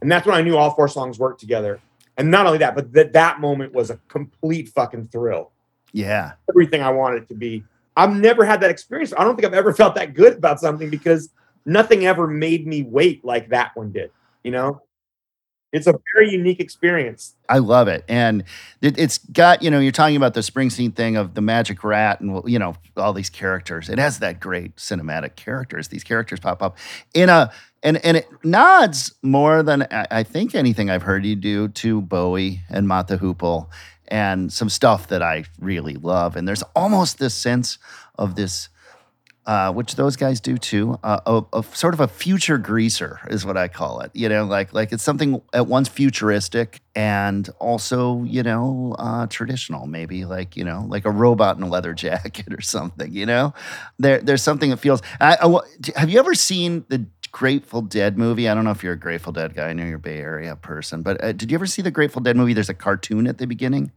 And 0.00 0.10
that's 0.10 0.26
when 0.26 0.34
I 0.34 0.42
knew 0.42 0.56
all 0.56 0.74
four 0.74 0.88
songs 0.88 1.18
worked 1.18 1.40
together. 1.40 1.80
And 2.16 2.30
not 2.30 2.46
only 2.46 2.58
that, 2.58 2.74
but 2.74 2.92
that 2.94 3.12
that 3.12 3.40
moment 3.40 3.74
was 3.74 3.90
a 3.90 3.98
complete 4.08 4.70
fucking 4.70 5.08
thrill. 5.08 5.52
Yeah. 5.92 6.32
Everything 6.48 6.82
I 6.82 6.90
wanted 6.90 7.22
it 7.22 7.28
to 7.28 7.34
be. 7.34 7.64
I've 7.96 8.14
never 8.14 8.44
had 8.44 8.60
that 8.60 8.70
experience. 8.70 9.12
I 9.16 9.24
don't 9.24 9.36
think 9.36 9.46
I've 9.46 9.54
ever 9.54 9.72
felt 9.72 9.94
that 9.96 10.14
good 10.14 10.34
about 10.34 10.60
something 10.60 10.90
because 10.90 11.30
nothing 11.64 12.06
ever 12.06 12.26
made 12.26 12.66
me 12.66 12.82
wait 12.82 13.24
like 13.24 13.48
that 13.50 13.74
one 13.74 13.92
did, 13.92 14.10
you 14.42 14.50
know? 14.50 14.82
It's 15.76 15.86
a 15.86 15.94
very 16.14 16.30
unique 16.30 16.58
experience. 16.60 17.34
I 17.48 17.58
love 17.58 17.86
it, 17.86 18.04
and 18.08 18.44
it, 18.80 18.98
has 18.98 19.18
got 19.18 19.62
you 19.62 19.70
know 19.70 19.78
you're 19.78 19.92
talking 19.92 20.16
about 20.16 20.34
the 20.34 20.40
Springsteen 20.40 20.94
thing 20.94 21.16
of 21.16 21.34
the 21.34 21.40
Magic 21.40 21.84
Rat 21.84 22.20
and 22.20 22.42
you 22.48 22.58
know 22.58 22.76
all 22.96 23.12
these 23.12 23.30
characters. 23.30 23.88
It 23.88 23.98
has 23.98 24.18
that 24.20 24.40
great 24.40 24.76
cinematic 24.76 25.36
characters. 25.36 25.88
These 25.88 26.04
characters 26.04 26.40
pop 26.40 26.62
up 26.62 26.76
in 27.14 27.28
a 27.28 27.52
and 27.82 28.04
and 28.04 28.16
it 28.16 28.28
nods 28.42 29.14
more 29.22 29.62
than 29.62 29.86
I 29.90 30.22
think 30.22 30.54
anything 30.54 30.90
I've 30.90 31.02
heard 31.02 31.24
you 31.24 31.36
do 31.36 31.68
to 31.68 32.00
Bowie 32.00 32.62
and 32.68 32.88
Mott 32.88 33.08
the 33.08 33.18
Hoople 33.18 33.68
and 34.08 34.52
some 34.52 34.68
stuff 34.68 35.08
that 35.08 35.22
I 35.22 35.44
really 35.58 35.94
love. 35.94 36.36
And 36.36 36.46
there's 36.46 36.62
almost 36.74 37.18
this 37.18 37.34
sense 37.34 37.78
of 38.16 38.34
this 38.34 38.68
uh, 39.46 39.72
which 39.72 39.94
those 39.94 40.16
guys 40.16 40.40
do 40.40 40.58
too. 40.58 40.98
Uh, 41.04 41.20
a, 41.24 41.58
a, 41.58 41.62
sort 41.62 41.94
of 41.94 42.00
a 42.00 42.08
future 42.08 42.58
greaser 42.58 43.20
is 43.30 43.46
what 43.46 43.56
I 43.56 43.68
call 43.68 44.00
it. 44.00 44.10
You 44.12 44.28
know, 44.28 44.44
like 44.44 44.74
like 44.74 44.92
it's 44.92 45.04
something 45.04 45.40
at 45.54 45.68
once 45.68 45.88
futuristic 45.88 46.80
and 46.96 47.48
also 47.60 48.24
you 48.24 48.42
know 48.42 48.96
uh, 48.98 49.26
traditional. 49.28 49.86
Maybe 49.86 50.24
like 50.24 50.56
you 50.56 50.64
know 50.64 50.84
like 50.88 51.04
a 51.04 51.10
robot 51.10 51.56
in 51.56 51.62
a 51.62 51.68
leather 51.68 51.94
jacket 52.06 52.52
or 52.52 52.60
something. 52.60 53.12
You 53.12 53.26
know, 53.26 53.54
there 53.98 54.18
there's 54.20 54.42
something 54.42 54.70
that 54.70 54.78
feels. 54.78 55.00
I, 55.20 55.36
I, 55.40 55.98
have 55.98 56.10
you 56.10 56.18
ever 56.18 56.34
seen 56.34 56.84
the 56.88 57.06
Grateful 57.30 57.82
Dead 57.82 58.18
movie? 58.18 58.48
I 58.48 58.54
don't 58.54 58.64
know 58.64 58.70
if 58.72 58.82
you're 58.82 58.94
a 58.94 58.98
Grateful 58.98 59.32
Dead 59.32 59.54
guy. 59.54 59.68
I 59.68 59.72
know 59.74 59.84
you're 59.84 59.96
a 59.96 60.00
Bay 60.00 60.18
Area 60.18 60.56
person, 60.56 61.02
but 61.02 61.22
uh, 61.22 61.32
did 61.32 61.52
you 61.52 61.54
ever 61.54 61.66
see 61.66 61.82
the 61.82 61.90
Grateful 61.92 62.22
Dead 62.22 62.36
movie? 62.36 62.52
There's 62.52 62.68
a 62.68 62.74
cartoon 62.74 63.28
at 63.28 63.38
the 63.38 63.46
beginning. 63.46 63.92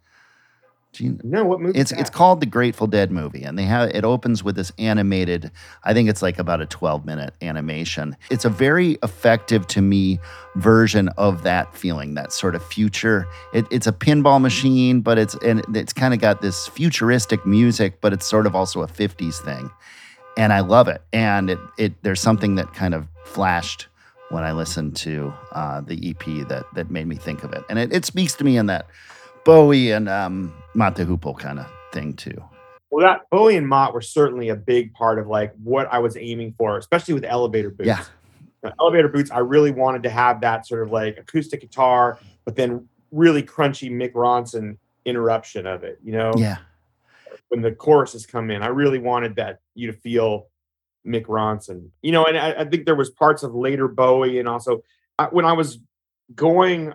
You, 0.97 1.19
no, 1.23 1.45
what 1.45 1.61
movie? 1.61 1.79
It's 1.79 1.91
it's 1.91 2.09
called 2.09 2.41
the 2.41 2.45
Grateful 2.45 2.87
Dead 2.87 3.11
movie, 3.11 3.43
and 3.43 3.57
they 3.57 3.63
have 3.63 3.89
it 3.89 4.03
opens 4.03 4.43
with 4.43 4.55
this 4.55 4.71
animated. 4.79 5.51
I 5.83 5.93
think 5.93 6.09
it's 6.09 6.21
like 6.21 6.39
about 6.39 6.61
a 6.61 6.65
twelve 6.65 7.05
minute 7.05 7.33
animation. 7.41 8.17
It's 8.31 8.43
a 8.43 8.49
very 8.49 8.97
effective 9.03 9.67
to 9.67 9.81
me 9.81 10.19
version 10.55 11.09
of 11.09 11.43
that 11.43 11.75
feeling, 11.75 12.15
that 12.15 12.33
sort 12.33 12.55
of 12.55 12.65
future. 12.65 13.27
It, 13.53 13.65
it's 13.69 13.85
a 13.87 13.91
pinball 13.91 14.41
machine, 14.41 15.01
but 15.01 15.19
it's 15.19 15.35
and 15.43 15.63
it's 15.75 15.93
kind 15.93 16.13
of 16.13 16.19
got 16.19 16.41
this 16.41 16.67
futuristic 16.67 17.45
music, 17.45 18.01
but 18.01 18.11
it's 18.11 18.25
sort 18.25 18.47
of 18.47 18.55
also 18.55 18.81
a 18.81 18.87
'50s 18.87 19.37
thing, 19.37 19.69
and 20.37 20.51
I 20.51 20.61
love 20.61 20.87
it. 20.87 21.01
And 21.13 21.51
it 21.51 21.59
it 21.77 21.93
there's 22.01 22.19
something 22.19 22.55
that 22.55 22.73
kind 22.73 22.95
of 22.95 23.07
flashed 23.25 23.87
when 24.29 24.43
I 24.43 24.53
listened 24.53 24.95
to 24.97 25.33
uh, 25.51 25.81
the 25.81 26.09
EP 26.09 26.47
that 26.47 26.65
that 26.73 26.89
made 26.89 27.05
me 27.05 27.15
think 27.15 27.43
of 27.43 27.53
it, 27.53 27.63
and 27.69 27.77
it, 27.77 27.93
it 27.93 28.05
speaks 28.05 28.33
to 28.35 28.43
me 28.43 28.57
in 28.57 28.65
that 28.65 28.87
Bowie 29.45 29.91
and 29.91 30.09
um, 30.09 30.53
Mott 30.73 30.95
the 30.95 31.05
Hoople 31.05 31.37
kind 31.37 31.59
of 31.59 31.67
thing 31.91 32.13
too. 32.13 32.41
Well, 32.91 33.05
that 33.05 33.29
Bowie 33.29 33.55
and 33.55 33.67
Mott 33.67 33.93
were 33.93 34.01
certainly 34.01 34.49
a 34.49 34.55
big 34.55 34.93
part 34.93 35.19
of 35.19 35.27
like 35.27 35.53
what 35.63 35.87
I 35.91 35.99
was 35.99 36.17
aiming 36.17 36.55
for, 36.57 36.77
especially 36.77 37.13
with 37.13 37.23
elevator 37.23 37.69
boots. 37.69 37.87
Yeah. 37.87 38.03
Now, 38.63 38.73
elevator 38.79 39.07
boots, 39.07 39.31
I 39.31 39.39
really 39.39 39.71
wanted 39.71 40.03
to 40.03 40.09
have 40.09 40.41
that 40.41 40.67
sort 40.67 40.81
of 40.81 40.91
like 40.91 41.17
acoustic 41.17 41.61
guitar, 41.61 42.19
but 42.45 42.55
then 42.55 42.87
really 43.11 43.43
crunchy 43.43 43.91
Mick 43.91 44.13
Ronson 44.13 44.77
interruption 45.05 45.65
of 45.65 45.83
it, 45.83 45.99
you 46.03 46.11
know? 46.11 46.33
Yeah. 46.35 46.57
When 47.49 47.61
the 47.61 47.71
choruses 47.71 48.25
come 48.25 48.51
in, 48.51 48.61
I 48.61 48.67
really 48.67 48.99
wanted 48.99 49.35
that 49.37 49.59
you 49.75 49.91
to 49.91 49.93
feel 49.93 50.47
Mick 51.05 51.25
Ronson, 51.25 51.89
you 52.01 52.11
know, 52.11 52.25
and 52.25 52.37
I, 52.37 52.61
I 52.61 52.65
think 52.65 52.85
there 52.85 52.95
was 52.95 53.09
parts 53.09 53.43
of 53.43 53.55
later 53.55 53.87
Bowie 53.87 54.39
and 54.39 54.47
also 54.47 54.83
I, 55.17 55.25
when 55.25 55.45
I 55.45 55.53
was 55.53 55.79
going 56.35 56.93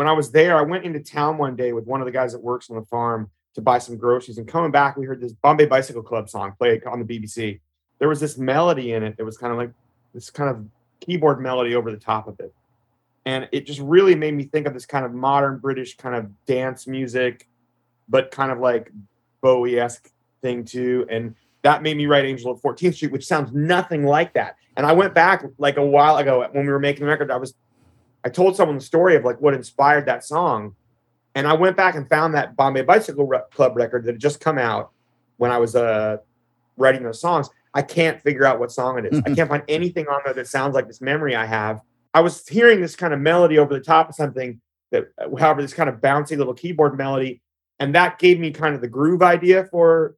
when 0.00 0.08
I 0.08 0.12
was 0.12 0.30
there, 0.30 0.56
I 0.56 0.62
went 0.62 0.86
into 0.86 0.98
town 0.98 1.36
one 1.36 1.56
day 1.56 1.74
with 1.74 1.84
one 1.84 2.00
of 2.00 2.06
the 2.06 2.10
guys 2.10 2.32
that 2.32 2.42
works 2.42 2.70
on 2.70 2.76
the 2.76 2.86
farm 2.86 3.30
to 3.54 3.60
buy 3.60 3.76
some 3.76 3.98
groceries. 3.98 4.38
And 4.38 4.48
coming 4.48 4.70
back, 4.70 4.96
we 4.96 5.04
heard 5.04 5.20
this 5.20 5.34
Bombay 5.34 5.66
Bicycle 5.66 6.02
Club 6.02 6.30
song 6.30 6.54
play 6.58 6.80
on 6.86 7.04
the 7.04 7.04
BBC. 7.04 7.60
There 7.98 8.08
was 8.08 8.18
this 8.18 8.38
melody 8.38 8.94
in 8.94 9.02
it 9.02 9.18
that 9.18 9.26
was 9.26 9.36
kind 9.36 9.52
of 9.52 9.58
like 9.58 9.72
this 10.14 10.30
kind 10.30 10.48
of 10.48 10.64
keyboard 11.00 11.38
melody 11.38 11.74
over 11.74 11.90
the 11.90 11.98
top 11.98 12.28
of 12.28 12.40
it. 12.40 12.54
And 13.26 13.46
it 13.52 13.66
just 13.66 13.78
really 13.80 14.14
made 14.14 14.32
me 14.32 14.44
think 14.44 14.66
of 14.66 14.72
this 14.72 14.86
kind 14.86 15.04
of 15.04 15.12
modern 15.12 15.58
British 15.58 15.98
kind 15.98 16.16
of 16.16 16.30
dance 16.46 16.86
music, 16.86 17.46
but 18.08 18.30
kind 18.30 18.50
of 18.50 18.58
like 18.58 18.90
Bowie 19.42 19.78
esque 19.78 20.10
thing 20.40 20.64
too. 20.64 21.04
And 21.10 21.34
that 21.60 21.82
made 21.82 21.98
me 21.98 22.06
write 22.06 22.24
Angel 22.24 22.50
of 22.50 22.62
14th 22.62 22.94
Street, 22.94 23.12
which 23.12 23.26
sounds 23.26 23.52
nothing 23.52 24.06
like 24.06 24.32
that. 24.32 24.56
And 24.78 24.86
I 24.86 24.94
went 24.94 25.12
back 25.12 25.44
like 25.58 25.76
a 25.76 25.84
while 25.84 26.16
ago 26.16 26.48
when 26.52 26.64
we 26.64 26.72
were 26.72 26.78
making 26.78 27.04
the 27.04 27.10
record. 27.10 27.30
I 27.30 27.36
was 27.36 27.52
I 28.24 28.28
told 28.28 28.56
someone 28.56 28.76
the 28.76 28.84
story 28.84 29.16
of 29.16 29.24
like 29.24 29.40
what 29.40 29.54
inspired 29.54 30.06
that 30.06 30.24
song. 30.24 30.74
And 31.34 31.46
I 31.46 31.54
went 31.54 31.76
back 31.76 31.94
and 31.94 32.08
found 32.08 32.34
that 32.34 32.56
Bombay 32.56 32.82
Bicycle 32.82 33.26
Re- 33.26 33.40
Club 33.52 33.76
record 33.76 34.04
that 34.04 34.12
had 34.12 34.20
just 34.20 34.40
come 34.40 34.58
out 34.58 34.90
when 35.36 35.50
I 35.50 35.58
was 35.58 35.76
uh, 35.76 36.18
writing 36.76 37.04
those 37.04 37.20
songs. 37.20 37.48
I 37.72 37.82
can't 37.82 38.20
figure 38.20 38.44
out 38.44 38.58
what 38.58 38.72
song 38.72 38.98
it 38.98 39.12
is. 39.12 39.22
I 39.24 39.32
can't 39.34 39.48
find 39.48 39.62
anything 39.68 40.08
on 40.08 40.20
there 40.24 40.34
that 40.34 40.48
sounds 40.48 40.74
like 40.74 40.88
this 40.88 41.00
memory 41.00 41.36
I 41.36 41.46
have. 41.46 41.80
I 42.12 42.20
was 42.20 42.46
hearing 42.48 42.80
this 42.80 42.96
kind 42.96 43.14
of 43.14 43.20
melody 43.20 43.58
over 43.58 43.72
the 43.72 43.80
top 43.80 44.08
of 44.08 44.16
something 44.16 44.60
that, 44.90 45.12
however, 45.38 45.62
this 45.62 45.72
kind 45.72 45.88
of 45.88 45.96
bouncy 46.00 46.36
little 46.36 46.54
keyboard 46.54 46.98
melody, 46.98 47.40
and 47.78 47.94
that 47.94 48.18
gave 48.18 48.40
me 48.40 48.50
kind 48.50 48.74
of 48.74 48.80
the 48.80 48.88
groove 48.88 49.22
idea 49.22 49.64
for. 49.66 50.16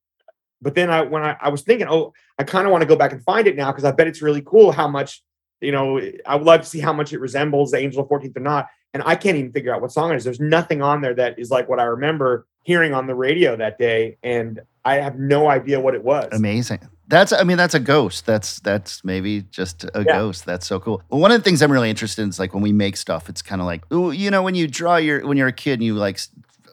But 0.62 0.75
then 0.75 0.91
I, 0.91 1.03
when 1.03 1.23
I, 1.23 1.37
I 1.41 1.51
was 1.51 1.62
thinking, 1.62 1.88
oh, 1.91 2.15
I 2.38 2.45
kind 2.45 2.67
of 2.67 2.73
want 2.73 2.83
to 2.83 2.88
go 2.88 2.97
back 2.97 3.12
and 3.12 3.23
find 3.23 3.47
it 3.47 3.57
now 3.57 3.71
because 3.71 3.85
I 3.85 3.91
bet 3.91 4.07
it's 4.07 4.23
really 4.23 4.43
cool 4.43 4.73
how 4.73 4.88
much 4.88 5.23
you 5.62 5.72
know, 5.72 6.01
I 6.27 6.37
would 6.37 6.46
love 6.46 6.61
to 6.61 6.66
see 6.66 6.81
how 6.81 6.92
much 6.92 7.12
it 7.12 7.20
resembles 7.20 7.70
the 7.70 7.79
Angel 7.79 8.03
of 8.03 8.09
14th 8.09 8.37
or 8.37 8.40
not. 8.40 8.68
And 8.94 9.03
I 9.07 9.14
can't 9.14 9.37
even 9.37 9.53
figure 9.53 9.75
out 9.75 9.81
what 9.81 9.92
song 9.92 10.12
it 10.12 10.16
is. 10.16 10.25
There's 10.25 10.40
nothing 10.40 10.83
on 10.83 11.01
there 11.01 11.14
that 11.14 11.38
is 11.38 11.51
like 11.51 11.68
what 11.68 11.81
I 11.81 11.85
remember 11.85 12.46
hearing 12.62 12.92
on 12.92 13.07
the 13.07 13.14
radio 13.14 13.57
that 13.57 13.79
day. 13.79 14.18
And 14.22 14.61
I 14.85 14.96
have 14.96 15.18
no 15.18 15.48
idea 15.48 15.81
what 15.81 15.94
it 15.94 16.05
was. 16.05 16.29
Amazing. 16.33 16.81
That's, 17.09 17.33
I 17.33 17.42
mean, 17.44 17.57
that's 17.57 17.75
a 17.75 17.81
ghost. 17.81 18.27
That's, 18.27 18.61
that's 18.61 19.05
maybe 19.05 19.42
just 19.51 19.85
a 19.85 19.90
yeah. 20.07 20.18
ghost. 20.18 20.44
That's 20.44 20.66
so 20.66 20.79
cool. 20.79 21.03
One 21.09 21.31
of 21.31 21.38
the 21.38 21.44
things 21.44 21.62
I'm 21.62 21.72
really 21.72 21.90
interested 21.90 22.22
in 22.22 22.29
is 22.29 22.38
like 22.38 22.55
when 22.55 22.62
we 22.62 22.72
make 22.72 22.96
stuff, 22.96 23.29
it's 23.29 23.42
kind 23.42 23.61
of 23.61 23.66
like, 23.66 23.85
you 23.90 24.31
know, 24.31 24.42
when 24.42 24.54
you 24.54 24.67
draw 24.69 24.96
your, 24.96 25.27
when 25.27 25.37
you're 25.37 25.48
a 25.48 25.52
kid 25.52 25.75
and 25.75 25.85
you 25.85 25.94
like 25.94 26.21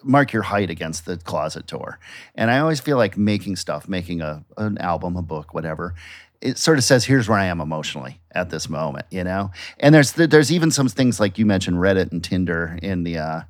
mark 0.04 0.32
your 0.32 0.44
height 0.44 0.70
against 0.70 1.06
the 1.06 1.18
closet 1.18 1.68
door. 1.68 2.00
And 2.36 2.52
I 2.52 2.60
always 2.60 2.80
feel 2.80 2.98
like 2.98 3.18
making 3.18 3.58
stuff, 3.58 3.88
making 3.88 4.22
a, 4.22 4.44
an 4.58 4.78
album, 4.78 5.16
a 5.16 5.22
book, 5.22 5.54
whatever 5.54 5.94
it 6.42 6.58
sort 6.58 6.78
of 6.78 6.84
says 6.84 7.06
here's 7.06 7.28
where 7.28 7.38
I 7.38 7.46
am 7.46 7.60
emotionally 7.60 8.20
at 8.32 8.50
this 8.50 8.70
moment, 8.70 9.06
you 9.10 9.24
know. 9.24 9.52
And 9.80 9.94
there's 9.94 10.14
there's 10.14 10.52
even 10.52 10.72
some 10.72 10.88
things 10.88 11.20
like 11.20 11.38
you 11.38 11.46
mentioned 11.46 11.78
Reddit 11.78 12.12
and 12.12 12.24
Tinder 12.24 12.78
in 12.82 13.04
the 13.04 13.18
uh, 13.18 13.42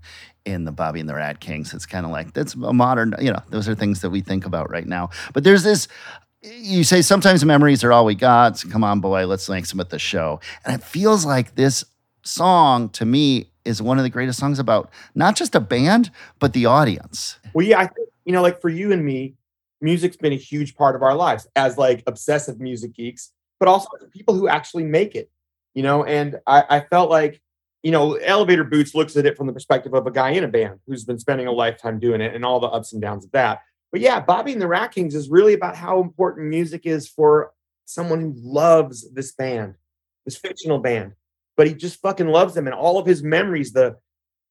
in 0.46 0.66
the 0.66 0.72
Bobby 0.72 1.00
and 1.00 1.08
the 1.08 1.16
Rat 1.16 1.40
Kings. 1.40 1.74
It's 1.74 1.86
kind 1.86 2.06
of 2.06 2.12
like 2.12 2.34
that's 2.34 2.56
a 2.56 2.74
modern, 2.74 3.14
you 3.20 3.32
know, 3.32 3.42
those 3.50 3.70
are 3.70 3.76
things 3.76 4.02
that 4.02 4.10
we 4.10 4.22
think 4.22 4.46
about 4.46 4.70
right 4.70 4.88
now. 4.88 5.10
But 5.34 5.44
there's 5.44 5.64
this. 5.64 5.88
You 6.42 6.86
say 6.86 7.02
sometimes 7.02 7.44
memories 7.44 7.84
are 7.84 7.92
all 7.92 8.06
we 8.06 8.16
got. 8.16 8.58
So 8.58 8.70
come 8.70 8.84
on, 8.84 9.02
boy, 9.02 9.28
let's 9.28 9.50
link 9.50 9.66
some 9.66 9.82
at 9.82 9.90
the 9.90 10.00
show. 10.00 10.40
And 10.64 10.74
it 10.74 10.84
feels 10.84 11.26
like 11.26 11.56
this 11.56 11.84
song 12.24 12.90
to 12.90 13.06
me 13.06 13.50
is 13.66 13.82
one 13.82 13.98
of 13.98 14.04
the 14.04 14.10
greatest 14.10 14.40
songs 14.40 14.58
about 14.58 14.90
not 15.16 15.36
just 15.36 15.54
a 15.54 15.60
band 15.60 16.12
but 16.40 16.54
the 16.54 16.66
audience. 16.66 17.38
Well, 17.54 17.66
yeah, 17.66 17.80
I 17.80 17.88
think 17.88 18.10
you 18.24 18.32
know, 18.34 18.42
like 18.42 18.62
for 18.62 18.70
you 18.70 18.92
and 18.92 19.04
me, 19.04 19.36
music's 19.82 20.18
been 20.18 20.34
a 20.34 20.38
huge 20.38 20.76
part 20.76 20.96
of 20.96 21.04
our 21.04 21.16
lives 21.16 21.48
as 21.56 21.78
like 21.78 22.04
obsessive 22.08 22.60
music 22.60 22.94
geeks, 22.94 23.32
but 23.60 23.70
also 23.70 23.88
people 24.12 24.34
who 24.34 24.48
actually 24.48 24.84
make 24.84 25.16
it, 25.16 25.30
you 25.74 25.84
know. 25.84 26.04
And 26.04 26.40
I, 26.46 26.64
I 26.70 26.80
felt 26.82 27.10
like, 27.10 27.42
you 27.84 27.92
know, 27.92 28.16
Elevator 28.16 28.64
Boots 28.64 28.94
looks 28.94 29.16
at 29.16 29.26
it 29.26 29.38
from 29.38 29.48
the 29.48 29.54
perspective 29.54 29.94
of 29.94 30.06
a 30.06 30.12
guy 30.12 30.32
in 30.32 30.44
a 30.44 30.48
band 30.48 30.80
who's 30.88 31.06
been 31.06 31.20
spending 31.20 31.48
a 31.48 31.52
lifetime 31.52 32.00
doing 32.00 32.22
it 32.22 32.36
and 32.36 32.44
all 32.44 32.60
the 32.60 32.68
ups 32.68 32.94
and 32.94 33.02
downs 33.02 33.26
of 33.26 33.32
that. 33.32 33.62
But 33.92 34.02
yeah, 34.02 34.20
Bobby 34.20 34.54
and 34.54 34.62
the 34.62 34.68
Rat 34.68 34.92
Kings 34.92 35.16
is 35.16 35.30
really 35.30 35.54
about 35.54 35.76
how 35.76 36.02
important 36.02 36.48
music 36.48 36.86
is 36.86 37.08
for 37.08 37.54
someone 37.86 38.22
who 38.22 38.34
loves 38.36 39.10
this 39.12 39.32
band, 39.32 39.76
this 40.26 40.38
fictional 40.38 40.78
band, 40.78 41.14
but 41.58 41.68
he 41.68 41.74
just 41.74 42.00
fucking 42.02 42.28
loves 42.28 42.54
them 42.54 42.68
and 42.68 42.76
all 42.76 43.00
of 43.00 43.06
his 43.06 43.24
memories, 43.24 43.74
the 43.74 43.98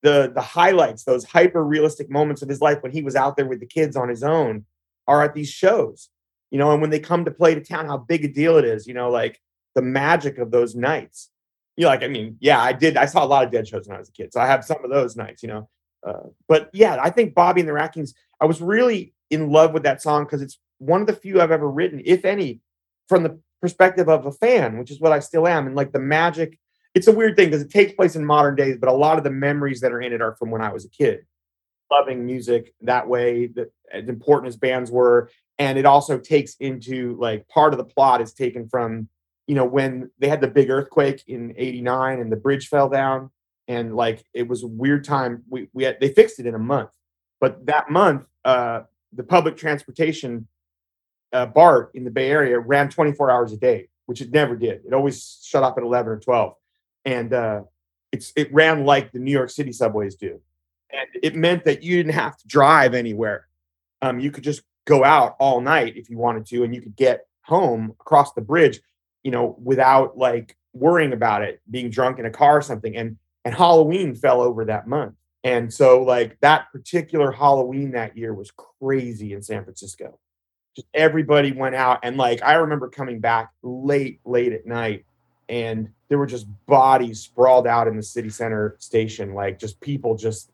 the 0.02 0.30
the 0.34 0.40
highlights, 0.40 1.04
those 1.04 1.24
hyper 1.24 1.64
realistic 1.64 2.10
moments 2.10 2.42
of 2.42 2.48
his 2.48 2.60
life 2.60 2.82
when 2.82 2.92
he 2.92 3.02
was 3.02 3.16
out 3.16 3.36
there 3.36 3.46
with 3.46 3.60
the 3.60 3.66
kids 3.66 3.96
on 3.96 4.08
his 4.08 4.22
own, 4.22 4.64
are 5.08 5.24
at 5.24 5.34
these 5.34 5.50
shows. 5.50 6.08
You 6.50 6.58
know, 6.58 6.70
and 6.70 6.80
when 6.80 6.90
they 6.90 7.00
come 7.00 7.24
to 7.24 7.30
play 7.30 7.54
to 7.54 7.60
town, 7.60 7.86
how 7.86 7.98
big 7.98 8.24
a 8.24 8.28
deal 8.28 8.56
it 8.56 8.64
is. 8.64 8.86
You 8.86 8.94
know, 8.94 9.10
like 9.10 9.40
the 9.74 9.82
magic 9.82 10.38
of 10.38 10.50
those 10.50 10.76
nights. 10.76 11.30
You 11.76 11.82
know, 11.82 11.88
like 11.88 12.04
I 12.04 12.08
mean, 12.08 12.36
yeah, 12.40 12.62
I 12.62 12.72
did. 12.72 12.96
I 12.96 13.06
saw 13.06 13.24
a 13.24 13.26
lot 13.26 13.44
of 13.44 13.50
dead 13.50 13.66
shows 13.66 13.88
when 13.88 13.96
I 13.96 14.00
was 14.00 14.08
a 14.08 14.12
kid, 14.12 14.32
so 14.32 14.40
I 14.40 14.46
have 14.46 14.64
some 14.64 14.84
of 14.84 14.90
those 14.90 15.16
nights. 15.16 15.42
You 15.42 15.48
know, 15.48 15.68
uh, 16.06 16.28
but 16.46 16.70
yeah, 16.72 16.98
I 17.02 17.10
think 17.10 17.34
Bobby 17.34 17.60
and 17.60 17.68
the 17.68 17.72
Rat 17.72 17.92
Kings. 17.92 18.14
I 18.40 18.46
was 18.46 18.62
really 18.62 19.14
in 19.30 19.50
love 19.50 19.72
with 19.72 19.82
that 19.82 20.00
song 20.00 20.24
because 20.24 20.42
it's 20.42 20.58
one 20.78 21.00
of 21.00 21.08
the 21.08 21.12
few 21.12 21.40
I've 21.40 21.50
ever 21.50 21.68
written, 21.68 22.00
if 22.04 22.24
any, 22.24 22.60
from 23.08 23.24
the 23.24 23.40
perspective 23.60 24.08
of 24.08 24.26
a 24.26 24.32
fan, 24.32 24.78
which 24.78 24.92
is 24.92 25.00
what 25.00 25.12
I 25.12 25.18
still 25.18 25.48
am, 25.48 25.66
and 25.66 25.74
like 25.74 25.92
the 25.92 25.98
magic 25.98 26.58
it's 26.94 27.06
a 27.06 27.12
weird 27.12 27.36
thing 27.36 27.48
because 27.48 27.62
it 27.62 27.70
takes 27.70 27.92
place 27.92 28.16
in 28.16 28.24
modern 28.24 28.56
days, 28.56 28.76
but 28.78 28.88
a 28.88 28.92
lot 28.92 29.18
of 29.18 29.24
the 29.24 29.30
memories 29.30 29.80
that 29.80 29.92
are 29.92 30.00
in 30.00 30.12
it 30.12 30.22
are 30.22 30.34
from 30.36 30.50
when 30.50 30.62
I 30.62 30.72
was 30.72 30.84
a 30.84 30.88
kid, 30.88 31.26
loving 31.90 32.24
music 32.24 32.74
that 32.82 33.08
way, 33.08 33.46
that 33.48 33.72
as 33.92 34.08
important 34.08 34.48
as 34.48 34.56
bands 34.56 34.90
were. 34.90 35.30
And 35.58 35.78
it 35.78 35.86
also 35.86 36.18
takes 36.18 36.54
into 36.60 37.16
like 37.18 37.48
part 37.48 37.72
of 37.72 37.78
the 37.78 37.84
plot 37.84 38.20
is 38.20 38.32
taken 38.32 38.68
from, 38.68 39.08
you 39.46 39.54
know, 39.54 39.64
when 39.64 40.10
they 40.18 40.28
had 40.28 40.40
the 40.40 40.48
big 40.48 40.70
earthquake 40.70 41.24
in 41.26 41.54
89 41.56 42.20
and 42.20 42.30
the 42.30 42.36
bridge 42.36 42.68
fell 42.68 42.88
down. 42.88 43.30
And 43.66 43.94
like 43.96 44.24
it 44.32 44.48
was 44.48 44.62
a 44.62 44.66
weird 44.66 45.04
time. 45.04 45.42
We 45.48 45.68
we 45.72 45.84
had, 45.84 45.98
they 46.00 46.12
fixed 46.12 46.40
it 46.40 46.46
in 46.46 46.54
a 46.54 46.58
month. 46.58 46.90
But 47.40 47.66
that 47.66 47.90
month, 47.90 48.24
uh, 48.44 48.82
the 49.12 49.22
public 49.22 49.56
transportation 49.56 50.48
uh, 51.32 51.46
BART 51.46 51.90
in 51.94 52.04
the 52.04 52.10
Bay 52.10 52.30
Area 52.30 52.58
ran 52.58 52.88
24 52.88 53.30
hours 53.30 53.52
a 53.52 53.56
day, 53.56 53.88
which 54.06 54.20
it 54.20 54.32
never 54.32 54.56
did. 54.56 54.82
It 54.86 54.94
always 54.94 55.38
shut 55.42 55.62
off 55.62 55.76
at 55.76 55.84
11 55.84 56.12
or 56.12 56.18
12 56.18 56.54
and 57.08 57.32
uh, 57.32 57.62
it's 58.12 58.32
it 58.36 58.52
ran 58.52 58.84
like 58.84 59.12
the 59.12 59.18
New 59.18 59.30
York 59.30 59.50
City 59.50 59.72
subways 59.72 60.14
do, 60.14 60.40
and 60.92 61.08
it 61.22 61.34
meant 61.34 61.64
that 61.64 61.82
you 61.82 61.96
didn't 61.96 62.14
have 62.14 62.36
to 62.38 62.46
drive 62.46 62.94
anywhere. 62.94 63.46
Um, 64.02 64.20
you 64.20 64.30
could 64.30 64.44
just 64.44 64.62
go 64.84 65.04
out 65.04 65.36
all 65.38 65.60
night 65.60 65.96
if 65.96 66.08
you 66.08 66.18
wanted 66.18 66.46
to, 66.46 66.64
and 66.64 66.74
you 66.74 66.80
could 66.80 66.96
get 66.96 67.26
home 67.42 67.94
across 68.00 68.32
the 68.32 68.40
bridge, 68.40 68.80
you 69.22 69.30
know, 69.30 69.56
without 69.62 70.16
like 70.16 70.56
worrying 70.72 71.12
about 71.12 71.42
it 71.42 71.60
being 71.70 71.90
drunk 71.90 72.18
in 72.18 72.26
a 72.26 72.30
car 72.30 72.58
or 72.58 72.62
something. 72.62 72.96
And 72.96 73.16
and 73.44 73.54
Halloween 73.54 74.14
fell 74.14 74.40
over 74.40 74.64
that 74.66 74.86
month, 74.86 75.14
and 75.44 75.72
so 75.72 76.02
like 76.02 76.38
that 76.40 76.70
particular 76.72 77.32
Halloween 77.32 77.92
that 77.92 78.16
year 78.16 78.34
was 78.34 78.52
crazy 78.80 79.32
in 79.32 79.42
San 79.42 79.64
Francisco. 79.64 80.18
Just 80.76 80.88
everybody 80.94 81.52
went 81.52 81.74
out, 81.74 82.00
and 82.02 82.16
like 82.16 82.42
I 82.42 82.54
remember 82.54 82.88
coming 82.88 83.20
back 83.20 83.50
late, 83.62 84.20
late 84.24 84.52
at 84.52 84.66
night 84.66 85.04
and 85.48 85.88
there 86.08 86.18
were 86.18 86.26
just 86.26 86.46
bodies 86.66 87.20
sprawled 87.20 87.66
out 87.66 87.88
in 87.88 87.96
the 87.96 88.02
city 88.02 88.28
center 88.28 88.76
station, 88.78 89.34
like 89.34 89.58
just 89.58 89.80
people 89.80 90.16
just 90.16 90.50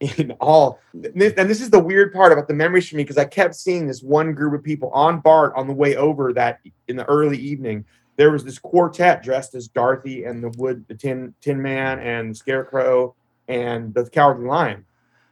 in 0.00 0.32
all. 0.40 0.80
And 0.92 1.14
this 1.14 1.60
is 1.60 1.70
the 1.70 1.78
weird 1.78 2.12
part 2.12 2.32
about 2.32 2.48
the 2.48 2.54
memories 2.54 2.88
for 2.88 2.96
me 2.96 3.02
because 3.02 3.18
I 3.18 3.24
kept 3.24 3.54
seeing 3.54 3.86
this 3.86 4.02
one 4.02 4.32
group 4.32 4.54
of 4.54 4.64
people 4.64 4.90
on 4.90 5.20
BART 5.20 5.52
on 5.54 5.66
the 5.66 5.72
way 5.72 5.96
over 5.96 6.32
that 6.32 6.60
in 6.88 6.96
the 6.96 7.04
early 7.04 7.38
evening. 7.38 7.84
There 8.16 8.30
was 8.30 8.44
this 8.44 8.58
quartet 8.58 9.22
dressed 9.22 9.54
as 9.54 9.68
Dorothy 9.68 10.24
and 10.24 10.42
the 10.42 10.50
Wood, 10.50 10.84
the 10.88 10.94
Tin 10.94 11.34
Tin 11.40 11.60
Man 11.60 11.98
and 12.00 12.30
the 12.30 12.34
Scarecrow 12.34 13.14
and 13.48 13.94
the 13.94 14.08
Cowardly 14.10 14.46
Lion, 14.46 14.84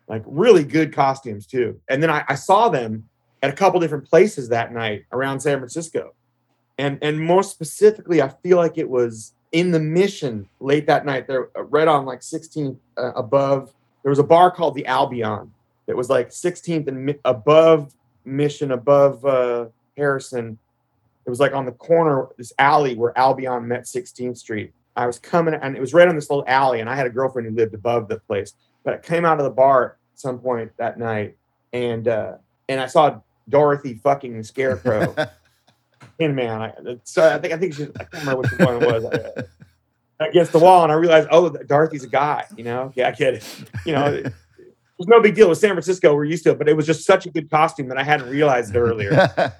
like 0.08 0.22
really 0.26 0.64
good 0.64 0.92
costumes 0.92 1.46
too. 1.46 1.80
And 1.88 2.02
then 2.02 2.10
I, 2.10 2.24
I 2.28 2.34
saw 2.34 2.68
them 2.68 3.08
at 3.42 3.50
a 3.50 3.54
couple 3.54 3.80
different 3.80 4.08
places 4.08 4.48
that 4.48 4.72
night 4.72 5.04
around 5.12 5.40
San 5.40 5.58
Francisco 5.58 6.14
and 6.78 6.98
and 7.02 7.20
more 7.20 7.42
specifically, 7.42 8.22
I 8.22 8.28
feel 8.28 8.56
like 8.56 8.78
it 8.78 8.88
was 8.88 9.34
in 9.52 9.72
the 9.72 9.80
Mission 9.80 10.48
late 10.60 10.86
that 10.86 11.04
night. 11.04 11.26
There, 11.26 11.50
uh, 11.56 11.64
right 11.64 11.88
on 11.88 12.06
like 12.06 12.20
16th 12.20 12.78
uh, 12.96 13.12
above. 13.14 13.74
There 14.02 14.10
was 14.10 14.18
a 14.18 14.24
bar 14.24 14.50
called 14.50 14.74
the 14.74 14.86
Albion 14.86 15.52
that 15.86 15.96
was 15.96 16.08
like 16.08 16.30
16th 16.30 16.86
and 16.88 17.06
mi- 17.06 17.20
above 17.24 17.92
Mission, 18.24 18.72
above 18.72 19.24
uh, 19.24 19.66
Harrison. 19.96 20.58
It 21.26 21.30
was 21.30 21.40
like 21.40 21.52
on 21.52 21.66
the 21.66 21.72
corner, 21.72 22.28
this 22.36 22.52
alley 22.58 22.94
where 22.94 23.16
Albion 23.18 23.66
met 23.68 23.84
16th 23.84 24.38
Street. 24.38 24.72
I 24.96 25.06
was 25.06 25.18
coming, 25.18 25.54
and 25.54 25.76
it 25.76 25.80
was 25.80 25.94
right 25.94 26.08
on 26.08 26.14
this 26.14 26.28
little 26.28 26.44
alley, 26.46 26.80
and 26.80 26.90
I 26.90 26.96
had 26.96 27.06
a 27.06 27.10
girlfriend 27.10 27.48
who 27.48 27.54
lived 27.54 27.74
above 27.74 28.08
the 28.08 28.18
place. 28.20 28.52
But 28.84 28.94
I 28.94 28.98
came 28.98 29.24
out 29.24 29.38
of 29.38 29.44
the 29.44 29.50
bar 29.50 29.96
at 30.12 30.18
some 30.18 30.38
point 30.38 30.72
that 30.78 30.98
night, 30.98 31.36
and 31.72 32.08
uh, 32.08 32.34
and 32.68 32.80
I 32.80 32.86
saw 32.86 33.20
Dorothy 33.48 33.94
fucking 33.94 34.36
the 34.36 34.44
Scarecrow. 34.44 35.14
Tin 36.18 36.34
Man. 36.34 36.62
I, 36.62 36.72
so 37.04 37.28
I 37.28 37.38
think 37.38 37.54
I 37.54 37.58
think 37.58 37.74
she, 37.74 37.84
I 37.84 38.04
can't 38.04 38.24
remember 38.24 38.42
which 38.42 38.50
one 38.58 38.74
it 38.74 38.80
was. 38.80 39.04
I, 39.04 39.42
against 40.20 40.52
the 40.52 40.58
wall, 40.58 40.82
and 40.82 40.92
I 40.92 40.96
realized, 40.96 41.28
oh, 41.30 41.50
Dorothy's 41.50 42.04
a 42.04 42.08
guy. 42.08 42.44
You 42.56 42.64
know, 42.64 42.92
yeah, 42.94 43.08
I 43.08 43.12
get 43.12 43.34
it. 43.34 43.64
You 43.84 43.92
know, 43.92 44.06
it 44.06 44.32
was 44.98 45.08
no 45.08 45.20
big 45.20 45.34
deal 45.34 45.48
with 45.48 45.58
San 45.58 45.70
Francisco. 45.70 46.14
We're 46.14 46.24
used 46.24 46.44
to 46.44 46.50
it, 46.50 46.58
but 46.58 46.68
it 46.68 46.76
was 46.76 46.86
just 46.86 47.04
such 47.04 47.26
a 47.26 47.30
good 47.30 47.50
costume 47.50 47.88
that 47.88 47.98
I 47.98 48.02
hadn't 48.02 48.28
realized 48.28 48.74
it 48.74 48.78
earlier. 48.78 49.12
uh, 49.36 49.50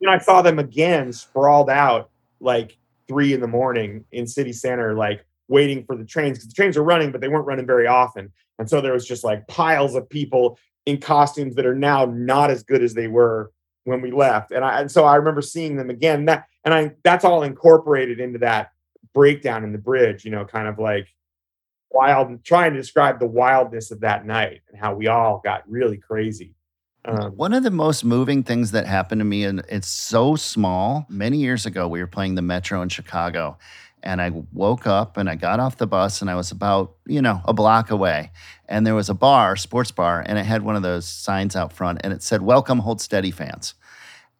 know, 0.00 0.10
I 0.10 0.18
saw 0.18 0.42
them 0.42 0.58
again 0.58 1.12
sprawled 1.12 1.70
out 1.70 2.10
like 2.40 2.76
three 3.08 3.34
in 3.34 3.40
the 3.40 3.48
morning 3.48 4.04
in 4.12 4.26
city 4.26 4.52
center, 4.52 4.94
like 4.94 5.24
waiting 5.48 5.84
for 5.84 5.96
the 5.96 6.04
trains 6.04 6.38
because 6.38 6.48
the 6.48 6.54
trains 6.54 6.76
were 6.76 6.84
running, 6.84 7.10
but 7.10 7.20
they 7.20 7.28
weren't 7.28 7.46
running 7.46 7.66
very 7.66 7.86
often. 7.86 8.32
And 8.58 8.68
so 8.68 8.80
there 8.80 8.92
was 8.92 9.06
just 9.06 9.24
like 9.24 9.46
piles 9.48 9.94
of 9.94 10.08
people 10.08 10.58
in 10.86 10.98
costumes 10.98 11.56
that 11.56 11.66
are 11.66 11.74
now 11.74 12.04
not 12.04 12.50
as 12.50 12.62
good 12.62 12.82
as 12.82 12.94
they 12.94 13.08
were 13.08 13.50
when 13.84 14.00
we 14.00 14.10
left. 14.10 14.52
And 14.52 14.64
I 14.64 14.80
and 14.80 14.90
so 14.90 15.04
I 15.04 15.16
remember 15.16 15.42
seeing 15.42 15.76
them 15.76 15.90
again. 15.90 16.26
That 16.26 16.46
and 16.64 16.72
I 16.72 16.92
that's 17.02 17.24
all 17.24 17.42
incorporated 17.42 18.20
into 18.20 18.38
that 18.40 18.70
breakdown 19.16 19.64
in 19.64 19.72
the 19.72 19.78
bridge, 19.78 20.26
you 20.26 20.30
know, 20.30 20.44
kind 20.44 20.68
of 20.68 20.78
like 20.78 21.08
wild 21.90 22.44
trying 22.44 22.74
to 22.74 22.78
describe 22.78 23.18
the 23.18 23.26
wildness 23.26 23.90
of 23.90 24.00
that 24.00 24.26
night 24.26 24.60
and 24.68 24.78
how 24.78 24.94
we 24.94 25.06
all 25.06 25.40
got 25.42 25.62
really 25.66 25.96
crazy. 25.96 26.54
Um, 27.06 27.32
One 27.32 27.54
of 27.54 27.62
the 27.62 27.70
most 27.70 28.04
moving 28.04 28.42
things 28.42 28.72
that 28.72 28.86
happened 28.86 29.20
to 29.20 29.24
me, 29.24 29.44
and 29.44 29.64
it's 29.70 29.88
so 29.88 30.36
small. 30.36 31.06
Many 31.08 31.38
years 31.38 31.64
ago, 31.64 31.88
we 31.88 32.00
were 32.00 32.06
playing 32.06 32.34
the 32.34 32.42
Metro 32.42 32.82
in 32.82 32.90
Chicago, 32.90 33.56
and 34.02 34.20
I 34.20 34.32
woke 34.52 34.86
up 34.86 35.16
and 35.16 35.30
I 35.30 35.34
got 35.34 35.60
off 35.60 35.78
the 35.78 35.86
bus 35.86 36.20
and 36.20 36.30
I 36.30 36.34
was 36.34 36.50
about, 36.50 36.96
you 37.06 37.22
know, 37.22 37.40
a 37.46 37.54
block 37.54 37.90
away. 37.90 38.32
And 38.68 38.86
there 38.86 38.94
was 38.94 39.08
a 39.08 39.14
bar, 39.14 39.56
sports 39.56 39.92
bar, 39.92 40.22
and 40.26 40.38
it 40.38 40.44
had 40.44 40.60
one 40.60 40.76
of 40.76 40.82
those 40.82 41.08
signs 41.08 41.56
out 41.56 41.72
front 41.72 42.00
and 42.04 42.12
it 42.12 42.22
said, 42.22 42.42
Welcome, 42.42 42.80
hold 42.80 43.00
steady 43.00 43.30
fans. 43.30 43.74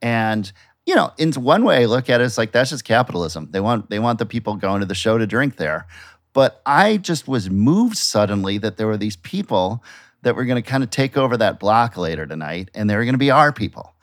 And 0.02 0.52
you 0.86 0.94
know, 0.94 1.12
in 1.18 1.32
one 1.32 1.64
way, 1.64 1.82
I 1.82 1.84
look 1.86 2.08
at 2.08 2.20
it 2.20 2.24
as 2.24 2.38
like 2.38 2.52
that's 2.52 2.70
just 2.70 2.84
capitalism. 2.84 3.48
They 3.50 3.60
want 3.60 3.90
they 3.90 3.98
want 3.98 4.18
the 4.18 4.26
people 4.26 4.54
going 4.56 4.80
to 4.80 4.86
the 4.86 4.94
show 4.94 5.18
to 5.18 5.26
drink 5.26 5.56
there. 5.56 5.86
But 6.32 6.60
I 6.66 6.98
just 6.98 7.26
was 7.26 7.50
moved 7.50 7.96
suddenly 7.96 8.58
that 8.58 8.76
there 8.76 8.86
were 8.86 8.96
these 8.96 9.16
people 9.16 9.82
that 10.22 10.36
were 10.36 10.44
going 10.44 10.62
to 10.62 10.68
kind 10.68 10.82
of 10.82 10.90
take 10.90 11.16
over 11.16 11.36
that 11.36 11.58
block 11.58 11.96
later 11.96 12.26
tonight, 12.26 12.70
and 12.74 12.88
they 12.88 12.96
were 12.96 13.04
going 13.04 13.14
to 13.14 13.18
be 13.18 13.30
our 13.30 13.52
people 13.52 13.96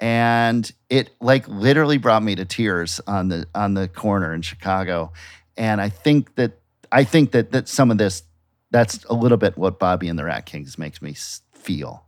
and 0.00 0.70
it 0.88 1.10
like 1.20 1.46
literally 1.48 1.98
brought 1.98 2.22
me 2.22 2.34
to 2.34 2.44
tears 2.44 3.00
on 3.06 3.28
the 3.28 3.46
on 3.54 3.74
the 3.74 3.88
corner 3.88 4.32
in 4.32 4.42
Chicago. 4.42 5.12
And 5.56 5.80
I 5.80 5.88
think 5.88 6.34
that 6.36 6.52
I 6.92 7.04
think 7.04 7.32
that 7.32 7.52
that 7.52 7.68
some 7.68 7.90
of 7.90 7.98
this 7.98 8.22
that's 8.70 9.04
a 9.04 9.14
little 9.14 9.38
bit 9.38 9.56
what 9.56 9.78
Bobby 9.78 10.08
and 10.08 10.18
the 10.18 10.24
Rat 10.24 10.46
Kings 10.46 10.78
makes 10.78 11.02
me 11.02 11.14
feel 11.52 12.04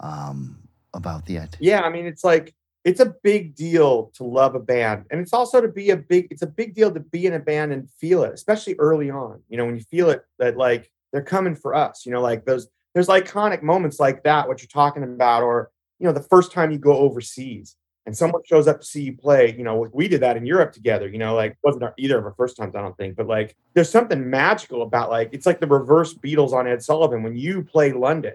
um, 0.00 0.58
about 0.94 1.26
the 1.26 1.38
idea. 1.38 1.58
Yeah, 1.60 1.80
I 1.80 1.90
mean, 1.90 2.06
it's 2.06 2.22
like 2.22 2.54
it's 2.84 3.00
a 3.00 3.14
big 3.22 3.54
deal 3.54 4.10
to 4.14 4.24
love 4.24 4.54
a 4.54 4.60
band, 4.60 5.06
and 5.10 5.20
it's 5.20 5.32
also 5.32 5.60
to 5.60 5.68
be 5.68 5.90
a 5.90 5.96
big. 5.96 6.28
It's 6.30 6.42
a 6.42 6.46
big 6.46 6.74
deal 6.74 6.92
to 6.92 7.00
be 7.00 7.26
in 7.26 7.34
a 7.34 7.38
band 7.38 7.72
and 7.72 7.88
feel 7.90 8.24
it, 8.24 8.32
especially 8.32 8.74
early 8.78 9.10
on. 9.10 9.40
You 9.48 9.56
know, 9.56 9.66
when 9.66 9.76
you 9.76 9.82
feel 9.82 10.10
it 10.10 10.24
that 10.38 10.56
like 10.56 10.90
they're 11.12 11.22
coming 11.22 11.54
for 11.54 11.74
us. 11.74 12.04
You 12.04 12.12
know, 12.12 12.20
like 12.20 12.44
those 12.44 12.68
there's 12.94 13.08
iconic 13.08 13.62
moments 13.62 14.00
like 14.00 14.24
that, 14.24 14.48
what 14.48 14.60
you're 14.60 14.68
talking 14.68 15.02
about, 15.02 15.42
or 15.42 15.70
you 15.98 16.06
know, 16.06 16.12
the 16.12 16.22
first 16.22 16.52
time 16.52 16.72
you 16.72 16.78
go 16.78 16.96
overseas 16.96 17.76
and 18.04 18.16
someone 18.16 18.42
shows 18.44 18.66
up 18.66 18.80
to 18.80 18.86
see 18.86 19.02
you 19.04 19.16
play, 19.16 19.54
you 19.56 19.62
know, 19.62 19.88
we 19.92 20.08
did 20.08 20.20
that 20.22 20.36
in 20.36 20.44
Europe 20.44 20.72
together, 20.72 21.08
you 21.08 21.18
know, 21.18 21.36
like 21.36 21.56
wasn't 21.62 21.84
either 21.96 22.18
of 22.18 22.24
our 22.24 22.34
first 22.34 22.56
times, 22.56 22.74
I 22.74 22.80
don't 22.80 22.96
think, 22.96 23.14
but 23.14 23.28
like 23.28 23.56
there's 23.74 23.90
something 23.90 24.28
magical 24.28 24.82
about 24.82 25.10
like 25.10 25.30
it's 25.32 25.46
like 25.46 25.60
the 25.60 25.68
reverse 25.68 26.12
Beatles 26.14 26.52
on 26.52 26.66
Ed 26.66 26.82
Sullivan 26.82 27.22
when 27.22 27.36
you 27.36 27.62
play 27.62 27.92
London, 27.92 28.34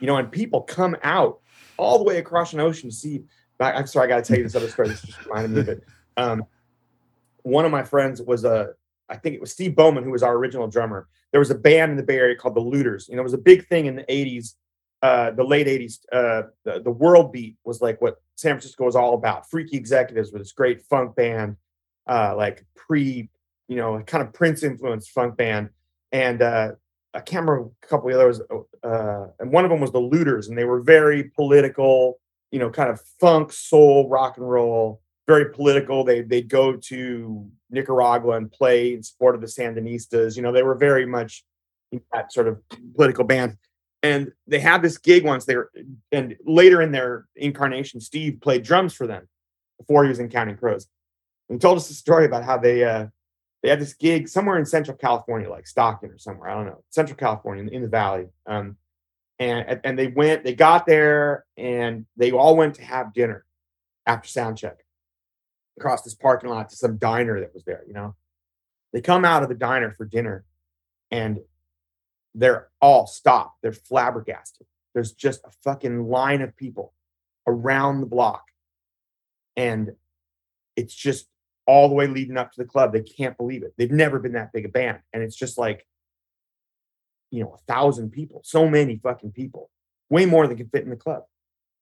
you 0.00 0.06
know, 0.06 0.16
and 0.16 0.30
people 0.30 0.60
come 0.62 0.96
out 1.02 1.40
all 1.78 1.98
the 1.98 2.04
way 2.04 2.18
across 2.18 2.52
an 2.52 2.60
ocean 2.60 2.90
to 2.90 2.94
see. 2.94 3.22
I'm 3.62 3.86
sorry, 3.86 4.06
I 4.06 4.08
got 4.08 4.24
to 4.24 4.28
tell 4.28 4.36
you 4.36 4.44
this 4.44 4.54
other 4.54 4.68
story. 4.68 4.88
This 4.88 5.02
just 5.02 5.24
reminded 5.26 5.50
me 5.50 5.60
of 5.60 5.68
it. 5.68 5.84
Um, 6.16 6.44
one 7.42 7.64
of 7.64 7.70
my 7.70 7.82
friends 7.82 8.20
was 8.20 8.44
a, 8.44 8.70
I 9.08 9.16
think 9.16 9.34
it 9.34 9.40
was 9.40 9.52
Steve 9.52 9.74
Bowman, 9.74 10.04
who 10.04 10.10
was 10.10 10.22
our 10.22 10.36
original 10.36 10.68
drummer. 10.68 11.08
There 11.30 11.40
was 11.40 11.50
a 11.50 11.54
band 11.54 11.90
in 11.90 11.96
the 11.96 12.02
Bay 12.02 12.18
Area 12.18 12.36
called 12.36 12.54
the 12.54 12.60
Looters. 12.60 13.08
You 13.08 13.16
know, 13.16 13.22
it 13.22 13.24
was 13.24 13.34
a 13.34 13.38
big 13.38 13.66
thing 13.66 13.86
in 13.86 13.96
the 13.96 14.04
80s 14.04 14.54
uh, 15.02 15.32
the 15.32 15.42
late 15.42 15.66
80s, 15.66 15.98
uh, 16.12 16.48
the, 16.64 16.80
the 16.80 16.90
world 16.90 17.32
beat 17.32 17.56
was 17.64 17.82
like 17.82 18.00
what 18.00 18.22
San 18.36 18.52
Francisco 18.52 18.84
was 18.84 18.94
all 18.94 19.14
about. 19.14 19.50
Freaky 19.50 19.76
Executives 19.76 20.32
were 20.32 20.38
this 20.38 20.52
great 20.52 20.80
funk 20.82 21.16
band, 21.16 21.56
uh, 22.06 22.34
like 22.36 22.64
pre, 22.76 23.28
you 23.66 23.76
know, 23.76 24.00
kind 24.06 24.22
of 24.22 24.32
Prince 24.32 24.62
influenced 24.62 25.10
funk 25.10 25.36
band. 25.36 25.70
And 26.12 26.40
uh, 26.40 26.72
I 27.14 27.20
can't 27.20 27.44
remember 27.44 27.70
a 27.82 27.86
couple 27.86 28.10
of 28.10 28.14
others, 28.14 28.40
uh, 28.84 29.26
and 29.40 29.50
one 29.50 29.64
of 29.64 29.70
them 29.70 29.80
was 29.80 29.90
the 29.90 29.98
Looters, 29.98 30.48
and 30.48 30.56
they 30.56 30.64
were 30.64 30.80
very 30.80 31.24
political, 31.24 32.20
you 32.52 32.58
know, 32.58 32.70
kind 32.70 32.90
of 32.90 33.00
funk, 33.18 33.50
soul, 33.50 34.08
rock 34.08 34.36
and 34.36 34.48
roll, 34.48 35.00
very 35.26 35.50
political. 35.50 36.04
They 36.04 36.20
they'd 36.20 36.48
go 36.48 36.76
to 36.76 37.50
Nicaragua 37.70 38.36
and 38.36 38.52
play 38.52 38.94
in 38.94 39.02
support 39.02 39.34
of 39.34 39.40
the 39.40 39.48
Sandinistas. 39.48 40.36
You 40.36 40.42
know, 40.42 40.52
they 40.52 40.62
were 40.62 40.76
very 40.76 41.06
much 41.06 41.44
that 42.12 42.32
sort 42.32 42.46
of 42.46 42.60
political 42.94 43.24
band. 43.24 43.56
And 44.04 44.32
they 44.46 44.58
had 44.58 44.82
this 44.82 44.98
gig 44.98 45.24
once 45.24 45.44
there, 45.44 45.70
and 46.10 46.36
later 46.44 46.82
in 46.82 46.90
their 46.90 47.26
incarnation, 47.36 48.00
Steve 48.00 48.40
played 48.40 48.64
drums 48.64 48.94
for 48.94 49.06
them 49.06 49.28
before 49.78 50.02
he 50.02 50.08
was 50.08 50.18
in 50.18 50.28
Counting 50.28 50.56
Crows. 50.56 50.88
And 51.48 51.56
he 51.56 51.60
told 51.60 51.76
us 51.76 51.88
a 51.88 51.94
story 51.94 52.26
about 52.26 52.42
how 52.44 52.58
they 52.58 52.84
uh, 52.84 53.06
they 53.62 53.68
had 53.68 53.80
this 53.80 53.94
gig 53.94 54.28
somewhere 54.28 54.58
in 54.58 54.66
Central 54.66 54.96
California, 54.96 55.48
like 55.48 55.68
Stockton 55.68 56.10
or 56.10 56.18
somewhere. 56.18 56.50
I 56.50 56.54
don't 56.54 56.66
know, 56.66 56.82
Central 56.90 57.16
California 57.16 57.62
in, 57.62 57.68
in 57.70 57.82
the 57.82 57.88
Valley. 57.88 58.26
Um, 58.44 58.76
and 59.38 59.80
and 59.84 59.98
they 59.98 60.08
went, 60.08 60.44
they 60.44 60.54
got 60.54 60.86
there, 60.86 61.44
and 61.56 62.06
they 62.16 62.32
all 62.32 62.56
went 62.56 62.74
to 62.76 62.82
have 62.82 63.12
dinner 63.12 63.44
after 64.06 64.28
sound 64.28 64.58
check 64.58 64.84
across 65.78 66.02
this 66.02 66.14
parking 66.14 66.50
lot 66.50 66.68
to 66.70 66.76
some 66.76 66.98
diner 66.98 67.40
that 67.40 67.54
was 67.54 67.64
there. 67.64 67.82
You 67.86 67.94
know, 67.94 68.14
they 68.92 69.00
come 69.00 69.24
out 69.24 69.42
of 69.42 69.48
the 69.48 69.54
diner 69.54 69.90
for 69.92 70.04
dinner, 70.04 70.44
and 71.10 71.40
they're 72.34 72.68
all 72.80 73.06
stopped. 73.06 73.62
They're 73.62 73.72
flabbergasted. 73.72 74.66
There's 74.94 75.12
just 75.12 75.40
a 75.44 75.50
fucking 75.64 76.08
line 76.08 76.42
of 76.42 76.56
people 76.56 76.92
around 77.46 78.00
the 78.00 78.06
block, 78.06 78.44
and 79.56 79.92
it's 80.76 80.94
just 80.94 81.28
all 81.66 81.88
the 81.88 81.94
way 81.94 82.06
leading 82.06 82.36
up 82.36 82.52
to 82.52 82.62
the 82.62 82.68
club. 82.68 82.92
They 82.92 83.02
can't 83.02 83.36
believe 83.36 83.62
it. 83.62 83.74
They've 83.76 83.90
never 83.90 84.18
been 84.18 84.32
that 84.32 84.52
big 84.52 84.64
a 84.64 84.68
band. 84.68 84.98
And 85.12 85.22
it's 85.22 85.36
just 85.36 85.58
like, 85.58 85.86
you 87.32 87.42
know, 87.42 87.54
a 87.54 87.72
thousand 87.72 88.10
people, 88.10 88.42
so 88.44 88.68
many 88.68 89.00
fucking 89.02 89.32
people, 89.32 89.70
way 90.10 90.26
more 90.26 90.46
than 90.46 90.58
can 90.58 90.68
fit 90.68 90.84
in 90.84 90.90
the 90.90 90.96
club. 90.96 91.22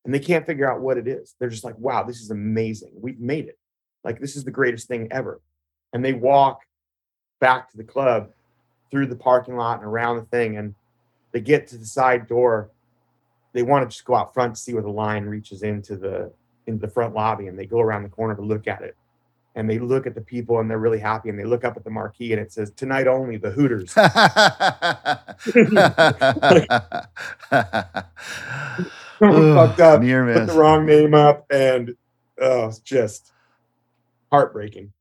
And 0.05 0.15
they 0.15 0.21
can't 0.21 0.47
figure 0.47 0.71
out 0.71 0.81
what 0.81 0.97
it 0.97 1.07
is. 1.07 1.35
They're 1.39 1.51
just 1.51 1.65
like, 1.65 1.77
wow, 1.77 2.05
this 2.05 2.21
is 2.21 2.31
amazing. 2.31 2.93
We've 2.95 3.21
made 3.21 3.47
it. 3.47 3.59
Like, 4.05 4.21
this 4.21 4.37
is 4.37 4.45
the 4.45 4.53
greatest 4.53 4.89
thing 4.89 5.09
ever. 5.11 5.43
And 5.93 6.05
they 6.05 6.15
walk 6.15 6.61
back 7.41 7.69
to 7.71 7.77
the 7.77 7.85
club 7.85 8.31
through 8.91 9.07
the 9.07 9.17
parking 9.17 9.57
lot 9.57 9.81
and 9.81 9.87
around 9.87 10.17
the 10.17 10.23
thing. 10.23 10.57
And 10.57 10.75
they 11.33 11.41
get 11.41 11.67
to 11.69 11.77
the 11.77 11.85
side 11.85 12.29
door. 12.29 12.71
They 13.53 13.65
want 13.65 13.83
to 13.83 13.95
just 13.95 14.05
go 14.05 14.15
out 14.15 14.33
front 14.33 14.55
to 14.55 14.61
see 14.61 14.73
where 14.73 14.83
the 14.83 14.89
line 14.89 15.25
reaches 15.25 15.63
into 15.63 15.97
the 15.97 16.33
into 16.67 16.87
the 16.87 16.93
front 16.93 17.15
lobby 17.15 17.49
and 17.49 17.59
they 17.59 17.67
go 17.67 17.81
around 17.81 18.05
the 18.05 18.09
corner 18.09 18.37
to 18.37 18.43
look 18.43 18.69
at 18.69 18.83
it 18.83 18.95
and 19.55 19.69
they 19.69 19.79
look 19.79 20.07
at 20.07 20.15
the 20.15 20.21
people 20.21 20.61
and 20.61 20.71
they're 20.71 20.79
really 20.79 20.99
happy 21.01 21.29
and 21.29 21.39
they 21.39 21.45
look 21.45 21.65
up 21.65 21.77
at 21.77 21.85
the 21.85 21.91
marquee 21.91 22.33
and 22.33 22.41
it 22.41 22.53
says 22.53 22.71
tonight 22.73 23.07
only 23.07 23.37
the 23.37 23.51
hooters 23.51 23.93
fucked 29.19 29.81
up 29.81 30.03
Near 30.03 30.25
put 30.33 30.47
miss. 30.47 30.51
the 30.53 30.59
wrong 30.59 30.87
name 30.87 31.15
up 31.15 31.47
and 31.51 31.95
oh 32.41 32.69
it's 32.69 32.79
just 32.81 33.33
heartbreaking 34.31 34.93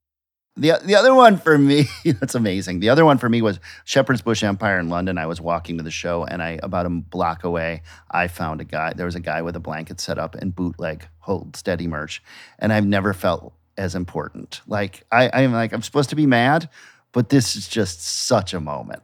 The, 0.58 0.80
the 0.84 0.96
other 0.96 1.14
one 1.14 1.38
for 1.38 1.58
me, 1.58 1.86
that's 2.20 2.36
amazing. 2.36 2.80
The 2.82 2.90
other 2.90 3.06
one 3.06 3.18
for 3.18 3.30
me 3.30 3.42
was 3.42 3.60
Shepherd's 3.86 4.22
Bush 4.22 4.44
Empire 4.44 4.78
in 4.80 4.90
London. 4.90 5.18
I 5.18 5.26
was 5.26 5.40
walking 5.40 5.78
to 5.78 5.84
the 5.84 5.92
show, 5.92 6.26
and 6.26 6.44
I 6.44 6.60
about 6.64 6.86
a 6.86 6.90
block 6.90 7.44
away, 7.46 7.82
I 8.12 8.28
found 8.28 8.60
a 8.62 8.66
guy. 8.66 8.94
There 8.94 9.06
was 9.06 9.16
a 9.16 9.22
guy 9.22 9.42
with 9.42 9.56
a 9.56 9.60
blanket 9.62 10.02
set 10.02 10.20
up 10.20 10.36
and 10.36 10.54
bootleg 10.56 11.08
hold 11.20 11.56
steady 11.56 11.88
merch, 11.88 12.22
and 12.60 12.74
I've 12.74 12.86
never 12.86 13.14
felt 13.14 13.54
as 13.80 13.96
important. 13.96 14.62
Like 14.68 15.04
I, 15.12 15.30
I'm 15.34 15.54
like 15.54 15.74
I'm 15.74 15.82
supposed 15.82 16.10
to 16.12 16.16
be 16.16 16.28
mad, 16.28 16.70
but 17.12 17.30
this 17.30 17.56
is 17.56 17.68
just 17.68 18.02
such 18.28 18.54
a 18.54 18.60
moment. 18.60 19.02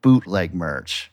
Bootleg 0.00 0.54
merch. 0.54 1.10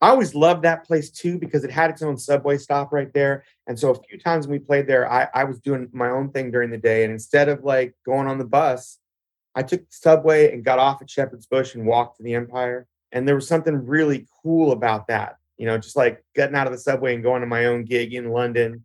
I 0.00 0.08
always 0.08 0.34
loved 0.34 0.62
that 0.62 0.84
place 0.84 1.10
too 1.10 1.38
because 1.38 1.62
it 1.62 1.70
had 1.70 1.90
its 1.90 2.02
own 2.02 2.16
subway 2.16 2.58
stop 2.58 2.92
right 2.92 3.12
there. 3.12 3.44
And 3.68 3.78
so 3.78 3.90
a 3.90 4.02
few 4.02 4.18
times 4.18 4.46
when 4.46 4.58
we 4.58 4.64
played 4.64 4.88
there, 4.88 5.10
I, 5.10 5.28
I 5.32 5.44
was 5.44 5.60
doing 5.60 5.88
my 5.92 6.10
own 6.10 6.30
thing 6.30 6.50
during 6.50 6.70
the 6.70 6.78
day. 6.78 7.04
And 7.04 7.12
instead 7.12 7.48
of 7.48 7.62
like 7.62 7.94
going 8.04 8.26
on 8.26 8.38
the 8.38 8.44
bus, 8.44 8.98
I 9.54 9.62
took 9.62 9.80
the 9.80 9.94
subway 9.94 10.52
and 10.52 10.64
got 10.64 10.80
off 10.80 11.02
at 11.02 11.10
Shepherd's 11.10 11.46
Bush 11.46 11.76
and 11.76 11.86
walked 11.86 12.16
to 12.16 12.24
the 12.24 12.34
Empire. 12.34 12.88
And 13.12 13.28
there 13.28 13.36
was 13.36 13.46
something 13.46 13.86
really 13.86 14.26
cool 14.42 14.72
about 14.72 15.06
that. 15.06 15.36
You 15.56 15.66
know, 15.66 15.78
just 15.78 15.96
like 15.96 16.24
getting 16.34 16.56
out 16.56 16.66
of 16.66 16.72
the 16.72 16.78
subway 16.78 17.14
and 17.14 17.22
going 17.22 17.42
to 17.42 17.46
my 17.46 17.66
own 17.66 17.84
gig 17.84 18.12
in 18.12 18.30
London. 18.30 18.84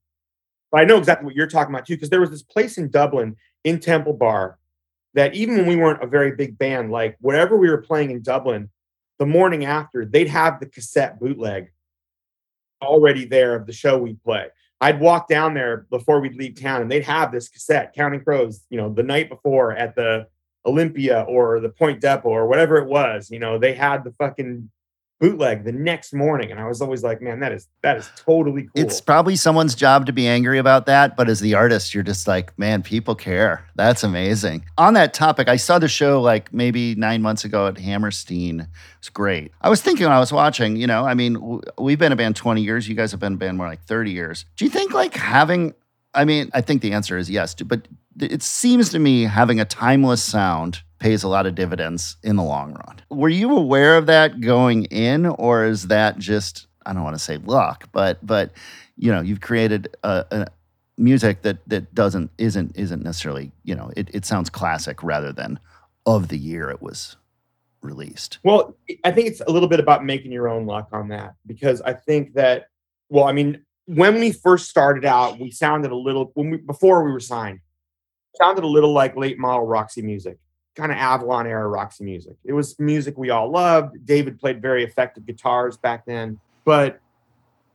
But 0.71 0.81
I 0.81 0.85
know 0.85 0.97
exactly 0.97 1.25
what 1.25 1.33
you're 1.35 1.47
talking 1.47 1.73
about 1.73 1.87
too, 1.87 1.95
because 1.95 2.09
there 2.09 2.21
was 2.21 2.29
this 2.29 2.43
place 2.43 2.77
in 2.77 2.91
Dublin 2.91 3.35
in 3.63 3.79
Temple 3.79 4.13
Bar 4.13 4.57
that 5.13 5.33
even 5.33 5.57
when 5.57 5.65
we 5.65 5.75
weren't 5.75 6.03
a 6.03 6.07
very 6.07 6.35
big 6.35 6.57
band, 6.57 6.91
like 6.91 7.17
whatever 7.21 7.57
we 7.57 7.69
were 7.69 7.81
playing 7.81 8.11
in 8.11 8.21
Dublin, 8.21 8.69
the 9.19 9.25
morning 9.25 9.65
after, 9.65 10.05
they'd 10.05 10.29
have 10.29 10.59
the 10.59 10.67
cassette 10.67 11.19
bootleg 11.19 11.71
already 12.81 13.25
there 13.25 13.55
of 13.55 13.65
the 13.65 13.73
show 13.73 13.97
we'd 13.97 14.21
play. 14.23 14.47
I'd 14.79 14.99
walk 14.99 15.27
down 15.27 15.55
there 15.55 15.87
before 15.89 16.19
we'd 16.19 16.35
leave 16.35 16.59
town 16.59 16.81
and 16.81 16.91
they'd 16.91 17.03
have 17.05 17.31
this 17.31 17.49
cassette, 17.49 17.93
Counting 17.95 18.23
Crows, 18.23 18.63
you 18.69 18.77
know, 18.77 18.93
the 18.93 19.01
night 19.01 19.29
before 19.29 19.71
at 19.73 19.95
the 19.95 20.27
Olympia 20.65 21.21
or 21.27 21.59
the 21.59 21.69
Point 21.69 21.99
Depot 21.99 22.29
or 22.29 22.47
whatever 22.47 22.77
it 22.77 22.87
was, 22.87 23.31
you 23.31 23.39
know, 23.39 23.57
they 23.57 23.73
had 23.73 24.03
the 24.03 24.11
fucking 24.11 24.69
bootleg 25.19 25.63
the 25.63 25.71
next 25.71 26.13
morning. 26.13 26.51
And 26.51 26.59
I 26.59 26.67
was 26.67 26.81
always 26.81 27.03
like, 27.03 27.21
man, 27.21 27.39
that 27.39 27.51
is 27.51 27.67
that 27.81 27.97
is 27.97 28.09
totally 28.15 28.63
cool. 28.63 28.71
It's 28.75 29.01
probably 29.01 29.35
someone's 29.35 29.75
job 29.75 30.05
to 30.05 30.13
be 30.13 30.27
angry 30.27 30.59
about 30.59 30.85
that, 30.85 31.15
but 31.17 31.29
as 31.29 31.39
the 31.39 31.53
artist, 31.53 31.93
you're 31.93 32.03
just 32.03 32.27
like, 32.27 32.57
man, 32.57 32.83
people 32.83 33.15
care. 33.15 33.65
That's 33.75 34.03
amazing. 34.03 34.65
On 34.77 34.93
that 34.93 35.13
topic, 35.13 35.47
I 35.47 35.55
saw 35.55 35.79
the 35.79 35.87
show 35.87 36.21
like 36.21 36.53
maybe 36.53 36.95
nine 36.95 37.21
months 37.21 37.45
ago 37.45 37.67
at 37.67 37.77
Hammerstein. 37.77 38.67
It's 38.99 39.09
great. 39.09 39.51
I 39.61 39.69
was 39.69 39.81
thinking 39.81 40.05
when 40.05 40.13
I 40.13 40.19
was 40.19 40.31
watching, 40.31 40.75
you 40.75 40.87
know, 40.87 41.05
I 41.05 41.13
mean, 41.13 41.61
we've 41.77 41.99
been 41.99 42.11
a 42.11 42.15
band 42.15 42.35
20 42.35 42.61
years. 42.61 42.87
You 42.87 42.95
guys 42.95 43.11
have 43.11 43.19
been 43.19 43.33
a 43.33 43.37
band 43.37 43.57
more 43.57 43.67
like 43.67 43.83
30 43.83 44.11
years. 44.11 44.45
Do 44.55 44.65
you 44.65 44.71
think 44.71 44.93
like 44.93 45.15
having, 45.15 45.73
I 46.13 46.25
mean, 46.25 46.49
I 46.53 46.61
think 46.61 46.81
the 46.81 46.93
answer 46.93 47.17
is 47.17 47.29
yes, 47.29 47.53
but 47.55 47.87
it 48.19 48.43
seems 48.43 48.89
to 48.89 48.99
me 48.99 49.23
having 49.23 49.59
a 49.59 49.65
timeless 49.65 50.23
sound 50.23 50.81
pays 50.99 51.23
a 51.23 51.27
lot 51.27 51.45
of 51.45 51.55
dividends 51.55 52.17
in 52.23 52.35
the 52.35 52.43
long 52.43 52.73
run. 52.73 52.99
Were 53.09 53.29
you 53.29 53.55
aware 53.55 53.97
of 53.97 54.07
that 54.07 54.41
going 54.41 54.85
in, 54.85 55.25
or 55.25 55.65
is 55.65 55.87
that 55.87 56.17
just 56.17 56.67
I 56.85 56.93
don't 56.93 57.03
want 57.03 57.15
to 57.15 57.23
say 57.23 57.37
luck, 57.37 57.89
but 57.91 58.25
but 58.25 58.51
you 58.97 59.11
know 59.11 59.21
you've 59.21 59.41
created 59.41 59.95
a, 60.03 60.25
a 60.31 60.47
music 60.97 61.43
that 61.43 61.57
that 61.67 61.93
doesn't 61.93 62.31
isn't 62.37 62.75
isn't 62.75 63.03
necessarily 63.03 63.51
you 63.63 63.75
know 63.75 63.91
it, 63.95 64.09
it 64.13 64.25
sounds 64.25 64.49
classic 64.49 65.03
rather 65.03 65.31
than 65.31 65.59
of 66.05 66.29
the 66.29 66.37
year 66.37 66.69
it 66.69 66.81
was 66.81 67.17
released. 67.81 68.39
Well, 68.43 68.75
I 69.03 69.11
think 69.11 69.27
it's 69.27 69.41
a 69.41 69.51
little 69.51 69.69
bit 69.69 69.79
about 69.79 70.05
making 70.05 70.31
your 70.31 70.47
own 70.47 70.65
luck 70.65 70.89
on 70.91 71.09
that 71.09 71.35
because 71.45 71.81
I 71.81 71.93
think 71.93 72.33
that, 72.33 72.67
well, 73.09 73.25
I 73.25 73.31
mean, 73.31 73.63
when 73.85 74.15
we 74.15 74.31
first 74.31 74.69
started 74.69 75.05
out, 75.05 75.39
we 75.39 75.51
sounded 75.51 75.91
a 75.91 75.95
little 75.95 76.31
when 76.33 76.49
we 76.51 76.57
before 76.57 77.03
we 77.03 77.11
were 77.11 77.19
signed, 77.19 77.59
sounded 78.37 78.63
a 78.63 78.67
little 78.67 78.93
like 78.93 79.15
late 79.15 79.37
model 79.37 79.65
Roxy 79.65 80.01
music, 80.01 80.37
kind 80.75 80.91
of 80.91 80.97
Avalon 80.97 81.47
era 81.47 81.67
Roxy 81.67 82.03
music. 82.03 82.35
It 82.43 82.53
was 82.53 82.79
music 82.79 83.17
we 83.17 83.29
all 83.29 83.49
loved. 83.49 84.05
David 84.05 84.39
played 84.39 84.61
very 84.61 84.83
effective 84.83 85.25
guitars 85.25 85.77
back 85.77 86.05
then, 86.05 86.39
but 86.65 86.99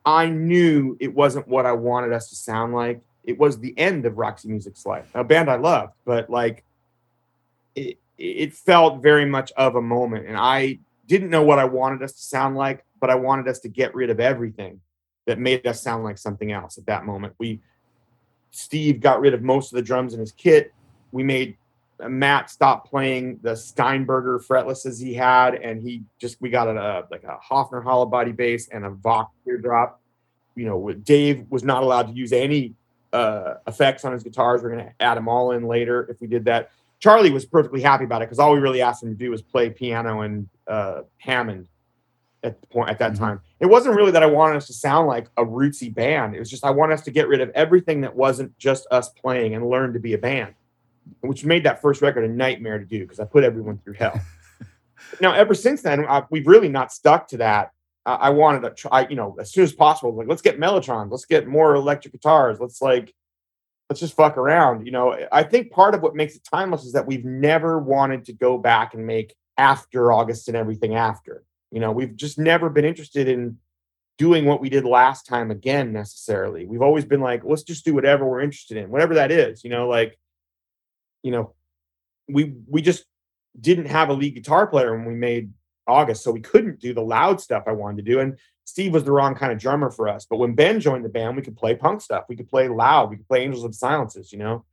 I 0.04 0.26
knew 0.26 0.96
it 1.00 1.14
wasn't 1.14 1.48
what 1.48 1.66
I 1.66 1.72
wanted 1.72 2.12
us 2.12 2.28
to 2.30 2.36
sound 2.36 2.74
like. 2.74 3.00
It 3.24 3.38
was 3.38 3.58
the 3.58 3.78
end 3.78 4.04
of 4.04 4.18
Roxy 4.18 4.48
Music's 4.48 4.84
life, 4.84 5.10
a 5.14 5.22
band 5.22 5.48
I 5.48 5.56
loved, 5.56 5.92
but 6.04 6.28
like 6.28 6.64
it, 7.74 7.98
it 8.18 8.54
felt 8.54 9.02
very 9.02 9.24
much 9.24 9.52
of 9.56 9.76
a 9.76 9.82
moment. 9.82 10.26
And 10.26 10.36
I 10.36 10.80
didn't 11.06 11.30
know 11.30 11.42
what 11.42 11.58
I 11.58 11.64
wanted 11.64 12.02
us 12.02 12.12
to 12.14 12.22
sound 12.22 12.56
like, 12.56 12.84
but 13.00 13.10
I 13.10 13.14
wanted 13.14 13.48
us 13.48 13.60
to 13.60 13.68
get 13.68 13.94
rid 13.94 14.10
of 14.10 14.20
everything 14.20 14.80
that 15.26 15.38
made 15.38 15.66
us 15.66 15.80
sound 15.80 16.04
like 16.04 16.18
something 16.18 16.52
else 16.52 16.78
at 16.78 16.86
that 16.86 17.04
moment. 17.04 17.34
We, 17.38 17.60
Steve 18.53 19.00
got 19.00 19.20
rid 19.20 19.34
of 19.34 19.42
most 19.42 19.72
of 19.72 19.76
the 19.76 19.82
drums 19.82 20.14
in 20.14 20.20
his 20.20 20.30
kit. 20.30 20.72
We 21.11 21.22
made 21.24 21.57
uh, 21.98 22.09
Matt 22.09 22.50
stop 22.50 22.88
playing 22.88 23.40
the 23.42 23.57
Steinberger 23.57 24.38
fretlesses 24.38 25.03
he 25.03 25.14
had, 25.14 25.55
and 25.55 25.82
he 25.82 26.03
just 26.18 26.40
we 26.40 26.50
got 26.50 26.68
a 26.68 27.07
like 27.11 27.24
a 27.24 27.38
Hofner 27.50 27.82
hollow 27.82 28.07
body 28.07 28.32
bass 28.32 28.68
and 28.68 28.84
a 28.84 28.90
Vox 28.90 29.32
teardrop. 29.44 30.00
You 30.55 30.66
know, 30.66 30.92
Dave 30.92 31.46
was 31.50 31.64
not 31.64 31.82
allowed 31.82 32.09
to 32.09 32.12
use 32.12 32.32
any 32.32 32.74
uh, 33.12 33.55
effects 33.66 34.05
on 34.05 34.12
his 34.12 34.22
guitars. 34.22 34.62
We're 34.62 34.70
going 34.70 34.84
to 34.84 34.92
add 35.00 35.16
them 35.16 35.28
all 35.28 35.53
in 35.53 35.66
later 35.66 36.07
if 36.11 36.20
we 36.20 36.26
did 36.26 36.44
that. 36.44 36.70
Charlie 37.00 37.30
was 37.30 37.44
perfectly 37.44 37.80
happy 37.80 38.05
about 38.05 38.22
it 38.22 38.26
because 38.26 38.38
all 38.38 38.53
we 38.53 38.61
really 38.61 38.80
asked 38.80 39.03
him 39.03 39.09
to 39.09 39.14
do 39.14 39.30
was 39.30 39.42
play 39.42 39.70
piano 39.70 40.20
and 40.20 40.48
uh, 40.68 41.00
Hammond 41.18 41.66
at 42.43 42.61
the 42.61 42.66
point 42.66 42.90
at 42.90 42.99
that 42.99 43.12
Mhm. 43.12 43.18
time. 43.18 43.40
It 43.61 43.66
wasn't 43.66 43.95
really 43.97 44.11
that 44.12 44.22
I 44.22 44.26
wanted 44.26 44.57
us 44.57 44.66
to 44.66 44.72
sound 44.72 45.07
like 45.07 45.28
a 45.36 45.45
rootsy 45.45 45.93
band. 45.95 46.34
It 46.34 46.38
was 46.38 46.51
just 46.51 46.64
I 46.64 46.70
wanted 46.70 46.95
us 46.95 47.03
to 47.03 47.11
get 47.11 47.28
rid 47.28 47.40
of 47.40 47.51
everything 47.51 48.01
that 48.01 48.16
wasn't 48.16 48.57
just 48.59 48.86
us 48.90 49.09
playing 49.11 49.55
and 49.55 49.68
learn 49.68 49.93
to 49.93 50.01
be 50.01 50.14
a 50.14 50.18
band, 50.18 50.55
which 51.20 51.45
made 51.45 51.64
that 51.64 51.80
first 51.80 52.03
record 52.03 52.24
a 52.24 52.28
nightmare 52.28 52.78
to 52.78 52.84
do 52.84 53.01
because 53.01 53.20
I 53.20 53.24
put 53.24 53.45
everyone 53.45 53.78
through 53.78 53.95
hell. 53.95 54.20
now, 55.20 55.32
ever 55.32 55.55
since 55.55 55.82
then, 55.82 56.05
I, 56.07 56.24
we've 56.30 56.47
really 56.47 56.68
not 56.68 56.93
stuck 56.93 57.28
to 57.28 57.36
that 57.38 57.70
I, 58.07 58.14
I 58.14 58.30
wanted 58.30 58.62
to 58.62 58.70
try, 58.70 59.07
you 59.09 59.16
know, 59.16 59.36
as 59.38 59.53
soon 59.53 59.64
as 59.64 59.72
possible, 59.72 60.14
like 60.14 60.28
let's 60.28 60.43
get 60.43 60.59
Mellotrons, 60.59 61.11
let's 61.11 61.24
get 61.24 61.47
more 61.47 61.74
electric 61.74 62.12
guitars, 62.12 62.61
let's 62.61 62.82
like 62.82 63.14
let's 63.90 64.01
just 64.01 64.16
fuck 64.16 64.38
around. 64.38 64.86
You 64.86 64.93
know, 64.93 65.16
I 65.30 65.43
think 65.43 65.70
part 65.70 65.95
of 65.95 66.01
what 66.03 66.14
makes 66.14 66.34
it 66.34 66.43
timeless 66.51 66.84
is 66.84 66.93
that 66.93 67.07
we've 67.07 67.24
never 67.24 67.78
wanted 67.78 68.24
to 68.26 68.32
go 68.32 68.57
back 68.57 68.95
and 68.95 69.07
make 69.07 69.34
after 69.59 70.11
August 70.11 70.49
and 70.49 70.57
everything 70.57 70.95
after. 70.95 71.45
You 71.73 71.81
know, 71.81 71.91
we've 71.91 72.14
just 72.14 72.39
never 72.39 72.68
been 72.68 72.85
interested 72.85 73.29
in 73.29 73.59
doing 74.18 74.45
what 74.45 74.61
we 74.61 74.68
did 74.68 74.85
last 74.85 75.27
time 75.27 75.51
again 75.51 75.93
necessarily. 75.93 76.66
We've 76.66 76.83
always 76.83 77.07
been 77.07 77.23
like, 77.23 77.43
let's 77.45 77.62
just 77.62 77.85
do 77.85 77.95
whatever 77.95 78.29
we're 78.29 78.43
interested 78.43 78.77
in, 78.77 78.91
whatever 78.91 79.14
that 79.14 79.33
is. 79.33 79.64
You 79.64 79.70
know, 79.70 79.89
like, 79.89 80.18
you 81.23 81.33
know, 81.33 81.55
we 82.29 82.55
we 82.68 82.83
just 82.83 83.05
didn't 83.59 83.87
have 83.87 84.11
a 84.11 84.12
lead 84.12 84.35
guitar 84.35 84.66
player 84.66 84.95
when 84.95 85.07
we 85.07 85.14
made 85.14 85.53
August, 85.87 86.23
so 86.23 86.31
we 86.31 86.41
couldn't 86.41 86.79
do 86.79 86.93
the 86.93 87.03
loud 87.03 87.41
stuff 87.41 87.64
I 87.66 87.73
wanted 87.73 88.05
to 88.05 88.12
do. 88.12 88.20
And 88.20 88.39
Steve 88.64 88.93
was 88.93 89.05
the 89.05 89.12
wrong 89.12 89.35
kind 89.35 89.51
of 89.51 89.59
drummer 89.59 89.91
for 89.91 90.09
us. 90.09 90.27
But 90.29 90.37
when 90.37 90.55
Ben 90.55 90.79
joined 90.79 91.05
the 91.05 91.09
band, 91.09 91.37
we 91.37 91.43
could 91.43 91.57
play 91.57 91.75
punk 91.75 92.03
stuff. 92.03 92.27
We 92.29 92.37
could 92.37 92.49
play 92.49 92.68
loud. 92.68 93.11
We 93.11 93.16
could 93.16 93.29
play 93.29 93.43
Angels 93.43 93.64
of 93.64 93.75
Silences. 93.75 94.31
You 94.31 94.39
know. 94.39 94.64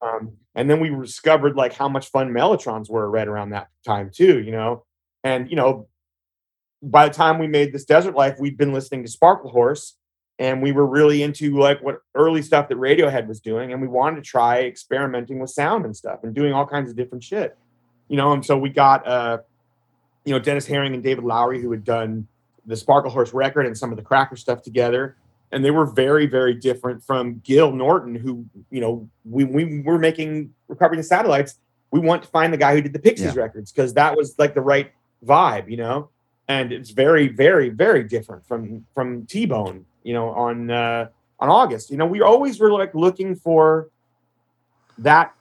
Um, 0.00 0.32
and 0.54 0.70
then 0.70 0.80
we 0.80 0.88
discovered 0.88 1.54
like 1.54 1.74
how 1.74 1.88
much 1.88 2.10
fun 2.10 2.30
Mellotrons 2.30 2.88
were 2.88 3.10
right 3.10 3.28
around 3.28 3.50
that 3.50 3.68
time 3.84 4.10
too. 4.10 4.40
You 4.40 4.52
know, 4.52 4.84
and 5.22 5.50
you 5.50 5.56
know 5.56 5.88
by 6.90 7.08
the 7.08 7.14
time 7.14 7.38
we 7.38 7.46
made 7.46 7.72
this 7.72 7.84
desert 7.84 8.14
life 8.14 8.36
we'd 8.38 8.56
been 8.56 8.72
listening 8.72 9.04
to 9.04 9.10
sparklehorse 9.10 9.92
and 10.38 10.62
we 10.62 10.70
were 10.72 10.86
really 10.86 11.22
into 11.22 11.58
like 11.58 11.82
what 11.82 12.00
early 12.14 12.42
stuff 12.42 12.68
that 12.68 12.76
radiohead 12.78 13.26
was 13.26 13.40
doing 13.40 13.72
and 13.72 13.80
we 13.80 13.88
wanted 13.88 14.16
to 14.16 14.22
try 14.22 14.60
experimenting 14.62 15.38
with 15.38 15.50
sound 15.50 15.84
and 15.84 15.96
stuff 15.96 16.20
and 16.22 16.34
doing 16.34 16.52
all 16.52 16.66
kinds 16.66 16.90
of 16.90 16.96
different 16.96 17.24
shit. 17.24 17.56
You 18.08 18.16
know 18.16 18.32
and 18.32 18.44
so 18.44 18.56
we 18.56 18.70
got 18.70 19.06
uh 19.06 19.38
you 20.24 20.32
know 20.32 20.38
dennis 20.38 20.66
herring 20.66 20.94
and 20.94 21.02
david 21.02 21.24
lowery 21.24 21.60
who 21.60 21.70
had 21.70 21.84
done 21.84 22.26
the 22.66 22.74
sparklehorse 22.74 23.32
record 23.34 23.66
and 23.66 23.76
some 23.76 23.90
of 23.90 23.96
the 23.96 24.02
cracker 24.02 24.36
stuff 24.36 24.62
together 24.62 25.16
and 25.52 25.64
they 25.64 25.70
were 25.70 25.86
very 25.86 26.26
very 26.26 26.54
different 26.54 27.02
from 27.02 27.40
gil 27.44 27.72
norton 27.72 28.14
who 28.14 28.44
you 28.70 28.80
know 28.80 29.08
we, 29.24 29.44
we 29.44 29.80
were 29.82 29.98
making 29.98 30.52
recovering 30.68 30.98
the 30.98 31.04
satellites. 31.04 31.58
We 31.92 32.00
want 32.00 32.22
to 32.24 32.28
find 32.28 32.52
the 32.52 32.56
guy 32.58 32.74
who 32.74 32.82
did 32.82 32.92
the 32.92 32.98
pixies 32.98 33.34
Yeah. 33.34 33.42
records 33.42 33.72
because 33.72 33.94
that 33.94 34.16
was 34.16 34.34
like 34.38 34.54
the 34.54 34.60
right 34.60 34.90
vibe 35.24 35.70
you 35.70 35.76
know 35.78 36.10
and 36.48 36.72
it's 36.72 36.90
very 36.90 37.28
very 37.28 37.68
very 37.68 38.04
different 38.04 38.46
from 38.46 38.86
from 38.94 39.26
t-bone 39.26 39.84
you 40.02 40.12
know 40.12 40.30
on 40.30 40.70
uh 40.70 41.08
on 41.38 41.48
august. 41.48 41.90
You 41.90 41.96
know 41.96 42.06
we 42.06 42.22
always 42.22 42.58
were 42.58 42.72
like 42.72 42.94
looking 42.94 43.34
for 43.34 43.90
that 44.98 45.34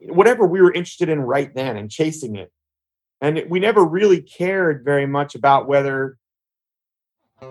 whatever 0.00 0.46
we 0.46 0.60
were 0.60 0.72
interested 0.72 1.08
in 1.08 1.20
right 1.20 1.52
then 1.54 1.76
and 1.76 1.90
chasing 1.90 2.36
it. 2.36 2.52
And 3.20 3.38
it, 3.38 3.48
we 3.48 3.60
never 3.60 3.84
really 3.84 4.20
cared 4.20 4.84
very 4.84 5.06
much 5.06 5.36
about 5.36 5.68
whether 5.68 6.18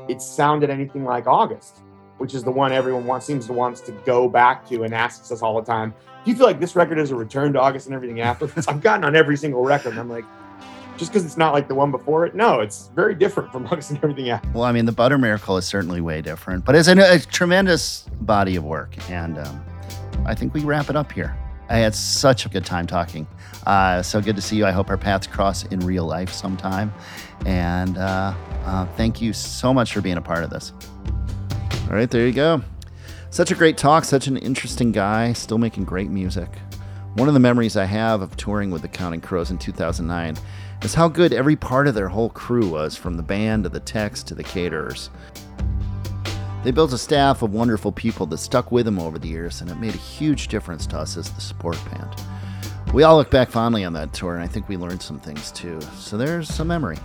it 0.07 0.21
sounded 0.21 0.69
anything 0.69 1.03
like 1.03 1.27
august 1.27 1.77
which 2.17 2.33
is 2.33 2.43
the 2.43 2.51
one 2.51 2.71
everyone 2.71 3.05
wants 3.05 3.25
seems 3.25 3.47
to 3.47 3.53
wants 3.53 3.81
to 3.81 3.91
go 4.05 4.29
back 4.29 4.67
to 4.67 4.83
and 4.83 4.93
asks 4.93 5.31
us 5.31 5.41
all 5.41 5.59
the 5.59 5.65
time 5.65 5.93
do 6.23 6.31
you 6.31 6.37
feel 6.37 6.45
like 6.45 6.59
this 6.59 6.75
record 6.75 6.97
is 6.97 7.11
a 7.11 7.15
return 7.15 7.51
to 7.53 7.59
august 7.59 7.87
and 7.87 7.95
everything 7.95 8.21
after 8.21 8.45
i've 8.69 8.81
gotten 8.81 9.03
on 9.03 9.15
every 9.15 9.35
single 9.35 9.63
record 9.63 9.91
and 9.91 9.99
i'm 9.99 10.09
like 10.09 10.25
just 11.01 11.11
because 11.11 11.25
it's 11.25 11.35
not 11.35 11.51
like 11.51 11.67
the 11.67 11.73
one 11.73 11.89
before 11.89 12.27
it. 12.27 12.35
No, 12.35 12.59
it's 12.59 12.91
very 12.95 13.15
different 13.15 13.51
from 13.51 13.65
August 13.65 13.89
and 13.89 13.97
everything 14.03 14.29
else. 14.29 14.45
Well, 14.53 14.65
I 14.65 14.71
mean, 14.71 14.85
the 14.85 14.91
Butter 14.91 15.17
Miracle 15.17 15.57
is 15.57 15.65
certainly 15.65 15.99
way 15.99 16.21
different, 16.21 16.63
but 16.63 16.75
it's 16.75 16.87
a, 16.87 17.15
a 17.15 17.17
tremendous 17.17 18.05
body 18.21 18.55
of 18.55 18.63
work. 18.63 18.95
And 19.09 19.39
um, 19.39 19.65
I 20.27 20.35
think 20.35 20.53
we 20.53 20.61
wrap 20.61 20.91
it 20.91 20.95
up 20.95 21.11
here. 21.11 21.35
I 21.69 21.77
had 21.77 21.95
such 21.95 22.45
a 22.45 22.49
good 22.49 22.65
time 22.65 22.85
talking. 22.85 23.25
Uh, 23.65 24.03
so 24.03 24.21
good 24.21 24.35
to 24.35 24.43
see 24.43 24.57
you. 24.57 24.65
I 24.67 24.71
hope 24.71 24.91
our 24.91 24.97
paths 24.97 25.25
cross 25.25 25.63
in 25.65 25.79
real 25.79 26.05
life 26.05 26.31
sometime. 26.31 26.93
And 27.47 27.97
uh, 27.97 28.35
uh, 28.65 28.85
thank 28.95 29.23
you 29.23 29.33
so 29.33 29.73
much 29.73 29.93
for 29.93 30.01
being 30.01 30.17
a 30.17 30.21
part 30.21 30.43
of 30.43 30.51
this. 30.51 30.71
All 31.89 31.95
right, 31.95 32.11
there 32.11 32.27
you 32.27 32.33
go. 32.33 32.61
Such 33.31 33.49
a 33.49 33.55
great 33.55 33.75
talk, 33.75 34.03
such 34.03 34.27
an 34.27 34.37
interesting 34.37 34.91
guy, 34.91 35.33
still 35.33 35.57
making 35.57 35.85
great 35.85 36.11
music. 36.11 36.49
One 37.15 37.27
of 37.27 37.33
the 37.33 37.41
memories 37.41 37.75
I 37.75 37.83
have 37.83 38.21
of 38.21 38.37
touring 38.37 38.71
with 38.71 38.83
the 38.83 38.87
Counting 38.87 39.19
Crows 39.19 39.51
in 39.51 39.57
2009 39.57 40.37
is 40.81 40.93
how 40.93 41.09
good 41.09 41.33
every 41.33 41.57
part 41.57 41.87
of 41.87 41.93
their 41.93 42.07
whole 42.07 42.29
crew 42.29 42.69
was, 42.69 42.95
from 42.95 43.17
the 43.17 43.21
band 43.21 43.65
to 43.65 43.69
the 43.69 43.81
techs 43.81 44.23
to 44.23 44.33
the 44.33 44.43
caterers. 44.43 45.09
They 46.63 46.71
built 46.71 46.93
a 46.93 46.97
staff 46.97 47.41
of 47.41 47.53
wonderful 47.53 47.91
people 47.91 48.25
that 48.27 48.37
stuck 48.37 48.71
with 48.71 48.85
them 48.85 48.97
over 48.97 49.19
the 49.19 49.27
years, 49.27 49.59
and 49.59 49.69
it 49.69 49.75
made 49.75 49.93
a 49.93 49.97
huge 49.97 50.47
difference 50.47 50.87
to 50.87 50.99
us 50.99 51.17
as 51.17 51.29
the 51.29 51.41
support 51.41 51.77
band. 51.91 52.15
We 52.93 53.03
all 53.03 53.17
look 53.17 53.29
back 53.29 53.49
fondly 53.49 53.83
on 53.83 53.91
that 53.91 54.13
tour, 54.13 54.35
and 54.35 54.43
I 54.43 54.47
think 54.47 54.69
we 54.69 54.77
learned 54.77 55.01
some 55.01 55.19
things 55.19 55.51
too. 55.51 55.81
So 55.97 56.17
there's 56.17 56.47
some 56.47 56.69
memory. 56.69 56.97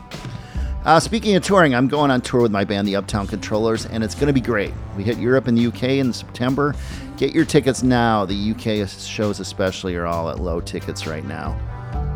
Uh, 0.84 1.00
speaking 1.00 1.34
of 1.34 1.42
touring, 1.42 1.74
I'm 1.74 1.88
going 1.88 2.12
on 2.12 2.20
tour 2.20 2.42
with 2.42 2.52
my 2.52 2.62
band, 2.62 2.86
the 2.86 2.94
Uptown 2.94 3.26
Controllers, 3.26 3.86
and 3.86 4.04
it's 4.04 4.14
going 4.14 4.28
to 4.28 4.32
be 4.32 4.40
great. 4.40 4.72
We 4.96 5.02
hit 5.02 5.18
Europe 5.18 5.48
and 5.48 5.58
the 5.58 5.66
UK 5.66 5.82
in 5.98 6.12
September. 6.12 6.76
Get 7.16 7.34
your 7.34 7.46
tickets 7.46 7.82
now. 7.82 8.26
The 8.26 8.50
UK 8.52 8.88
shows, 8.88 9.40
especially, 9.40 9.96
are 9.96 10.06
all 10.06 10.28
at 10.28 10.38
low 10.38 10.60
tickets 10.60 11.06
right 11.06 11.24
now. 11.24 11.58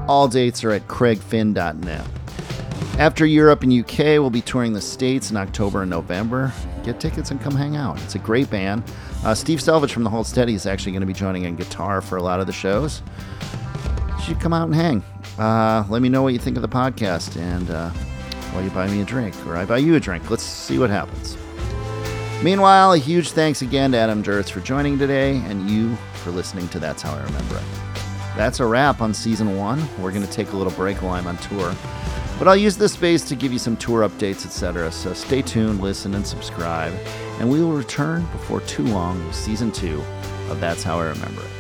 All 0.07 0.29
dates 0.29 0.63
are 0.63 0.73
at 0.73 0.87
craigfinn.net. 0.89 2.07
After 2.99 3.25
Europe 3.25 3.63
and 3.63 3.73
UK, 3.73 3.99
we'll 4.21 4.29
be 4.29 4.43
touring 4.43 4.75
the 4.75 4.81
States 4.81 5.31
in 5.31 5.39
October 5.39 5.83
and 5.83 5.91
November. 5.91 6.53
Get 6.85 7.01
tickets 7.01 7.31
and 7.31 7.41
come 7.41 7.55
hang 7.55 7.77
out. 7.77 7.99
It's 8.03 8.15
a 8.15 8.19
great 8.19 8.51
band. 8.51 8.83
Uh, 9.25 9.35
Steve 9.35 9.61
Selvidge 9.61 9.91
from 9.91 10.05
the 10.05 10.11
Hold 10.11 10.27
Steady 10.27 10.53
is 10.55 10.67
actually 10.67 10.93
going 10.93 11.01
to 11.01 11.07
be 11.07 11.15
joining 11.15 11.47
on 11.47 11.57
guitar 11.57 12.03
for 12.03 12.17
a 12.17 12.23
lot 12.23 12.41
of 12.41 12.47
the 12.47 12.53
shows. 12.53 13.01
You 14.19 14.23
should 14.23 14.41
come 14.41 14.53
out 14.53 14.67
and 14.67 14.75
hang. 14.75 15.03
Uh, 15.39 15.87
let 15.89 16.03
me 16.03 16.11
know 16.11 16.21
what 16.21 16.35
you 16.35 16.39
think 16.39 16.57
of 16.57 16.63
the 16.63 16.69
podcast, 16.69 17.41
and 17.41 17.71
uh, 17.71 17.89
while 18.51 18.63
you 18.63 18.71
buy 18.71 18.87
me 18.87 19.01
a 19.01 19.05
drink, 19.05 19.35
or 19.47 19.57
I 19.57 19.65
buy 19.65 19.79
you 19.79 19.95
a 19.95 20.01
drink. 20.01 20.29
Let's 20.31 20.43
see 20.43 20.79
what 20.79 20.91
happens. 20.91 21.39
Meanwhile, 22.43 22.95
a 22.95 22.99
huge 22.99 23.33
thanks 23.33 23.61
again 23.61 23.93
to 23.93 23.99
Adam 23.99 24.23
Duritz 24.23 24.51
for 24.51 24.61
joining 24.61 24.99
today, 24.99 25.37
and 25.45 25.69
you 25.69 25.95
for 26.15 26.31
listening 26.31 26.69
to 26.69 26.79
That's 26.79 27.03
How 27.03 27.13
I 27.13 27.23
Remember 27.23 27.59
It. 27.59 27.65
That's 28.35 28.61
a 28.61 28.67
wrap 28.67 29.03
on 29.03 29.13
season 29.13 29.59
one. 29.59 29.87
We're 30.01 30.11
going 30.11 30.25
to 30.25 30.33
take 30.33 30.53
a 30.53 30.57
little 30.57 30.73
break 30.73 31.03
while 31.03 31.13
I'm 31.13 31.27
on 31.27 31.37
tour. 31.37 31.75
But 32.39 32.49
I'll 32.49 32.57
use 32.57 32.79
this 32.79 32.95
space 32.95 33.29
to 33.29 33.37
give 33.37 33.53
you 33.53 33.59
some 33.59 33.77
tour 33.77 34.09
updates, 34.09 34.47
etc. 34.47 34.91
So 34.91 35.13
stay 35.13 35.43
tuned, 35.43 35.83
listen, 35.83 36.15
and 36.15 36.27
subscribe. 36.27 36.95
And 37.41 37.51
we 37.51 37.63
will 37.63 37.73
return 37.73 38.23
before 38.33 38.63
too 38.63 38.85
long 38.85 39.23
with 39.27 39.35
season 39.35 39.71
two 39.71 40.03
of 40.49 40.61
That's 40.61 40.83
How 40.83 40.99
I 40.99 41.09
Remember 41.09 41.43
It. 41.43 41.60